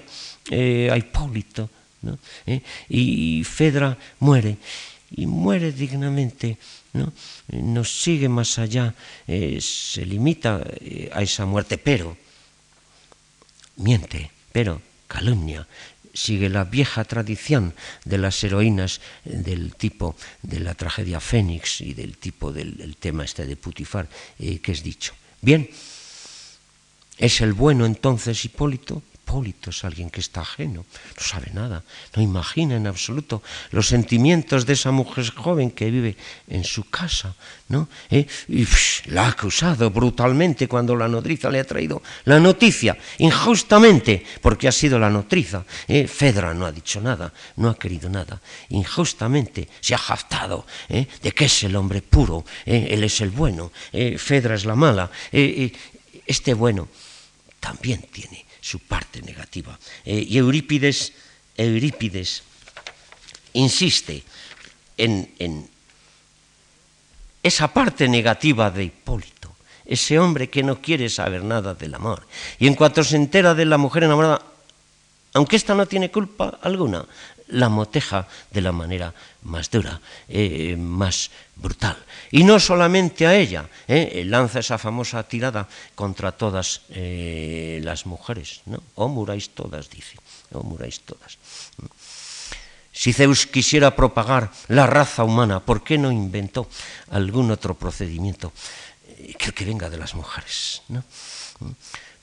eh, 0.51 0.89
a 0.91 0.95
Hipólito, 0.95 1.69
eh, 2.45 2.61
y 2.89 3.43
Fedra 3.43 3.97
muere, 4.19 4.57
y 5.11 5.25
muere 5.25 5.71
dignamente, 5.71 6.57
¿no? 6.93 7.11
no 7.49 7.83
sigue 7.83 8.29
más 8.29 8.59
allá, 8.59 8.93
se 9.25 10.05
limita 10.05 10.63
a 11.11 11.21
esa 11.21 11.45
muerte, 11.45 11.77
pero 11.77 12.17
miente, 13.77 14.29
pero 14.51 14.81
calumnia, 15.07 15.65
sigue 16.13 16.49
la 16.49 16.63
vieja 16.63 17.03
tradición 17.03 17.73
de 18.05 18.17
las 18.17 18.43
heroínas 18.43 19.01
del 19.25 19.75
tipo 19.75 20.15
de 20.41 20.59
la 20.59 20.75
tragedia 20.75 21.19
Fénix 21.19 21.81
y 21.81 21.93
del 21.93 22.17
tipo 22.17 22.51
del 22.51 22.95
tema 22.97 23.25
este 23.25 23.45
de 23.45 23.55
Putifar 23.55 24.07
eh, 24.39 24.59
que 24.59 24.71
es 24.71 24.83
dicho. 24.83 25.13
Bien, 25.41 25.69
¿es 27.17 27.41
el 27.41 27.53
bueno 27.53 27.85
entonces 27.85 28.45
Hipólito? 28.45 29.01
Hipólito 29.33 29.71
es 29.71 29.83
alguien 29.83 30.11
que 30.11 30.19
está 30.19 30.41
ajeno, 30.41 30.85
no 30.85 31.23
sabe 31.23 31.49
nada, 31.53 31.83
no 32.15 32.21
imagina 32.21 32.75
en 32.75 32.85
absoluto 32.85 33.41
los 33.71 33.87
sentimientos 33.87 34.67
de 34.67 34.73
esa 34.73 34.91
mujer 34.91 35.27
joven 35.33 35.71
que 35.71 35.89
vive 35.89 36.15
en 36.47 36.63
su 36.63 36.87
casa, 36.87 37.33
¿no? 37.69 37.89
¿Eh? 38.11 38.27
Y 38.49 38.67
la 39.07 39.25
ha 39.25 39.29
acusado 39.29 39.89
brutalmente 39.89 40.67
cuando 40.67 40.95
la 40.95 41.07
nodriza 41.07 41.49
le 41.49 41.59
ha 41.59 41.63
traído 41.63 42.03
la 42.25 42.39
noticia, 42.39 42.95
injustamente, 43.17 44.23
porque 44.39 44.67
ha 44.67 44.71
sido 44.71 44.99
la 44.99 45.09
nodriza. 45.09 45.65
¿eh? 45.87 46.05
Fedra 46.07 46.53
no 46.53 46.67
ha 46.67 46.71
dicho 46.71 47.01
nada, 47.01 47.33
no 47.55 47.69
ha 47.69 47.75
querido 47.75 48.11
nada, 48.11 48.39
injustamente 48.69 49.67
se 49.81 49.95
ha 49.95 49.97
jactado 49.97 50.67
¿eh? 50.89 51.07
de 51.23 51.31
que 51.31 51.45
es 51.45 51.63
el 51.63 51.75
hombre 51.75 52.03
puro, 52.03 52.45
él 52.67 53.03
es 53.03 53.19
el 53.21 53.31
bueno, 53.31 53.71
Fedra 54.15 54.53
es 54.53 54.65
la 54.65 54.75
mala, 54.75 55.09
este 55.31 56.53
bueno 56.53 56.87
también 57.59 57.99
tiene 58.11 58.43
su 58.63 58.79
parte 58.79 59.21
negativa. 59.21 59.77
Eh, 60.05 60.25
y 60.25 60.37
Eurípides, 60.37 61.11
Eurípides 61.57 62.43
insiste 63.51 64.23
en, 64.97 65.35
en 65.37 65.69
esa 67.43 67.67
parte 67.67 68.07
negativa 68.07 68.71
de 68.71 68.85
Hipólito, 68.85 69.51
ese 69.85 70.17
hombre 70.17 70.49
que 70.49 70.63
no 70.63 70.81
quiere 70.81 71.09
saber 71.09 71.43
nada 71.43 71.73
del 71.73 71.93
amor. 71.93 72.25
Y 72.57 72.67
en 72.67 72.75
cuanto 72.75 73.03
se 73.03 73.17
entera 73.17 73.53
de 73.53 73.65
la 73.65 73.77
mujer 73.77 74.03
enamorada, 74.03 74.41
aunque 75.33 75.57
ésta 75.57 75.75
no 75.75 75.85
tiene 75.85 76.09
culpa 76.09 76.57
alguna, 76.61 77.05
la 77.53 77.69
moteja 77.69 78.27
de 78.51 78.61
la 78.61 78.71
manera 78.71 79.13
más 79.43 79.69
dura, 79.69 80.01
eh, 80.27 80.75
más 80.77 81.31
brutal. 81.55 81.97
Y 82.31 82.43
no 82.43 82.59
solamente 82.59 83.27
a 83.27 83.35
ella, 83.35 83.69
eh, 83.87 84.23
lanza 84.25 84.59
esa 84.59 84.77
famosa 84.77 85.23
tirada 85.23 85.67
contra 85.95 86.31
todas 86.31 86.81
eh, 86.89 87.79
las 87.83 88.05
mujeres, 88.05 88.61
¿no? 88.65 88.81
O 88.95 89.07
muráis 89.07 89.49
todas, 89.51 89.89
dice, 89.89 90.17
o 90.51 90.63
muráis 90.63 91.01
todas. 91.01 91.37
Si 92.91 93.13
Zeus 93.13 93.47
quisiera 93.47 93.95
propagar 93.95 94.51
la 94.67 94.85
raza 94.85 95.23
humana, 95.23 95.59
¿por 95.59 95.83
qué 95.83 95.97
no 95.97 96.11
inventó 96.11 96.67
algún 97.09 97.49
otro 97.49 97.73
procedimiento 97.73 98.53
que 99.37 99.51
que 99.51 99.65
venga 99.65 99.89
de 99.89 99.97
las 99.97 100.13
mujeres? 100.13 100.83
¿no? 100.89 101.03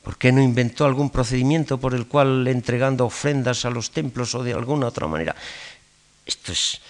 ¿Por 0.02 0.16
qué 0.16 0.32
no 0.32 0.42
inventó 0.42 0.84
algún 0.84 1.10
procedimiento 1.10 1.78
por 1.78 1.94
el 1.94 2.06
cual 2.06 2.46
entregando 2.48 3.04
ofrendas 3.04 3.64
a 3.64 3.70
los 3.70 3.90
templos 3.90 4.34
o 4.34 4.42
de 4.42 4.54
alguna 4.54 4.86
otra 4.86 5.06
manera? 5.06 5.36
Esto 6.24 6.52
es 6.52 6.80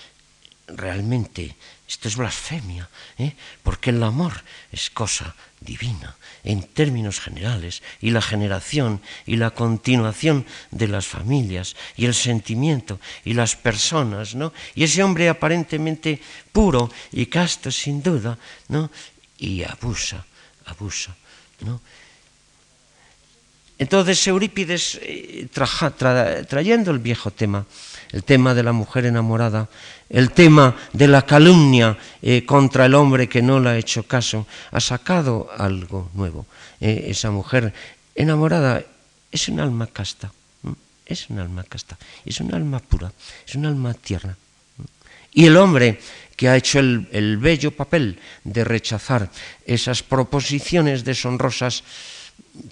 realmente, 0.69 1.57
esto 1.89 2.07
es 2.09 2.17
blasfemia, 2.17 2.89
¿eh? 3.19 3.35
porque 3.63 3.91
el 3.91 4.03
amor 4.03 4.45
es 4.71 4.91
cosa 4.91 5.35
divina 5.61 6.17
en 6.45 6.63
términos 6.63 7.21
generales 7.21 7.83
y 8.01 8.11
la 8.11 8.23
generación 8.23 9.03
y 9.27 9.37
la 9.37 9.51
continuación 9.51 10.47
de 10.71 10.89
las 10.89 11.07
familias 11.07 11.77
y 11.97 12.07
el 12.07 12.15
sentimiento 12.15 13.01
y 13.25 13.35
las 13.35 13.57
personas, 13.57 14.35
¿no? 14.35 14.53
Y 14.75 14.85
ese 14.85 15.03
hombre 15.03 15.29
aparentemente 15.29 16.21
puro 16.53 16.91
y 17.13 17.27
casto 17.27 17.71
sin 17.71 18.03
duda, 18.03 18.39
¿no? 18.69 18.91
Y 19.39 19.65
abusa, 19.65 20.25
abusa, 20.65 21.17
¿no? 21.61 21.81
Entonces 23.81 24.27
Eurípides, 24.27 25.01
eh, 25.01 25.49
trayendo 25.51 26.91
el 26.91 26.99
viejo 26.99 27.31
tema, 27.31 27.65
el 28.13 28.25
tema 28.25 28.53
de 28.53 28.63
la 28.63 28.73
mujer 28.73 29.07
enamorada, 29.07 29.71
el 30.11 30.33
tema 30.33 30.77
de 30.93 31.09
la 31.09 31.25
calumnia 31.25 31.97
eh, 32.21 32.45
contra 32.45 32.85
el 32.85 32.95
hombre 32.95 33.27
que 33.27 33.41
no 33.41 33.59
le 33.59 33.71
ha 33.71 33.79
hecho 33.79 34.03
caso, 34.03 34.47
ha 34.71 34.81
sacado 34.81 35.49
algo 35.57 36.11
nuevo. 36.13 36.45
Eh, 36.79 37.07
esa 37.09 37.31
mujer 37.31 37.73
enamorada 38.15 38.85
es 39.33 39.49
un 39.49 39.61
alma 39.61 39.87
casta, 39.87 40.31
es 41.07 41.31
un 41.31 41.39
alma 41.39 41.65
casta, 41.65 41.97
es 42.27 42.39
un 42.43 42.53
alma 42.53 42.81
pura, 42.81 43.11
es 43.49 43.55
un 43.55 43.65
alma 43.65 43.95
tierna. 43.95 44.37
Y 45.33 45.47
el 45.47 45.57
hombre 45.57 45.99
que 46.37 46.51
ha 46.51 46.57
hecho 46.57 46.81
el, 46.81 47.09
el 47.13 47.39
bello 47.39 47.71
papel 47.71 48.19
de 48.45 48.63
rechazar 48.63 49.31
esas 49.65 50.03
proposiciones 50.03 51.03
deshonrosas, 51.03 51.83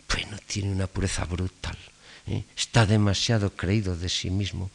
bueno, 0.08 0.38
tiene 0.46 0.72
una 0.72 0.86
pureza 0.86 1.24
brutal. 1.24 1.76
¿eh? 2.26 2.44
Está 2.56 2.86
demasiado 2.86 3.50
creído 3.54 3.96
de 3.96 4.08
sí 4.08 4.30
mismo. 4.30 4.70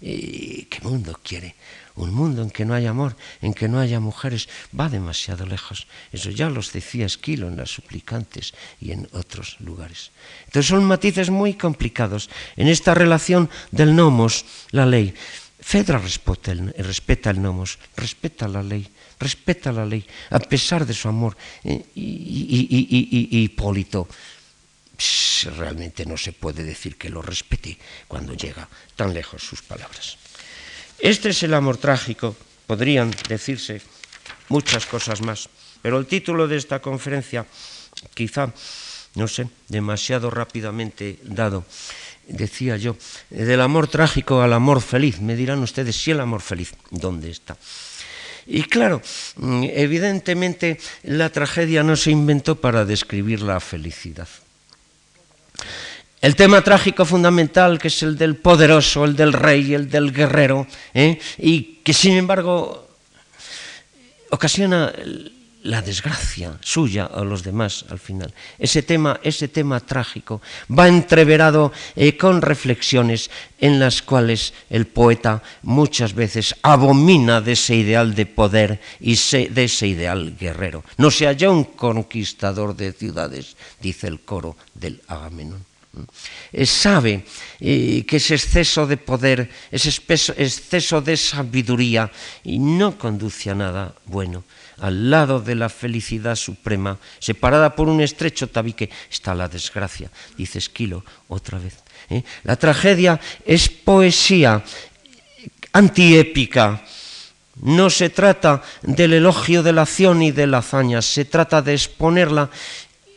¿eh? 0.00 0.66
¿Qué 0.68 0.80
mundo 0.82 1.18
quiere? 1.22 1.54
Un 1.96 2.14
mundo 2.14 2.42
en 2.42 2.50
que 2.50 2.64
no 2.64 2.74
haya 2.74 2.90
amor, 2.90 3.16
en 3.42 3.54
que 3.54 3.68
no 3.68 3.80
haya 3.80 3.98
mujeres, 3.98 4.48
va 4.78 4.88
demasiado 4.88 5.46
lejos. 5.46 5.86
Eso 6.12 6.30
ya 6.30 6.48
los 6.48 6.72
decía 6.72 7.06
Esquilo 7.06 7.48
en 7.48 7.56
las 7.56 7.70
suplicantes 7.70 8.54
y 8.80 8.92
en 8.92 9.08
otros 9.12 9.56
lugares. 9.60 10.10
Entonces 10.46 10.68
son 10.68 10.84
matices 10.84 11.30
muy 11.30 11.54
complicados 11.54 12.30
en 12.56 12.68
esta 12.68 12.94
relación 12.94 13.50
del 13.72 13.96
nomos, 13.96 14.44
la 14.70 14.86
ley. 14.86 15.14
Fedra 15.60 15.98
respeta 15.98 16.52
el, 16.52 16.72
respeta 16.78 17.30
el 17.30 17.42
nomos, 17.42 17.78
respeta 17.96 18.46
la 18.46 18.62
ley 18.62 18.88
respeta 19.18 19.72
la 19.72 19.84
ley, 19.84 20.04
a 20.30 20.38
pesar 20.38 20.86
de 20.86 20.94
su 20.94 21.08
amor. 21.08 21.36
Eh, 21.64 21.84
y, 21.94 23.42
Hipólito 23.42 24.08
realmente 25.56 26.04
no 26.04 26.16
se 26.16 26.32
puede 26.32 26.64
decir 26.64 26.96
que 26.96 27.08
lo 27.08 27.22
respete 27.22 27.78
cuando 28.08 28.34
llega 28.34 28.68
tan 28.96 29.14
lejos 29.14 29.42
sus 29.42 29.62
palabras. 29.62 30.18
Este 30.98 31.30
es 31.30 31.42
el 31.44 31.54
amor 31.54 31.76
trágico, 31.76 32.34
podrían 32.66 33.14
decirse 33.28 33.80
muchas 34.48 34.86
cosas 34.86 35.20
más, 35.22 35.48
pero 35.80 35.98
el 35.98 36.06
título 36.06 36.48
de 36.48 36.56
esta 36.56 36.80
conferencia, 36.80 37.46
quizá, 38.14 38.52
no 39.14 39.28
sé, 39.28 39.48
demasiado 39.68 40.30
rápidamente 40.30 41.20
dado, 41.22 41.64
decía 42.26 42.76
yo, 42.76 42.96
del 43.30 43.60
amor 43.60 43.86
trágico 43.86 44.42
al 44.42 44.52
amor 44.52 44.82
feliz. 44.82 45.20
Me 45.20 45.36
dirán 45.36 45.62
ustedes, 45.62 45.96
si 45.96 46.10
el 46.10 46.20
amor 46.20 46.42
feliz, 46.42 46.74
¿dónde 46.90 47.30
está? 47.30 47.56
Y 48.50 48.62
claro, 48.62 49.02
mm, 49.36 49.64
evidentemente 49.74 50.80
la 51.02 51.28
tragedia 51.28 51.82
no 51.82 51.96
se 51.96 52.10
inventó 52.10 52.56
para 52.56 52.86
describir 52.86 53.42
la 53.42 53.60
felicidad. 53.60 54.26
El 56.22 56.34
tema 56.34 56.62
trágico 56.62 57.04
fundamental, 57.04 57.78
que 57.78 57.88
es 57.88 58.02
el 58.02 58.16
del 58.16 58.36
poderoso, 58.36 59.04
el 59.04 59.14
del 59.14 59.34
rey, 59.34 59.74
el 59.74 59.90
del 59.90 60.12
guerrero, 60.12 60.66
¿eh? 60.94 61.18
y 61.36 61.80
que 61.84 61.92
sin 61.92 62.14
embargo 62.14 62.88
ocasiona 64.30 64.92
la 65.62 65.82
desgracia 65.82 66.56
suya 66.60 67.10
o 67.14 67.24
los 67.24 67.42
demás 67.42 67.84
al 67.90 67.98
final. 67.98 68.32
Ese 68.58 68.82
tema, 68.82 69.18
ese 69.22 69.48
tema 69.48 69.80
trágico 69.80 70.40
va 70.70 70.88
entreverado 70.88 71.72
eh, 71.96 72.16
con 72.16 72.42
reflexiones 72.42 73.30
en 73.58 73.78
las 73.80 74.02
cuales 74.02 74.54
el 74.70 74.86
poeta 74.86 75.42
muchas 75.62 76.14
veces 76.14 76.54
abomina 76.62 77.40
de 77.40 77.52
ese 77.52 77.74
ideal 77.74 78.14
de 78.14 78.26
poder 78.26 78.80
y 79.00 79.16
de 79.16 79.64
ese 79.64 79.86
ideal 79.88 80.36
guerrero. 80.38 80.84
No 80.96 81.10
sea 81.10 81.32
ya 81.32 81.50
un 81.50 81.64
conquistador 81.64 82.76
de 82.76 82.92
ciudades, 82.92 83.56
dice 83.80 84.06
el 84.06 84.20
coro 84.20 84.56
del 84.74 85.02
Agamenón. 85.08 85.66
Eh, 86.52 86.66
sabe 86.66 87.24
eh, 87.58 88.04
que 88.06 88.16
ese 88.16 88.34
exceso 88.34 88.86
de 88.86 88.96
poder, 88.96 89.50
ese 89.72 89.88
exceso 89.90 91.00
de 91.00 91.16
sabiduría, 91.16 92.12
no 92.44 92.96
conduce 92.96 93.50
a 93.50 93.54
nada 93.54 93.94
bueno 94.06 94.44
al 94.80 95.10
lado 95.10 95.40
de 95.40 95.54
la 95.54 95.68
felicidad 95.68 96.36
suprema, 96.36 96.98
separada 97.18 97.74
por 97.74 97.88
un 97.88 98.00
estrecho 98.00 98.48
tabique, 98.48 98.90
está 99.10 99.34
la 99.34 99.48
desgracia, 99.48 100.10
dice 100.36 100.58
Esquilo 100.58 101.04
otra 101.28 101.58
vez. 101.58 101.74
¿eh? 102.10 102.22
La 102.44 102.56
tragedia 102.56 103.20
es 103.44 103.68
poesía 103.68 104.62
antiépica. 105.72 106.82
No 107.60 107.90
se 107.90 108.10
trata 108.10 108.62
del 108.82 109.14
elogio 109.14 109.62
de 109.62 109.72
la 109.72 109.82
acción 109.82 110.22
y 110.22 110.30
de 110.30 110.46
la 110.46 110.58
hazaña, 110.58 111.02
se 111.02 111.24
trata 111.24 111.60
de 111.60 111.74
exponerla 111.74 112.50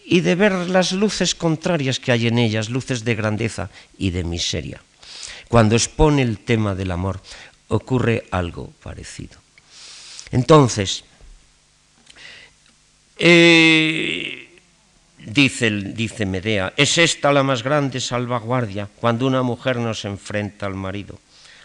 y 0.04 0.22
de 0.22 0.36
ver 0.36 0.54
las 0.68 0.94
luces 0.94 1.36
contrarias 1.36 2.00
que 2.00 2.12
hay 2.12 2.28
en 2.28 2.40
ellas, 2.40 2.70
luces 2.70 3.06
de 3.06 3.16
grandeza 3.16 3.70
y 3.98 4.10
de 4.10 4.24
miseria. 4.24 4.82
Cuando 5.48 5.76
expone 5.76 6.24
el 6.24 6.40
tema 6.40 6.74
del 6.74 6.92
amor, 6.92 7.22
ocurre 7.68 8.26
algo 8.32 8.74
parecido. 8.82 9.38
Entonces, 10.32 11.04
eh, 13.24 14.50
dice, 15.20 15.70
dice 15.70 16.26
Medea, 16.26 16.74
es 16.76 16.98
esta 16.98 17.32
la 17.32 17.44
más 17.44 17.62
grande 17.62 18.02
salvaguardia 18.02 18.90
cuando 19.00 19.28
una 19.28 19.44
mujer 19.44 19.78
nos 19.78 20.06
enfrenta 20.06 20.66
al 20.66 20.74
marido. 20.74 21.20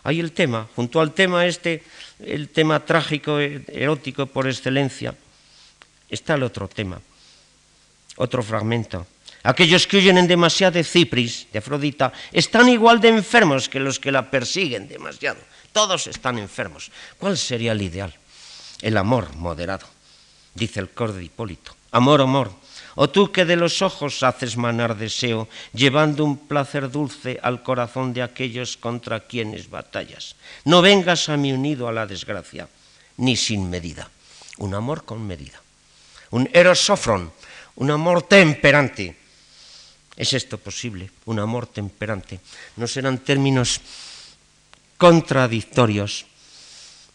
Hay 0.05 0.21
el 0.21 0.33
tema, 0.33 0.69
junto 0.77 1.01
al 1.01 1.15
tema 1.15 1.47
este, 1.47 1.83
el 2.21 2.51
tema 2.51 2.85
trágico, 2.85 3.39
erótico 3.41 4.27
por 4.27 4.47
excelencia, 4.47 5.15
está 6.11 6.35
el 6.35 6.43
otro 6.43 6.69
tema, 6.69 7.01
otro 8.17 8.43
fragmento. 8.43 9.07
Aquellos 9.43 9.87
que 9.87 9.97
huyen 9.97 10.19
en 10.19 10.29
demasiado 10.29 10.73
de 10.73 10.85
Cipris, 10.85 11.47
de 11.51 11.61
Afrodita, 11.61 12.13
están 12.33 12.69
igual 12.69 13.01
de 13.01 13.09
enfermos 13.09 13.71
que 13.71 13.81
los 13.81 13.99
que 13.99 14.13
la 14.13 14.31
persiguen 14.31 14.89
demasiado. 14.89 15.41
Todos 15.73 16.07
están 16.07 16.37
enfermos. 16.37 16.91
¿Cuál 17.17 17.39
sería 17.39 17.73
el 17.73 17.81
ideal? 17.81 18.13
El 18.83 18.99
amor 18.99 19.35
moderado 19.37 19.96
dice 20.57 20.81
el 20.81 20.91
coro 20.91 21.13
de 21.13 21.25
Hipólito. 21.25 21.77
Amor, 21.93 22.21
amor, 22.21 22.51
o 22.97 23.09
tú 23.09 23.31
que 23.31 23.45
de 23.45 23.57
los 23.57 23.83
ojos 23.83 24.23
haces 24.23 24.57
manar 24.57 24.97
deseo, 24.97 25.49
llevando 25.73 26.25
un 26.25 26.49
placer 26.49 26.91
dulce 26.91 27.39
al 27.43 27.63
corazón 27.63 28.13
de 28.13 28.23
aquellos 28.23 28.77
contra 28.77 29.21
quienes 29.21 29.69
batallas. 29.69 30.35
No 30.65 30.81
vengas 30.81 31.29
a 31.29 31.37
mí 31.37 31.53
unido 31.53 31.89
a 31.89 31.93
la 31.93 32.07
desgracia, 32.07 32.69
ni 33.19 33.37
sin 33.37 33.69
medida. 33.69 34.09
Un 34.59 34.75
amor 34.75 35.05
con 35.05 35.27
medida. 35.27 35.61
Un 36.31 36.49
erosofron, 36.53 37.33
un 37.77 37.91
amor 37.91 38.23
temperante. 38.25 39.15
¿Es 40.17 40.33
esto 40.33 40.57
posible? 40.57 41.11
Un 41.27 41.39
amor 41.39 41.67
temperante. 41.67 42.41
No 42.77 42.87
serán 42.87 43.19
términos 43.19 43.81
contradictorios. 44.97 46.25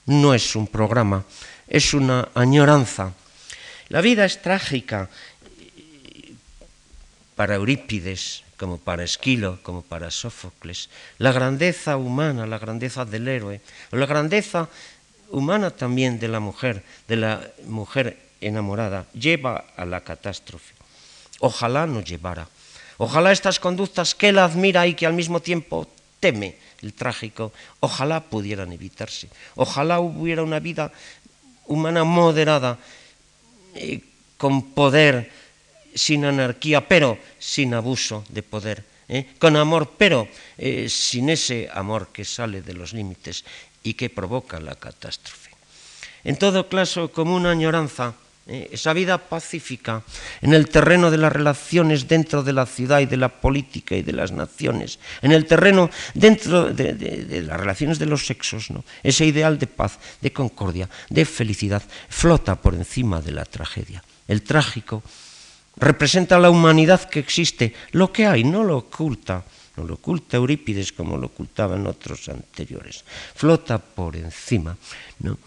No 0.05 0.33
es 0.33 0.55
un 0.55 0.67
programa, 0.67 1.25
es 1.67 1.93
una 1.93 2.29
añoranza 2.35 3.13
la 3.91 3.99
vida 3.99 4.23
es 4.23 4.41
trágica 4.41 5.09
para 7.35 7.55
Eurípides, 7.55 8.43
como 8.55 8.77
para 8.77 9.03
Esquilo, 9.03 9.59
como 9.63 9.81
para 9.81 10.11
Sófocles. 10.11 10.89
La 11.17 11.33
grandeza 11.33 11.97
humana, 11.97 12.47
la 12.47 12.57
grandeza 12.57 13.03
del 13.03 13.27
héroe, 13.27 13.59
la 13.91 14.05
grandeza 14.05 14.69
humana 15.29 15.71
también 15.71 16.19
de 16.19 16.29
la 16.29 16.39
mujer, 16.39 16.83
de 17.07 17.17
la 17.17 17.51
mujer 17.67 18.17
enamorada, 18.39 19.07
lleva 19.13 19.65
a 19.75 19.83
la 19.83 19.99
catástrofe. 20.01 20.73
Ojalá 21.39 21.85
no 21.85 21.99
llevara. 21.99 22.47
Ojalá 22.97 23.33
estas 23.33 23.59
conductas 23.59 24.15
que 24.15 24.29
él 24.29 24.39
admira 24.39 24.87
y 24.87 24.93
que 24.93 25.05
al 25.05 25.13
mismo 25.13 25.41
tiempo 25.41 25.89
teme, 26.21 26.55
el 26.81 26.93
trágico, 26.93 27.51
ojalá 27.81 28.23
pudieran 28.23 28.71
evitarse. 28.71 29.27
Ojalá 29.55 29.99
hubiera 29.99 30.43
una 30.43 30.59
vida 30.59 30.93
humana 31.65 32.05
moderada, 32.05 32.77
eh, 33.75 34.01
con 34.37 34.73
poder, 34.73 35.31
sin 35.93 36.25
anarquía, 36.25 36.87
pero 36.87 37.17
sin 37.37 37.73
abuso 37.73 38.23
de 38.29 38.43
poder, 38.43 38.83
eh, 39.07 39.27
con 39.37 39.55
amor, 39.55 39.93
pero 39.97 40.27
eh, 40.57 40.87
sin 40.89 41.29
ese 41.29 41.69
amor 41.71 42.09
que 42.11 42.25
sale 42.25 42.61
de 42.61 42.73
los 42.73 42.93
límites 42.93 43.43
y 43.83 43.93
que 43.93 44.09
provoca 44.09 44.59
la 44.59 44.75
catástrofe. 44.75 45.51
En 46.23 46.37
todo 46.37 46.69
caso, 46.69 47.11
como 47.11 47.35
una 47.35 47.51
añoranza, 47.51 48.13
eh, 48.47 48.69
esa 48.71 48.93
vida 48.93 49.19
pacífica 49.19 50.01
en 50.41 50.53
el 50.53 50.67
terreno 50.67 51.11
de 51.11 51.17
las 51.17 51.31
relaciones 51.31 52.07
dentro 52.07 52.41
de 52.41 52.53
la 52.53 52.65
ciudad 52.65 52.99
y 52.99 53.05
de 53.05 53.17
la 53.17 53.29
política 53.29 53.95
y 53.95 54.01
de 54.01 54.13
las 54.13 54.31
naciones, 54.31 54.97
en 55.21 55.31
el 55.31 55.45
terreno 55.45 55.91
dentro 56.15 56.73
de, 56.73 57.43
las 57.45 57.59
relaciones 57.59 57.99
de 57.99 58.07
los 58.07 58.25
sexos, 58.25 58.71
¿no? 58.71 58.83
ese 59.03 59.25
ideal 59.25 59.59
de 59.59 59.67
paz, 59.67 59.99
de 60.21 60.33
concordia, 60.33 60.89
de 61.09 61.23
felicidad, 61.25 61.83
flota 62.09 62.55
por 62.55 62.73
encima 62.73 63.21
de 63.21 63.31
la 63.31 63.45
tragedia. 63.45 64.03
El 64.27 64.41
trágico 64.41 65.03
representa 65.77 66.39
la 66.39 66.49
humanidad 66.49 67.09
que 67.09 67.19
existe, 67.19 67.75
lo 67.91 68.11
que 68.11 68.25
hay, 68.25 68.43
no 68.43 68.63
lo 68.63 68.77
oculta, 68.77 69.45
lo 69.83 69.95
oculta 69.95 70.37
Eurípides 70.37 70.91
como 70.91 71.17
lo 71.17 71.27
ocultaban 71.27 71.87
otros 71.87 72.29
anteriores. 72.29 73.03
Flota 73.35 73.77
por 73.77 74.15
encima. 74.15 74.77
¿no? 75.19 75.37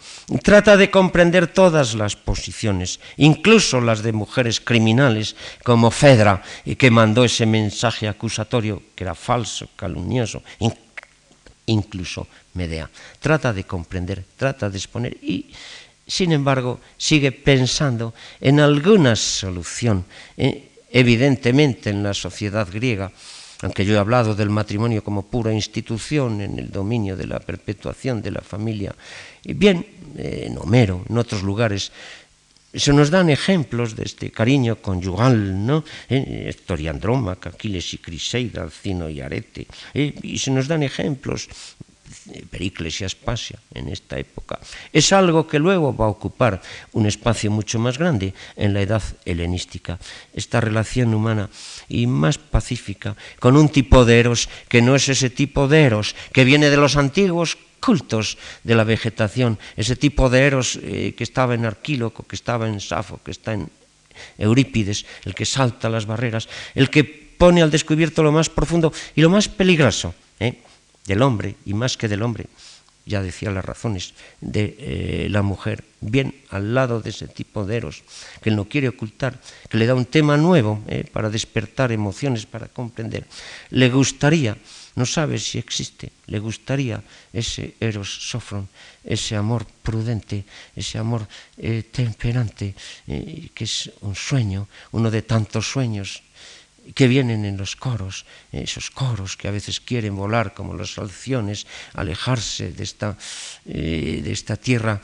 Trata 0.43 0.77
de 0.77 0.89
comprender 0.89 1.47
todas 1.47 1.95
las 1.95 2.15
posiciones, 2.15 2.99
incluso 3.17 3.81
las 3.81 4.01
de 4.03 4.13
mujeres 4.13 4.59
criminales 4.59 5.35
como 5.63 5.91
Fedra, 5.91 6.43
que 6.77 6.91
mandó 6.91 7.25
ese 7.25 7.45
mensaje 7.45 8.07
acusatorio 8.07 8.81
que 8.95 9.03
era 9.03 9.15
falso, 9.15 9.69
calumnioso, 9.75 10.43
incluso 11.65 12.27
Medea. 12.53 12.89
Trata 13.19 13.51
de 13.51 13.65
comprender, 13.65 14.23
trata 14.37 14.69
de 14.69 14.77
exponer 14.77 15.17
y 15.21 15.51
sin 16.07 16.31
embargo, 16.31 16.79
sigue 16.97 17.31
pensando 17.31 18.13
en 18.39 18.59
alguna 18.59 19.15
solución, 19.15 20.05
eh, 20.37 20.69
evidentemente 20.91 21.89
en 21.89 22.03
la 22.03 22.13
sociedad 22.13 22.67
griega, 22.71 23.11
aunque 23.61 23.85
yo 23.85 23.95
he 23.95 23.99
hablado 23.99 24.35
del 24.35 24.49
matrimonio 24.49 25.03
como 25.03 25.23
pura 25.23 25.53
institución 25.53 26.41
en 26.41 26.59
el 26.59 26.71
dominio 26.71 27.15
de 27.15 27.27
la 27.27 27.39
perpetuación 27.39 28.21
de 28.21 28.31
la 28.31 28.41
familia, 28.41 28.95
y 29.43 29.53
bien, 29.53 29.85
eh, 30.17 30.47
en 30.47 30.57
Homero, 30.57 31.03
en 31.07 31.17
otros 31.17 31.43
lugares, 31.43 31.91
se 32.75 32.91
nos 32.91 33.09
dan 33.09 33.29
ejemplos 33.29 33.95
de 33.95 34.03
este 34.03 34.31
cariño 34.31 34.75
conyugal, 34.75 35.65
¿no? 35.65 35.83
Eh, 36.09 36.53
Aquiles 37.45 37.93
y 37.93 37.97
Criseida, 37.99 38.63
Alcino 38.63 39.09
y 39.09 39.21
Arete, 39.21 39.67
eh, 39.93 40.13
y 40.21 40.37
se 40.37 40.51
nos 40.51 40.67
dan 40.67 40.83
ejemplos 40.83 41.47
Pericles 42.49 43.01
y 43.01 43.05
Aspasia 43.05 43.59
en 43.73 43.89
esta 43.89 44.17
época, 44.17 44.59
es 44.91 45.13
algo 45.13 45.47
que 45.47 45.59
luego 45.59 45.95
va 45.95 46.05
a 46.05 46.09
ocupar 46.09 46.61
un 46.93 47.05
espacio 47.05 47.51
mucho 47.51 47.79
más 47.79 47.97
grande 47.97 48.33
en 48.55 48.73
la 48.73 48.81
edad 48.81 49.03
helenística. 49.25 49.99
Esta 50.33 50.61
relación 50.61 51.13
humana 51.13 51.49
y 51.87 52.07
más 52.07 52.37
pacífica 52.37 53.15
con 53.39 53.55
un 53.57 53.69
tipo 53.69 54.05
de 54.05 54.19
eros 54.19 54.49
que 54.67 54.81
no 54.81 54.95
es 54.95 55.09
ese 55.09 55.29
tipo 55.29 55.67
de 55.67 55.83
eros 55.83 56.15
que 56.33 56.45
viene 56.45 56.69
de 56.69 56.77
los 56.77 56.97
antiguos 56.97 57.57
cultos 57.79 58.37
de 58.63 58.73
la 58.73 58.83
vegetación, 58.83 59.59
ese 59.77 59.95
tipo 59.95 60.29
de 60.29 60.41
eros 60.41 60.79
eh, 60.81 61.13
que 61.15 61.23
estaba 61.23 61.53
en 61.53 61.65
Arquíloco, 61.65 62.25
que 62.25 62.35
estaba 62.35 62.67
en 62.67 62.81
Safo, 62.81 63.21
que 63.23 63.29
está 63.29 63.53
en 63.53 63.69
Eurípides, 64.37 65.05
el 65.25 65.35
que 65.35 65.45
salta 65.45 65.89
las 65.89 66.05
barreras, 66.05 66.49
el 66.73 66.89
que 66.89 67.03
pone 67.03 67.61
al 67.61 67.69
descubierto 67.69 68.23
lo 68.23 68.31
más 68.31 68.49
profundo 68.49 68.91
y 69.13 69.21
lo 69.21 69.29
más 69.29 69.47
peligroso. 69.47 70.15
¿eh? 70.39 70.57
Del 71.05 71.21
hombre 71.21 71.55
y 71.65 71.73
más 71.73 71.97
que 71.97 72.07
del 72.07 72.23
hombre, 72.23 72.47
ya 73.05 73.21
decía 73.21 73.51
las 73.51 73.63
razones 73.63 74.13
de 74.41 74.75
eh, 74.79 75.27
la 75.29 75.43
mujer, 75.43 75.83
bien 76.01 76.33
al 76.49 76.73
lado 76.73 77.01
de 77.01 77.11
ese 77.11 77.27
tipo 77.27 77.65
de 77.65 77.77
eros 77.77 78.03
que 78.41 78.49
no 78.49 78.65
quiere 78.65 78.89
ocultar, 78.89 79.39
que 79.69 79.77
le 79.77 79.85
da 79.85 79.93
un 79.93 80.05
tema 80.05 80.37
nuevo 80.37 80.81
eh, 80.87 81.05
para 81.05 81.29
despertar 81.29 81.91
emociones, 81.91 82.45
para 82.45 82.67
comprender. 82.67 83.27
Le 83.69 83.89
gustaría, 83.89 84.57
no 84.95 85.05
sabe 85.05 85.37
si 85.37 85.59
existe, 85.59 86.11
le 86.25 86.39
gustaría 86.39 87.03
ese 87.31 87.77
eros 87.79 88.09
sofron, 88.09 88.67
ese 89.03 89.35
amor 89.35 89.65
prudente, 89.85 90.45
ese 90.75 90.97
amor 90.97 91.27
eh, 91.57 91.85
temperante, 91.91 92.73
que 93.05 93.63
es 93.63 93.91
un 94.01 94.15
sueño, 94.15 94.67
uno 94.91 95.11
de 95.11 95.21
tantos 95.21 95.69
sueños 95.69 96.24
que 96.93 97.07
vienen 97.07 97.45
en 97.45 97.57
los 97.57 97.75
coros, 97.75 98.25
esos 98.51 98.91
coros 98.91 99.37
que 99.37 99.47
a 99.47 99.51
veces 99.51 99.79
quieren 99.79 100.15
volar 100.15 100.53
como 100.53 100.75
las 100.75 100.97
alciones, 100.97 101.65
alejarse 101.93 102.71
de 102.71 102.83
esta, 102.83 103.17
eh, 103.65 104.21
de 104.23 104.31
esta 104.31 104.55
tierra 104.55 105.01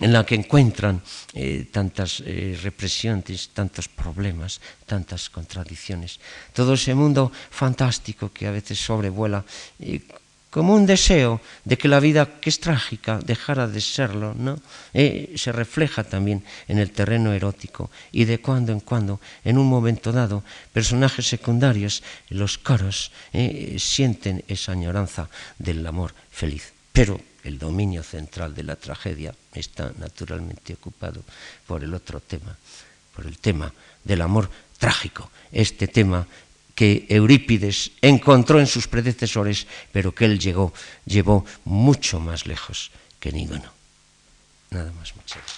en 0.00 0.12
la 0.12 0.26
que 0.26 0.34
encuentran 0.34 1.00
eh, 1.32 1.68
tantas 1.72 2.20
eh, 2.20 2.58
represiones, 2.62 3.48
tantos 3.56 3.88
problemas, 3.88 4.60
tantas 4.84 5.30
contradicciones. 5.30 6.20
Todo 6.52 6.74
ese 6.74 6.94
mundo 6.94 7.32
fantástico 7.32 8.32
que 8.32 8.46
a 8.46 8.52
veces 8.52 8.78
sobrevuela 8.78 9.44
como 10.56 10.72
un 10.72 10.88
deseo 10.88 11.44
de 11.68 11.76
que 11.76 11.84
la 11.84 12.00
vida, 12.00 12.40
que 12.40 12.48
es 12.48 12.64
trágica, 12.64 13.20
dejara 13.20 13.68
de 13.68 13.84
serlo, 13.84 14.32
¿no? 14.32 14.56
Eh, 14.96 15.36
se 15.36 15.52
refleja 15.52 16.00
también 16.00 16.48
en 16.64 16.80
el 16.80 16.96
terreno 16.96 17.36
erótico 17.36 17.90
y 18.08 18.24
de 18.24 18.40
cuando 18.40 18.72
en 18.72 18.80
cuando, 18.80 19.20
en 19.44 19.60
un 19.60 19.68
momento 19.68 20.16
dado, 20.16 20.48
personajes 20.72 21.28
secundarios, 21.28 22.02
los 22.30 22.56
coros, 22.56 23.12
eh, 23.34 23.76
sienten 23.76 24.48
esa 24.48 24.72
añoranza 24.72 25.28
del 25.58 25.86
amor 25.86 26.16
feliz. 26.32 26.72
Pero 26.88 27.20
el 27.44 27.58
dominio 27.58 28.02
central 28.02 28.54
de 28.54 28.64
la 28.64 28.76
tragedia 28.76 29.36
está 29.52 29.92
naturalmente 30.00 30.72
ocupado 30.72 31.20
por 31.66 31.84
el 31.84 31.92
otro 31.92 32.18
tema, 32.20 32.56
por 33.14 33.26
el 33.26 33.36
tema 33.36 33.70
del 34.02 34.22
amor 34.22 34.48
trágico, 34.78 35.30
este 35.52 35.86
tema 35.86 36.26
que 36.76 37.06
Eurípides 37.08 37.90
encontró 38.02 38.60
en 38.60 38.68
sus 38.68 38.86
predecesores, 38.86 39.66
pero 39.90 40.14
que 40.14 40.26
él 40.26 40.38
llegó, 40.38 40.72
llevó 41.06 41.44
mucho 41.64 42.20
más 42.20 42.46
lejos 42.46 42.92
que 43.18 43.32
ninguno. 43.32 43.72
Nada 44.70 44.92
más, 44.92 45.16
muchas 45.16 45.38
gracias. 45.38 45.55